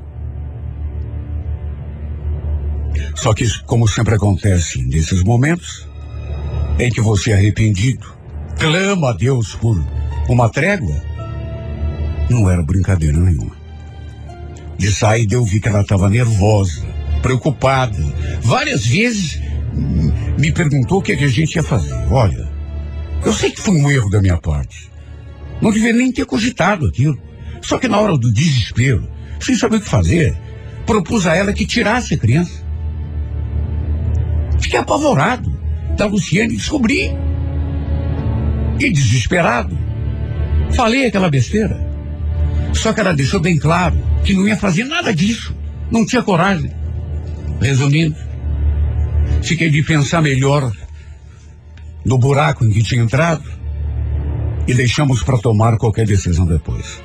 Só 3.15 3.33
que, 3.33 3.47
como 3.65 3.87
sempre 3.87 4.17
acontece 4.17 4.83
nesses 4.83 5.23
momentos, 5.23 5.89
em 6.79 6.91
que 6.91 7.01
você 7.01 7.33
é 7.33 7.35
arrependido, 7.35 8.07
clama 8.59 9.11
a 9.11 9.13
Deus 9.13 9.55
por 9.55 9.83
uma 10.29 10.49
trégua, 10.49 11.03
não 12.31 12.51
era 12.51 12.63
brincadeira 12.63 13.19
nenhuma. 13.19 13.57
De 14.79 14.91
saída 14.91 15.35
eu 15.35 15.45
vi 15.45 15.61
que 15.61 15.69
ela 15.69 15.83
estava 15.83 16.09
nervosa, 16.09 16.85
preocupada. 17.21 17.99
Várias 18.41 18.87
vezes 18.87 19.41
hum, 19.75 20.13
me 20.39 20.51
perguntou 20.51 20.99
o 20.99 21.03
que, 21.03 21.13
é 21.13 21.17
que 21.17 21.25
a 21.25 21.29
gente 21.29 21.55
ia 21.55 21.63
fazer. 21.63 21.95
Olha, 22.11 22.51
eu 23.25 23.33
sei 23.33 23.51
que 23.51 23.61
foi 23.61 23.75
um 23.75 23.91
erro 23.91 24.11
da 24.11 24.21
minha 24.21 24.39
parte. 24.39 24.91
Não 25.61 25.71
devia 25.71 25.93
nem 25.93 26.11
ter 26.11 26.27
cogitado 26.27 26.87
aquilo. 26.87 27.17
Só 27.61 27.79
que 27.79 27.87
na 27.87 28.01
hora 28.01 28.19
do 28.19 28.33
desespero, 28.33 29.09
sem 29.39 29.55
saber 29.55 29.77
o 29.77 29.81
que 29.81 29.89
fazer, 29.89 30.37
propus 30.85 31.27
a 31.27 31.37
ela 31.37 31.53
que 31.53 31.65
tirasse 31.65 32.15
a 32.15 32.19
criança. 32.19 32.63
Fiquei 34.61 34.81
apavorado 34.81 35.52
da 35.97 36.07
Luciane 36.07 36.57
descobrir. 36.57 37.13
E 38.81 38.91
desesperado, 38.91 39.79
falei 40.73 41.07
aquela 41.07 41.31
besteira. 41.31 41.79
Só 42.73 42.93
que 42.93 43.01
ela 43.01 43.15
deixou 43.15 43.41
bem 43.41 43.59
claro 43.59 43.97
que 44.25 44.35
não 44.35 44.49
ia 44.49 44.57
fazer 44.57 44.85
nada 44.85 45.15
disso. 45.15 45.55
Não 45.91 46.07
tinha 46.07 46.23
coragem. 46.23 46.73
Resumindo, 47.61 48.17
fiquei 49.43 49.71
de 49.71 49.83
pensar 49.83 50.23
melhor 50.23 50.73
no 52.05 52.19
buraco 52.19 52.65
em 52.65 52.71
que 52.71 52.83
tinha 52.83 53.03
entrado 53.03 53.45
e 54.67 54.75
deixamos 54.75 55.23
para 55.23 55.39
tomar 55.39 55.77
qualquer 55.77 56.07
decisão 56.07 56.47
depois. 56.47 57.01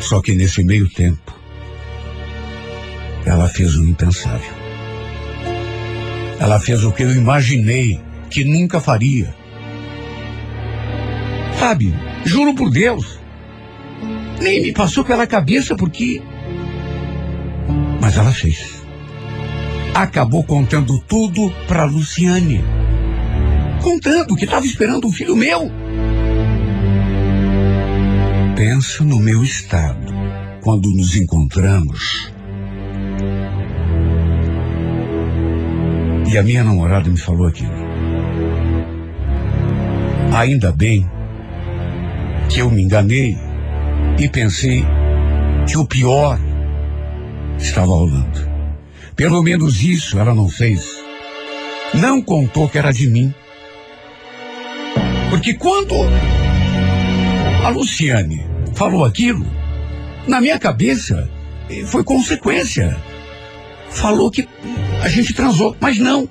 Só 0.00 0.20
que 0.20 0.34
nesse 0.34 0.62
meio 0.62 0.88
tempo, 0.90 1.34
ela 3.24 3.48
fez 3.48 3.74
o 3.76 3.84
impensável. 3.84 4.54
Ela 6.38 6.60
fez 6.60 6.84
o 6.84 6.92
que 6.92 7.02
eu 7.02 7.14
imaginei 7.14 8.00
que 8.30 8.44
nunca 8.44 8.80
faria. 8.80 9.34
Sabe, 11.58 11.94
juro 12.24 12.54
por 12.54 12.70
Deus, 12.70 13.18
nem 14.40 14.62
me 14.62 14.72
passou 14.72 15.04
pela 15.04 15.26
cabeça 15.26 15.74
porque. 15.74 16.22
Mas 18.00 18.16
ela 18.16 18.32
fez. 18.32 18.82
Acabou 19.94 20.44
contando 20.44 20.98
tudo 21.08 21.50
para 21.66 21.84
Luciane. 21.84 22.62
Contando 23.82 24.36
que 24.36 24.44
estava 24.44 24.66
esperando 24.66 25.06
um 25.06 25.12
filho 25.12 25.34
meu. 25.34 25.70
Pensa 28.54 29.04
no 29.04 29.18
meu 29.18 29.42
estado 29.42 30.12
quando 30.62 30.90
nos 30.90 31.16
encontramos. 31.16 32.30
E 36.30 36.36
a 36.36 36.42
minha 36.42 36.64
namorada 36.64 37.08
me 37.08 37.16
falou 37.16 37.46
aquilo. 37.46 37.85
Ainda 40.36 40.70
bem 40.70 41.10
que 42.50 42.60
eu 42.60 42.70
me 42.70 42.82
enganei 42.82 43.38
e 44.18 44.28
pensei 44.28 44.84
que 45.66 45.78
o 45.78 45.86
pior 45.86 46.38
estava 47.58 47.86
rolando. 47.86 48.46
Pelo 49.16 49.42
menos 49.42 49.82
isso 49.82 50.18
ela 50.18 50.34
não 50.34 50.46
fez. 50.46 50.94
Não 51.94 52.20
contou 52.20 52.68
que 52.68 52.76
era 52.76 52.92
de 52.92 53.08
mim. 53.08 53.32
Porque 55.30 55.54
quando 55.54 55.94
a 57.64 57.70
Luciane 57.70 58.44
falou 58.74 59.06
aquilo, 59.06 59.46
na 60.28 60.38
minha 60.38 60.58
cabeça 60.58 61.30
eh, 61.70 61.82
foi 61.86 62.04
consequência. 62.04 62.94
Falou 63.88 64.30
que 64.30 64.46
a 65.02 65.08
gente 65.08 65.32
transou, 65.32 65.74
mas 65.80 65.98
não. 65.98 66.28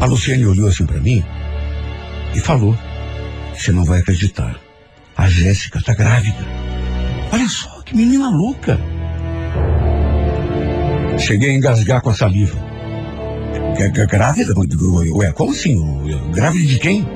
A 0.00 0.06
Luciane 0.06 0.46
olhou 0.46 0.68
assim 0.68 0.86
para 0.86 0.98
mim 0.98 1.22
e 2.38 2.40
falou: 2.40 2.78
Você 3.54 3.72
não 3.72 3.84
vai 3.84 3.98
acreditar. 3.98 4.58
A 5.16 5.28
Jéssica 5.28 5.82
tá 5.82 5.92
grávida. 5.92 6.46
Olha 7.32 7.48
só 7.48 7.82
que 7.82 7.96
menina 7.96 8.30
louca. 8.30 8.78
Cheguei 11.18 11.50
a 11.50 11.54
engasgar 11.54 12.00
com 12.00 12.10
a 12.10 12.14
saliva. 12.14 12.56
Grávida? 14.08 14.54
Ué, 15.14 15.32
como 15.32 15.50
assim? 15.50 15.76
Grávida 16.32 16.66
de 16.66 16.78
quem? 16.78 17.06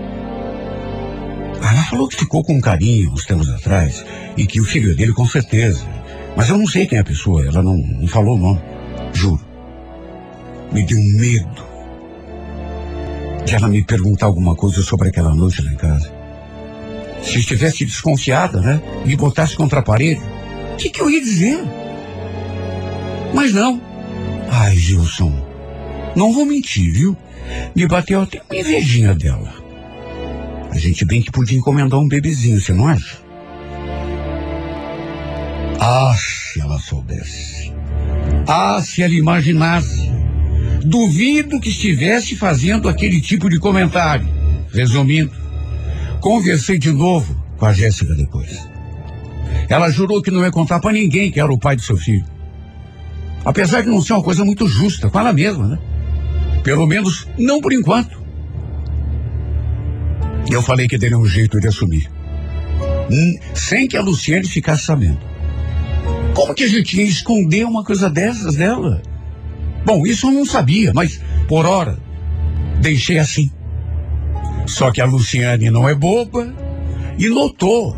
Ela 1.60 1.84
falou 1.84 2.08
que 2.08 2.16
ficou 2.16 2.42
com 2.42 2.60
carinho 2.60 3.12
uns 3.12 3.24
tempos 3.24 3.48
atrás 3.48 4.04
e 4.36 4.44
que 4.44 4.60
o 4.60 4.64
filho 4.64 4.94
dele 4.96 5.12
com 5.12 5.26
certeza. 5.26 5.86
Mas 6.36 6.48
eu 6.48 6.58
não 6.58 6.66
sei 6.66 6.86
quem 6.86 6.98
é 6.98 7.00
a 7.00 7.04
pessoa, 7.04 7.46
ela 7.46 7.62
não, 7.62 7.76
não 7.76 8.08
falou 8.08 8.36
o 8.36 8.38
nome. 8.38 8.60
Juro. 9.12 9.40
Me 10.72 10.82
deu 10.82 10.98
medo 10.98 11.71
de 13.44 13.54
ela 13.54 13.68
me 13.68 13.82
perguntar 13.82 14.26
alguma 14.26 14.54
coisa 14.54 14.82
sobre 14.82 15.08
aquela 15.08 15.34
noite 15.34 15.62
lá 15.62 15.72
em 15.72 15.76
casa. 15.76 16.12
Se 17.22 17.38
estivesse 17.38 17.84
desconfiada, 17.84 18.60
né? 18.60 18.80
Me 19.04 19.16
botasse 19.16 19.56
contra 19.56 19.80
a 19.80 19.82
parede, 19.82 20.20
o 20.72 20.76
que, 20.76 20.90
que 20.90 21.00
eu 21.00 21.10
ia 21.10 21.20
dizer? 21.20 21.58
Mas 23.34 23.52
não. 23.52 23.80
Ai, 24.50 24.76
Gilson, 24.76 25.32
não 26.14 26.32
vou 26.32 26.44
mentir, 26.44 26.92
viu? 26.92 27.16
Me 27.74 27.86
bateu 27.86 28.20
até 28.20 28.42
uma 28.50 28.60
invejinha 28.60 29.14
dela. 29.14 29.52
A 30.70 30.78
gente 30.78 31.04
bem 31.04 31.22
que 31.22 31.30
podia 31.30 31.58
encomendar 31.58 32.00
um 32.00 32.08
bebezinho, 32.08 32.60
você 32.60 32.72
não 32.72 32.86
acha? 32.86 33.18
Ah, 35.80 36.14
se 36.16 36.60
ela 36.60 36.78
soubesse. 36.78 37.72
Ah, 38.46 38.80
se 38.82 39.02
ela 39.02 39.14
imaginasse. 39.14 40.11
Duvido 40.84 41.60
que 41.60 41.68
estivesse 41.68 42.36
fazendo 42.36 42.88
aquele 42.88 43.20
tipo 43.20 43.48
de 43.48 43.58
comentário. 43.58 44.28
Resumindo, 44.72 45.32
conversei 46.20 46.78
de 46.78 46.90
novo 46.90 47.40
com 47.56 47.66
a 47.66 47.72
Jéssica 47.72 48.14
depois. 48.14 48.58
Ela 49.68 49.90
jurou 49.90 50.20
que 50.20 50.30
não 50.30 50.42
ia 50.42 50.50
contar 50.50 50.80
para 50.80 50.92
ninguém 50.92 51.30
que 51.30 51.40
era 51.40 51.52
o 51.52 51.58
pai 51.58 51.76
do 51.76 51.82
seu 51.82 51.96
filho. 51.96 52.24
Apesar 53.44 53.82
de 53.82 53.88
não 53.88 54.02
ser 54.02 54.12
uma 54.14 54.22
coisa 54.22 54.44
muito 54.44 54.66
justa 54.66 55.08
com 55.08 55.18
ela 55.18 55.32
mesma, 55.32 55.66
né? 55.66 55.78
Pelo 56.62 56.86
menos 56.86 57.26
não 57.38 57.60
por 57.60 57.72
enquanto. 57.72 58.20
Eu 60.50 60.62
falei 60.62 60.88
que 60.88 60.98
teria 60.98 61.18
um 61.18 61.26
jeito 61.26 61.60
de 61.60 61.68
assumir. 61.68 62.10
Hum, 63.10 63.38
sem 63.54 63.86
que 63.86 63.96
a 63.96 64.02
Luciane 64.02 64.46
ficasse 64.46 64.84
sabendo. 64.84 65.20
Como 66.34 66.54
que 66.54 66.64
a 66.64 66.68
gente 66.68 66.96
ia 66.96 67.04
esconder 67.04 67.64
uma 67.64 67.84
coisa 67.84 68.08
dessas 68.08 68.56
dela? 68.56 69.02
Bom, 69.84 70.06
isso 70.06 70.28
eu 70.28 70.32
não 70.32 70.44
sabia, 70.44 70.92
mas 70.94 71.20
por 71.48 71.66
hora 71.66 71.98
deixei 72.80 73.18
assim. 73.18 73.50
Só 74.66 74.90
que 74.90 75.00
a 75.00 75.04
Luciane 75.04 75.70
não 75.70 75.88
é 75.88 75.94
boba 75.94 76.52
e 77.18 77.28
notou, 77.28 77.96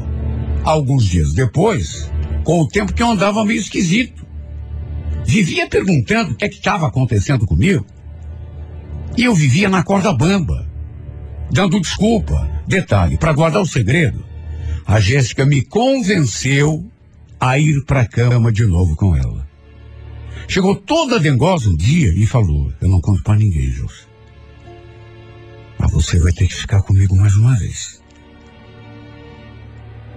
alguns 0.63 1.05
dias 1.05 1.33
depois, 1.33 2.11
com 2.43 2.61
o 2.61 2.69
tempo 2.69 2.93
que 2.93 3.03
eu 3.03 3.11
andava 3.11 3.45
meio 3.45 3.61
esquisito. 3.61 4.25
Vivia 5.27 5.69
perguntando 5.69 6.33
o 6.33 6.35
que 6.35 6.45
é 6.45 6.49
estava 6.49 6.87
acontecendo 6.87 7.47
comigo. 7.47 7.87
E 9.17 9.25
eu 9.25 9.35
vivia 9.35 9.69
na 9.69 9.83
corda 9.83 10.13
bamba 10.13 10.67
dando 11.51 11.81
desculpa. 11.81 12.51
Detalhe, 12.67 13.17
para 13.17 13.33
guardar 13.33 13.63
o 13.63 13.67
segredo, 13.67 14.25
a 14.87 14.99
Jéssica 14.99 15.45
me 15.45 15.63
convenceu 15.63 16.85
a 17.39 17.59
ir 17.59 17.85
para 17.85 18.01
a 18.01 18.09
cama 18.09 18.51
de 18.51 18.67
novo 18.67 18.97
com 18.97 19.15
ela. 19.15 19.44
Chegou 20.47 20.77
toda 20.77 21.19
dengosa 21.19 21.69
um 21.71 21.77
dia 21.77 22.13
e 22.15 22.27
falou: 22.27 22.73
Eu 22.81 22.89
não 22.89 23.01
conto 23.01 23.23
para 23.23 23.37
ninguém, 23.37 23.71
José. 23.71 24.05
Mas 25.79 25.93
você 25.93 26.19
vai 26.19 26.33
ter 26.33 26.47
que 26.47 26.55
ficar 26.55 26.83
comigo 26.83 27.17
mais 27.17 27.35
uma 27.37 27.57
vez. 27.57 28.03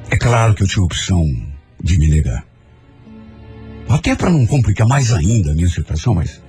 É 0.10 0.18
claro 0.18 0.54
que 0.54 0.64
eu 0.64 0.68
tinha 0.68 0.84
opção 0.84 1.24
de 1.84 1.98
me 1.98 2.08
negar. 2.08 2.46
Até 3.90 4.16
para 4.16 4.30
não 4.30 4.46
complicar 4.46 4.88
mais 4.88 5.12
ainda 5.12 5.52
a 5.52 5.56
minha 5.56 5.70
situação, 5.70 6.14
mas. 6.14 6.42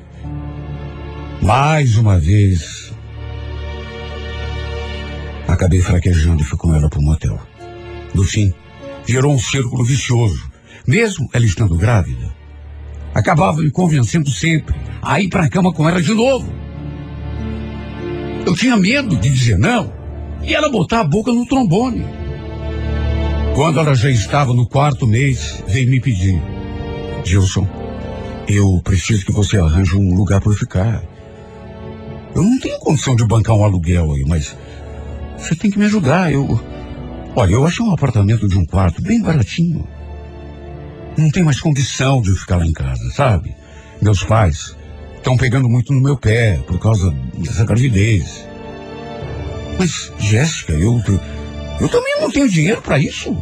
Mais 1.41 1.97
uma 1.97 2.19
vez. 2.19 2.93
Acabei 5.47 5.81
fraquejando 5.81 6.43
e 6.43 6.45
fui 6.45 6.59
com 6.59 6.75
ela 6.75 6.89
para 6.89 6.99
o 6.99 7.03
motel. 7.03 7.41
No 8.15 8.25
fim, 8.25 8.53
gerou 9.07 9.33
um 9.33 9.39
círculo 9.39 9.85
vicioso. 9.85 10.51
Mesmo 10.87 11.29
ela 11.33 11.45
estando 11.45 11.77
grávida, 11.77 12.35
acabava 13.15 13.61
me 13.61 13.71
convencendo 13.71 14.31
sempre 14.31 14.75
a 15.03 15.21
ir 15.21 15.29
para 15.29 15.45
a 15.45 15.49
cama 15.49 15.73
com 15.73 15.89
ela 15.89 16.01
de 16.01 16.13
novo. 16.13 16.53
Eu 18.47 18.55
tinha 18.55 18.77
medo 18.77 19.17
de 19.17 19.29
dizer 19.29 19.59
não 19.59 19.93
e 20.43 20.55
ela 20.55 20.71
botar 20.71 21.01
a 21.01 21.05
boca 21.05 21.33
no 21.33 21.47
trombone. 21.47 22.05
Quando 23.55 23.81
ela 23.81 23.95
já 23.95 24.11
estava 24.11 24.55
no 24.55 24.67
quarto 24.67 25.07
mês, 25.07 25.63
veio 25.67 25.89
me 25.89 26.01
pedir: 26.01 26.41
Gilson, 27.25 27.69
eu 28.47 28.81
preciso 28.83 29.27
que 29.27 29.33
você 29.33 29.59
arranje 29.59 29.97
um 29.97 30.15
lugar 30.15 30.41
para 30.41 30.53
ficar. 30.53 31.03
Eu 32.35 32.43
não 32.43 32.59
tenho 32.59 32.79
condição 32.79 33.17
de 33.17 33.27
bancar 33.27 33.57
um 33.57 33.65
aluguel 33.65 34.13
aí, 34.13 34.25
mas 34.27 34.57
você 35.37 35.55
tem 35.55 35.71
que 35.71 35.79
me 35.79 35.87
ajudar. 35.87 36.33
Eu, 36.33 36.61
olha, 37.35 37.53
eu 37.53 37.67
achei 37.67 37.85
um 37.85 37.93
apartamento 37.93 38.49
de 38.49 38.57
um 38.57 38.65
quarto 38.65 39.03
bem 39.03 39.21
baratinho. 39.21 39.87
Não 41.19 41.33
tem 41.33 41.43
mais 41.43 41.61
condição 41.61 42.23
de 42.23 42.33
ficar 42.33 42.59
lá 42.59 42.65
em 42.65 42.73
casa, 42.73 43.11
sabe? 43.11 43.53
Meus 44.01 44.23
pais 44.23 44.77
estão 45.17 45.37
pegando 45.37 45.69
muito 45.69 45.93
no 45.93 46.01
meu 46.01 46.17
pé 46.17 46.63
por 46.65 46.79
causa 46.79 47.11
dessa 47.37 47.65
gravidez. 47.65 48.47
Mas, 49.77 50.13
Jéssica, 50.21 50.75
eu, 50.75 51.03
eu 51.81 51.89
também 51.89 52.21
não 52.21 52.31
tenho 52.31 52.49
dinheiro 52.49 52.81
para 52.81 53.01
isso. 53.01 53.37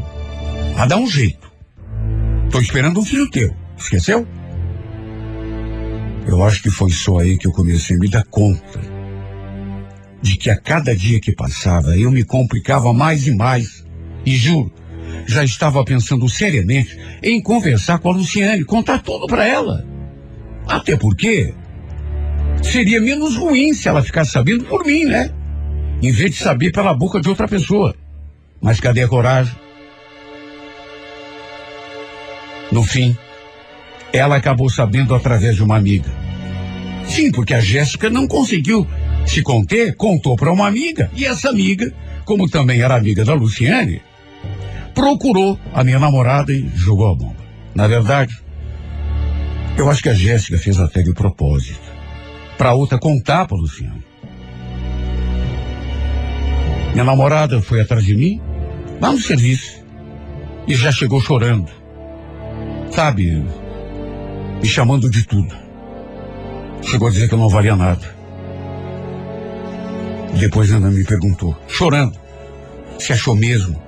Vai 0.75 0.89
dar 0.89 0.97
um 0.97 1.07
jeito. 1.07 1.53
Tô 2.51 2.61
esperando 2.61 2.99
um 2.99 3.05
filho 3.05 3.31
teu. 3.31 3.55
Esqueceu? 3.77 4.27
Eu 6.27 6.43
acho 6.43 6.63
que 6.63 6.71
foi 6.71 6.91
só 6.91 7.19
aí 7.19 7.37
que 7.37 7.47
eu 7.47 7.53
comecei 7.53 7.97
a 7.97 7.99
me 7.99 8.09
dar 8.09 8.25
conta 8.25 8.81
de 10.23 10.37
que 10.37 10.49
a 10.49 10.59
cada 10.59 10.97
dia 10.97 11.21
que 11.21 11.31
passava 11.31 11.95
eu 11.95 12.11
me 12.11 12.25
complicava 12.25 12.91
mais 12.95 13.27
e 13.27 13.37
mais. 13.37 13.85
E 14.25 14.35
juro, 14.35 14.73
já 15.27 15.45
estava 15.45 15.85
pensando 15.85 16.29
seriamente 16.29 16.99
em 17.23 17.41
conversar 17.41 17.99
com 17.99 18.11
a 18.11 18.13
Luciane, 18.15 18.65
contar 18.65 18.99
tudo 19.03 19.27
para 19.27 19.47
ela. 19.47 19.85
Até 20.67 20.97
porque 20.97 21.55
seria 22.63 23.01
menos 23.01 23.37
ruim 23.37 23.73
se 23.73 23.89
ela 23.89 24.03
ficasse 24.03 24.33
sabendo 24.33 24.65
por 24.65 24.85
mim, 24.85 25.05
né? 25.05 25.31
Em 26.03 26.11
vez 26.13 26.33
de 26.33 26.37
saber 26.37 26.73
pela 26.73 26.95
boca 26.95 27.21
de 27.21 27.29
outra 27.29 27.49
pessoa. 27.49 27.95
Mas 28.61 28.81
cadê 28.81 29.03
a 29.03 29.09
coragem? 29.09 29.55
No 32.71 32.83
fim, 32.83 33.17
ela 34.13 34.37
acabou 34.37 34.69
sabendo 34.69 35.15
através 35.15 35.57
de 35.57 35.63
uma 35.63 35.77
amiga. 35.77 36.11
Sim, 37.07 37.31
porque 37.31 37.55
a 37.55 37.61
Jéssica 37.61 38.11
não 38.11 38.27
conseguiu 38.27 38.87
se 39.25 39.43
conter, 39.43 39.95
contou 39.95 40.37
para 40.37 40.53
uma 40.53 40.67
amiga. 40.67 41.11
E 41.15 41.25
essa 41.25 41.49
amiga, 41.49 41.93
como 42.25 42.49
também 42.49 42.81
era 42.81 42.97
amiga 42.97 43.25
da 43.25 43.35
Luciane, 43.35 44.03
procurou 44.97 45.61
a 45.75 45.85
minha 45.85 45.99
namorada 45.99 46.51
e 46.51 46.69
jogou 46.75 47.11
a 47.11 47.15
bomba. 47.15 47.37
Na 47.75 47.87
verdade, 47.87 48.35
eu 49.77 49.91
acho 49.91 50.03
que 50.03 50.09
a 50.09 50.15
Jéssica 50.15 50.57
fez 50.57 50.81
até 50.81 51.03
de 51.03 51.13
propósito. 51.13 51.79
Para 52.57 52.73
outra 52.73 52.99
contar 52.99 53.47
para 53.47 53.59
Luciane. 53.59 54.03
Minha 56.93 57.05
namorada 57.05 57.61
foi 57.61 57.83
atrás 57.83 58.03
de 58.03 58.17
mim, 58.17 58.41
lá 58.99 59.13
no 59.13 59.21
serviço, 59.21 59.85
e 60.67 60.75
já 60.75 60.91
chegou 60.91 61.21
chorando. 61.21 61.71
Sabe, 62.91 63.45
me 64.63 64.67
chamando 64.67 65.11
de 65.11 65.27
tudo. 65.27 65.55
Chegou 66.81 67.09
a 67.09 67.11
dizer 67.11 67.29
que 67.29 67.35
eu 67.35 67.39
não 67.39 67.51
valia 67.51 67.77
nada. 67.77 68.17
Depois 70.41 70.73
ainda 70.73 70.91
me 70.91 71.05
perguntou, 71.05 71.55
chorando, 71.69 72.19
se 72.99 73.13
achou 73.13 73.35
mesmo 73.35 73.86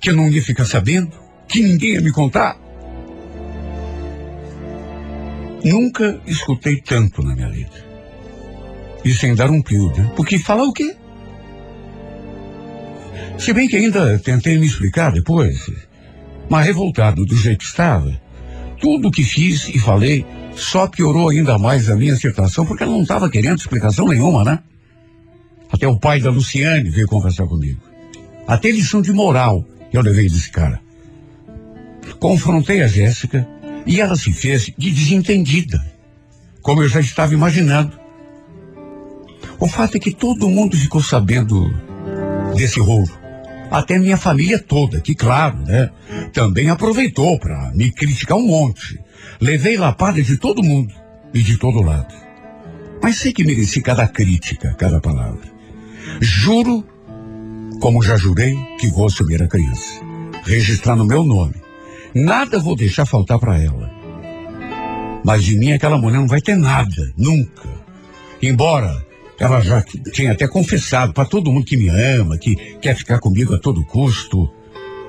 que 0.00 0.10
eu 0.10 0.16
não 0.16 0.28
ia 0.28 0.42
ficar 0.42 0.64
sabendo, 0.64 1.12
que 1.48 1.62
ninguém 1.62 1.94
ia 1.94 2.00
me 2.00 2.12
contar. 2.12 2.56
Nunca 5.64 6.20
escutei 6.26 6.80
tanto 6.80 7.22
na 7.22 7.34
minha 7.34 7.48
vida. 7.48 7.92
E 9.04 9.12
sem 9.12 9.34
dar 9.34 9.50
um 9.50 9.62
pio, 9.62 9.92
né? 9.96 10.12
Porque 10.16 10.38
falar 10.38 10.64
o 10.64 10.72
quê? 10.72 10.96
Se 13.38 13.52
bem 13.52 13.68
que 13.68 13.76
ainda 13.76 14.18
tentei 14.18 14.58
me 14.58 14.66
explicar 14.66 15.12
depois, 15.12 15.70
mas 16.48 16.66
revoltado 16.66 17.24
do 17.24 17.36
jeito 17.36 17.58
que 17.60 17.64
estava, 17.64 18.20
tudo 18.80 19.08
o 19.08 19.10
que 19.10 19.24
fiz 19.24 19.68
e 19.68 19.78
falei 19.78 20.24
só 20.54 20.86
piorou 20.86 21.30
ainda 21.30 21.58
mais 21.58 21.88
a 21.88 21.96
minha 21.96 22.16
situação, 22.16 22.66
porque 22.66 22.82
ela 22.82 22.92
não 22.92 23.02
estava 23.02 23.30
querendo 23.30 23.58
explicação 23.58 24.06
nenhuma, 24.06 24.44
né? 24.44 24.58
Até 25.72 25.88
o 25.88 25.98
pai 25.98 26.20
da 26.20 26.30
Luciane 26.30 26.90
veio 26.90 27.06
conversar 27.06 27.46
comigo. 27.46 27.80
Até 28.52 28.70
lição 28.70 29.00
de 29.00 29.14
moral 29.14 29.66
eu 29.90 30.02
levei 30.02 30.28
desse 30.28 30.50
cara. 30.50 30.78
Confrontei 32.20 32.82
a 32.82 32.86
Jéssica 32.86 33.48
e 33.86 33.98
ela 33.98 34.14
se 34.14 34.30
fez 34.30 34.70
de 34.76 34.90
desentendida, 34.90 35.82
como 36.60 36.82
eu 36.82 36.88
já 36.88 37.00
estava 37.00 37.32
imaginando. 37.32 37.98
O 39.58 39.66
fato 39.66 39.96
é 39.96 39.98
que 39.98 40.12
todo 40.12 40.50
mundo 40.50 40.76
ficou 40.76 41.02
sabendo 41.02 41.66
desse 42.54 42.78
rolo. 42.78 43.08
Até 43.70 43.98
minha 43.98 44.18
família 44.18 44.58
toda, 44.58 45.00
que 45.00 45.14
claro, 45.14 45.56
né? 45.60 45.88
Também 46.34 46.68
aproveitou 46.68 47.38
para 47.38 47.72
me 47.74 47.90
criticar 47.90 48.36
um 48.36 48.46
monte. 48.46 49.00
Levei 49.40 49.78
lapada 49.78 50.22
de 50.22 50.36
todo 50.36 50.62
mundo 50.62 50.92
e 51.32 51.42
de 51.42 51.56
todo 51.56 51.80
lado. 51.80 52.14
Mas 53.02 53.16
sei 53.16 53.32
que 53.32 53.46
mereci 53.46 53.80
cada 53.80 54.06
crítica, 54.06 54.74
cada 54.74 55.00
palavra. 55.00 55.50
Juro, 56.20 56.86
como 57.82 58.00
já 58.00 58.16
jurei, 58.16 58.56
que 58.78 58.86
vou 58.86 59.06
assumir 59.06 59.42
a 59.42 59.48
criança. 59.48 60.00
Registrar 60.44 60.94
no 60.94 61.04
meu 61.04 61.24
nome. 61.24 61.56
Nada 62.14 62.60
vou 62.60 62.76
deixar 62.76 63.04
faltar 63.04 63.40
para 63.40 63.60
ela. 63.60 63.90
Mas 65.24 65.42
de 65.42 65.58
mim 65.58 65.72
aquela 65.72 65.98
mulher 65.98 66.18
não 66.18 66.28
vai 66.28 66.40
ter 66.40 66.56
nada, 66.56 67.12
nunca. 67.18 67.68
Embora 68.40 69.04
ela 69.36 69.60
já 69.60 69.82
tinha 70.12 70.30
até 70.30 70.46
confessado 70.46 71.12
para 71.12 71.24
todo 71.24 71.50
mundo 71.50 71.66
que 71.66 71.76
me 71.76 71.88
ama, 71.88 72.38
que 72.38 72.54
quer 72.80 72.94
ficar 72.94 73.18
comigo 73.18 73.52
a 73.52 73.58
todo 73.58 73.84
custo. 73.84 74.48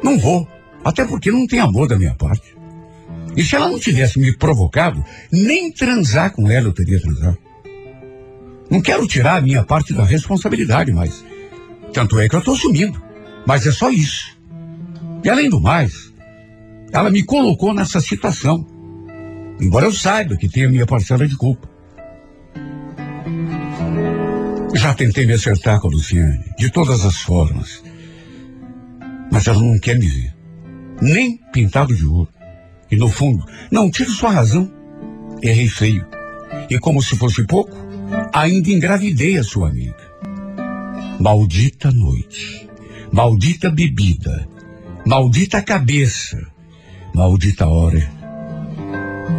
Não 0.03 0.17
vou, 0.17 0.47
até 0.83 1.05
porque 1.05 1.29
não 1.29 1.45
tem 1.45 1.59
amor 1.59 1.87
da 1.87 1.95
minha 1.95 2.15
parte. 2.15 2.55
E 3.37 3.43
se 3.43 3.55
ela 3.55 3.69
não 3.69 3.79
tivesse 3.79 4.19
me 4.19 4.35
provocado, 4.35 5.05
nem 5.31 5.71
transar 5.71 6.33
com 6.33 6.49
ela 6.49 6.69
eu 6.69 6.73
teria 6.73 6.99
transado. 6.99 7.37
Não 8.67 8.81
quero 8.81 9.05
tirar 9.05 9.37
a 9.37 9.41
minha 9.41 9.63
parte 9.63 9.93
da 9.93 10.03
responsabilidade, 10.03 10.91
mas. 10.91 11.23
Tanto 11.93 12.19
é 12.19 12.27
que 12.27 12.35
eu 12.35 12.39
estou 12.39 12.55
assumindo. 12.55 13.01
Mas 13.45 13.67
é 13.67 13.71
só 13.71 13.89
isso. 13.89 14.35
E 15.23 15.29
além 15.29 15.49
do 15.49 15.61
mais, 15.61 16.11
ela 16.91 17.09
me 17.09 17.23
colocou 17.23 17.73
nessa 17.73 18.01
situação. 18.01 18.65
Embora 19.59 19.85
eu 19.85 19.93
saiba 19.93 20.35
que 20.35 20.49
tem 20.49 20.65
a 20.65 20.69
minha 20.69 20.85
parcela 20.85 21.27
de 21.27 21.37
culpa. 21.37 21.69
Já 24.75 24.93
tentei 24.93 25.25
me 25.25 25.33
acertar 25.33 25.79
com 25.79 25.87
a 25.87 25.91
Luciane, 25.91 26.43
de 26.57 26.71
todas 26.71 27.05
as 27.05 27.17
formas. 27.21 27.83
Mas 29.31 29.47
ela 29.47 29.59
não 29.59 29.79
quer 29.79 29.97
me 29.97 30.07
ver. 30.07 30.33
Nem 30.99 31.37
pintado 31.51 31.95
de 31.95 32.05
ouro. 32.05 32.29
E 32.89 32.95
no 32.95 33.07
fundo, 33.07 33.45
não 33.71 33.89
tiro 33.89 34.11
sua 34.11 34.31
razão. 34.31 34.71
Errei 35.41 35.67
feio. 35.67 36.05
E 36.69 36.79
como 36.79 37.01
se 37.01 37.15
fosse 37.15 37.45
pouco, 37.45 37.75
ainda 38.33 38.69
engravidei 38.69 39.37
a 39.37 39.43
sua 39.43 39.69
amiga. 39.69 40.02
Maldita 41.23 41.89
noite. 41.89 42.67
Maldita 43.09 43.69
bebida. 43.69 44.45
Maldita 45.05 45.61
cabeça. 45.61 46.37
Maldita 47.15 47.65
hora 47.65 48.11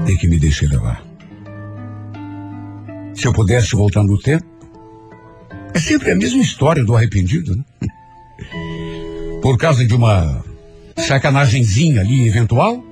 em 0.09 0.17
que 0.17 0.27
me 0.27 0.39
deixei 0.39 0.67
levar. 0.67 1.05
Se 3.13 3.27
eu 3.27 3.35
pudesse 3.35 3.77
voltar 3.77 4.03
no 4.03 4.19
tempo, 4.19 4.47
é 5.75 5.79
sempre 5.79 6.11
a 6.11 6.17
mesma 6.17 6.41
história 6.41 6.83
do 6.83 6.97
arrependido, 6.97 7.55
né? 7.55 7.65
Por 9.43 9.59
causa 9.59 9.85
de 9.85 9.95
uma 9.95 10.43
sacanagemzinha 10.97 12.01
ali 12.01 12.27
eventual, 12.27 12.83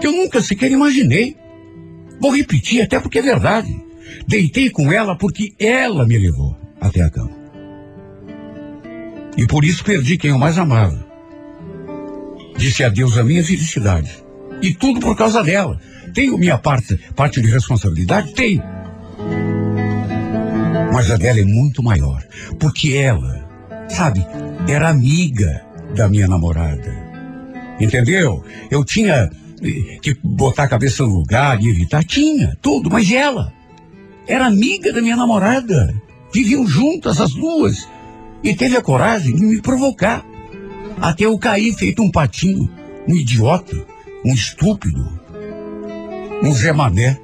que 0.00 0.06
eu 0.06 0.12
nunca 0.12 0.40
sequer 0.40 0.70
imaginei. 0.70 1.36
Vou 2.20 2.30
repetir, 2.30 2.80
até 2.80 3.00
porque 3.00 3.18
é 3.18 3.22
verdade. 3.22 3.74
Deitei 4.24 4.70
com 4.70 4.92
ela 4.92 5.18
porque 5.18 5.52
ela 5.58 6.06
me 6.06 6.16
levou 6.16 6.56
até 6.80 7.02
a 7.02 7.10
cama. 7.10 7.43
E 9.36 9.46
por 9.46 9.64
isso 9.64 9.84
perdi 9.84 10.16
quem 10.16 10.30
eu 10.30 10.38
mais 10.38 10.58
amava. 10.58 11.04
Disse 12.56 12.84
adeus 12.84 13.18
à 13.18 13.24
minha 13.24 13.44
felicidade. 13.44 14.10
E 14.62 14.72
tudo 14.72 15.00
por 15.00 15.16
causa 15.16 15.42
dela. 15.42 15.80
Tenho 16.12 16.38
minha 16.38 16.56
parte, 16.56 16.96
parte 17.16 17.40
de 17.40 17.50
responsabilidade? 17.50 18.32
Tenho. 18.34 18.62
Mas 20.92 21.10
a 21.10 21.16
dela 21.16 21.40
é 21.40 21.44
muito 21.44 21.82
maior. 21.82 22.22
Porque 22.58 22.94
ela, 22.94 23.44
sabe, 23.88 24.24
era 24.68 24.88
amiga 24.88 25.64
da 25.94 26.08
minha 26.08 26.28
namorada. 26.28 26.94
Entendeu? 27.80 28.44
Eu 28.70 28.84
tinha 28.84 29.28
que 30.00 30.16
botar 30.22 30.64
a 30.64 30.68
cabeça 30.68 31.02
no 31.02 31.14
lugar 31.14 31.60
e 31.60 31.68
evitar. 31.68 32.04
Tinha, 32.04 32.56
tudo, 32.62 32.88
mas 32.90 33.10
ela? 33.10 33.52
Era 34.26 34.46
amiga 34.46 34.92
da 34.92 35.02
minha 35.02 35.16
namorada. 35.16 35.92
Viviam 36.32 36.66
juntas 36.66 37.20
as 37.20 37.32
duas. 37.32 37.88
E 38.44 38.54
teve 38.54 38.76
a 38.76 38.82
coragem 38.82 39.34
de 39.34 39.42
me 39.42 39.62
provocar. 39.62 40.22
Até 41.00 41.24
eu 41.24 41.38
cair 41.38 41.74
feito 41.74 42.02
um 42.02 42.10
patinho, 42.10 42.70
um 43.08 43.16
idiota, 43.16 43.74
um 44.22 44.34
estúpido, 44.34 45.02
um 46.42 46.52
Zé 46.52 46.72
Mané, 46.72 47.18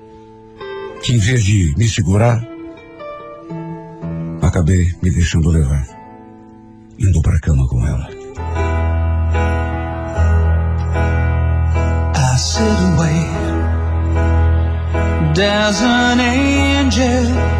que 1.03 1.12
em 1.12 1.18
vez 1.18 1.45
de 1.45 1.75
me 1.77 1.87
segurar, 1.87 2.43
acabei 4.41 4.93
me 5.03 5.11
deixando 5.11 5.51
levar, 5.51 5.87
indo 6.99 7.21
para 7.21 7.37
a 7.37 7.41
cama 7.41 7.68
com 7.68 7.87
ela. 7.87 8.09
I 12.16 12.37
sit 12.39 12.62
wait. 12.99 13.31
There's 15.35 15.83
an 15.83 16.21
angel 16.21 17.59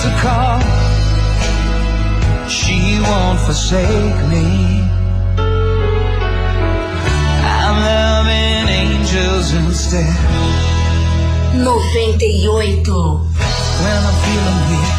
I 0.00 0.04
come 0.04 0.10
to 0.10 0.16
call. 0.22 0.60
She 2.48 3.00
won't 3.02 3.40
forsake 3.40 4.18
me. 4.28 4.46
I'm 7.58 7.76
loving 7.82 8.68
angels 8.68 9.52
instead. 9.54 10.14
98. 11.54 12.88
when 12.88 14.00
I'm 14.08 14.18
feeling 14.24 14.60
weak 14.70 14.98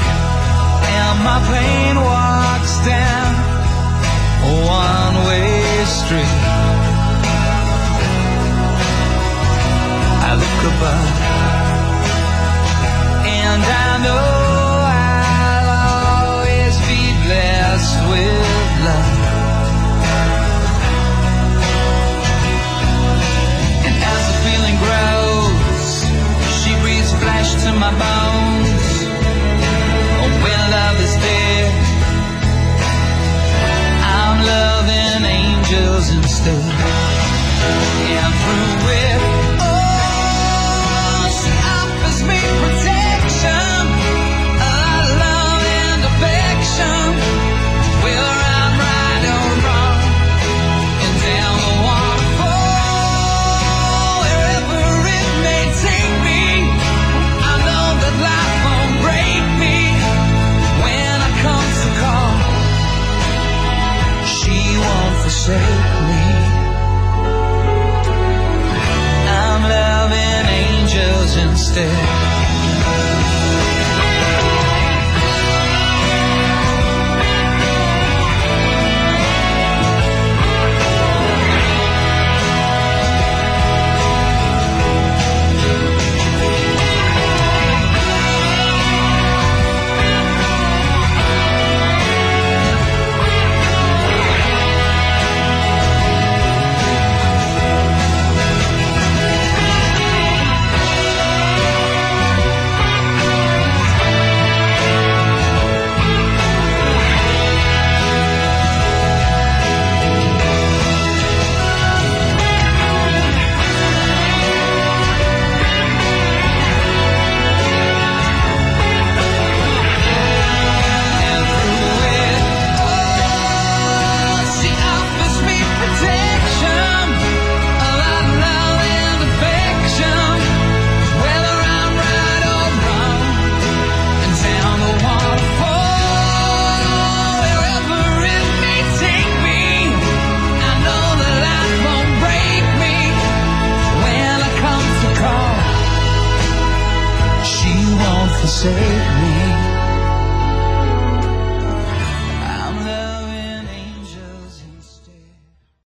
and 0.99 1.17
my 1.23 1.39
pain 1.47 1.95
walks 1.95 2.75
down 2.85 3.29
a 4.43 4.51
one-way 4.67 5.85
street. 5.85 6.39
I 10.21 10.31
look 10.41 10.61
above 10.73 11.09
and 13.25 13.63
I 13.63 14.03
know 14.03 14.48
with 17.79 18.69
love. 18.87 19.19
And 23.87 23.95
as 24.13 24.21
the 24.29 24.35
feeling 24.45 24.77
grows, 24.85 25.89
she 26.59 26.71
breathes 26.81 27.13
flesh 27.23 27.49
to 27.63 27.69
my 27.83 27.91
bones. 28.03 28.87
Oh, 30.19 30.31
love 30.77 30.97
is 31.07 31.15
I'm 34.15 34.37
loving 34.53 35.23
angels 35.39 36.05
instead. 36.17 36.63
And 38.19 38.33
through 38.41 38.91
it, 39.05 39.21
oh, 39.63 41.21
she 41.39 41.51
offers 41.77 42.19
me 42.29 42.39
protection, 42.59 42.98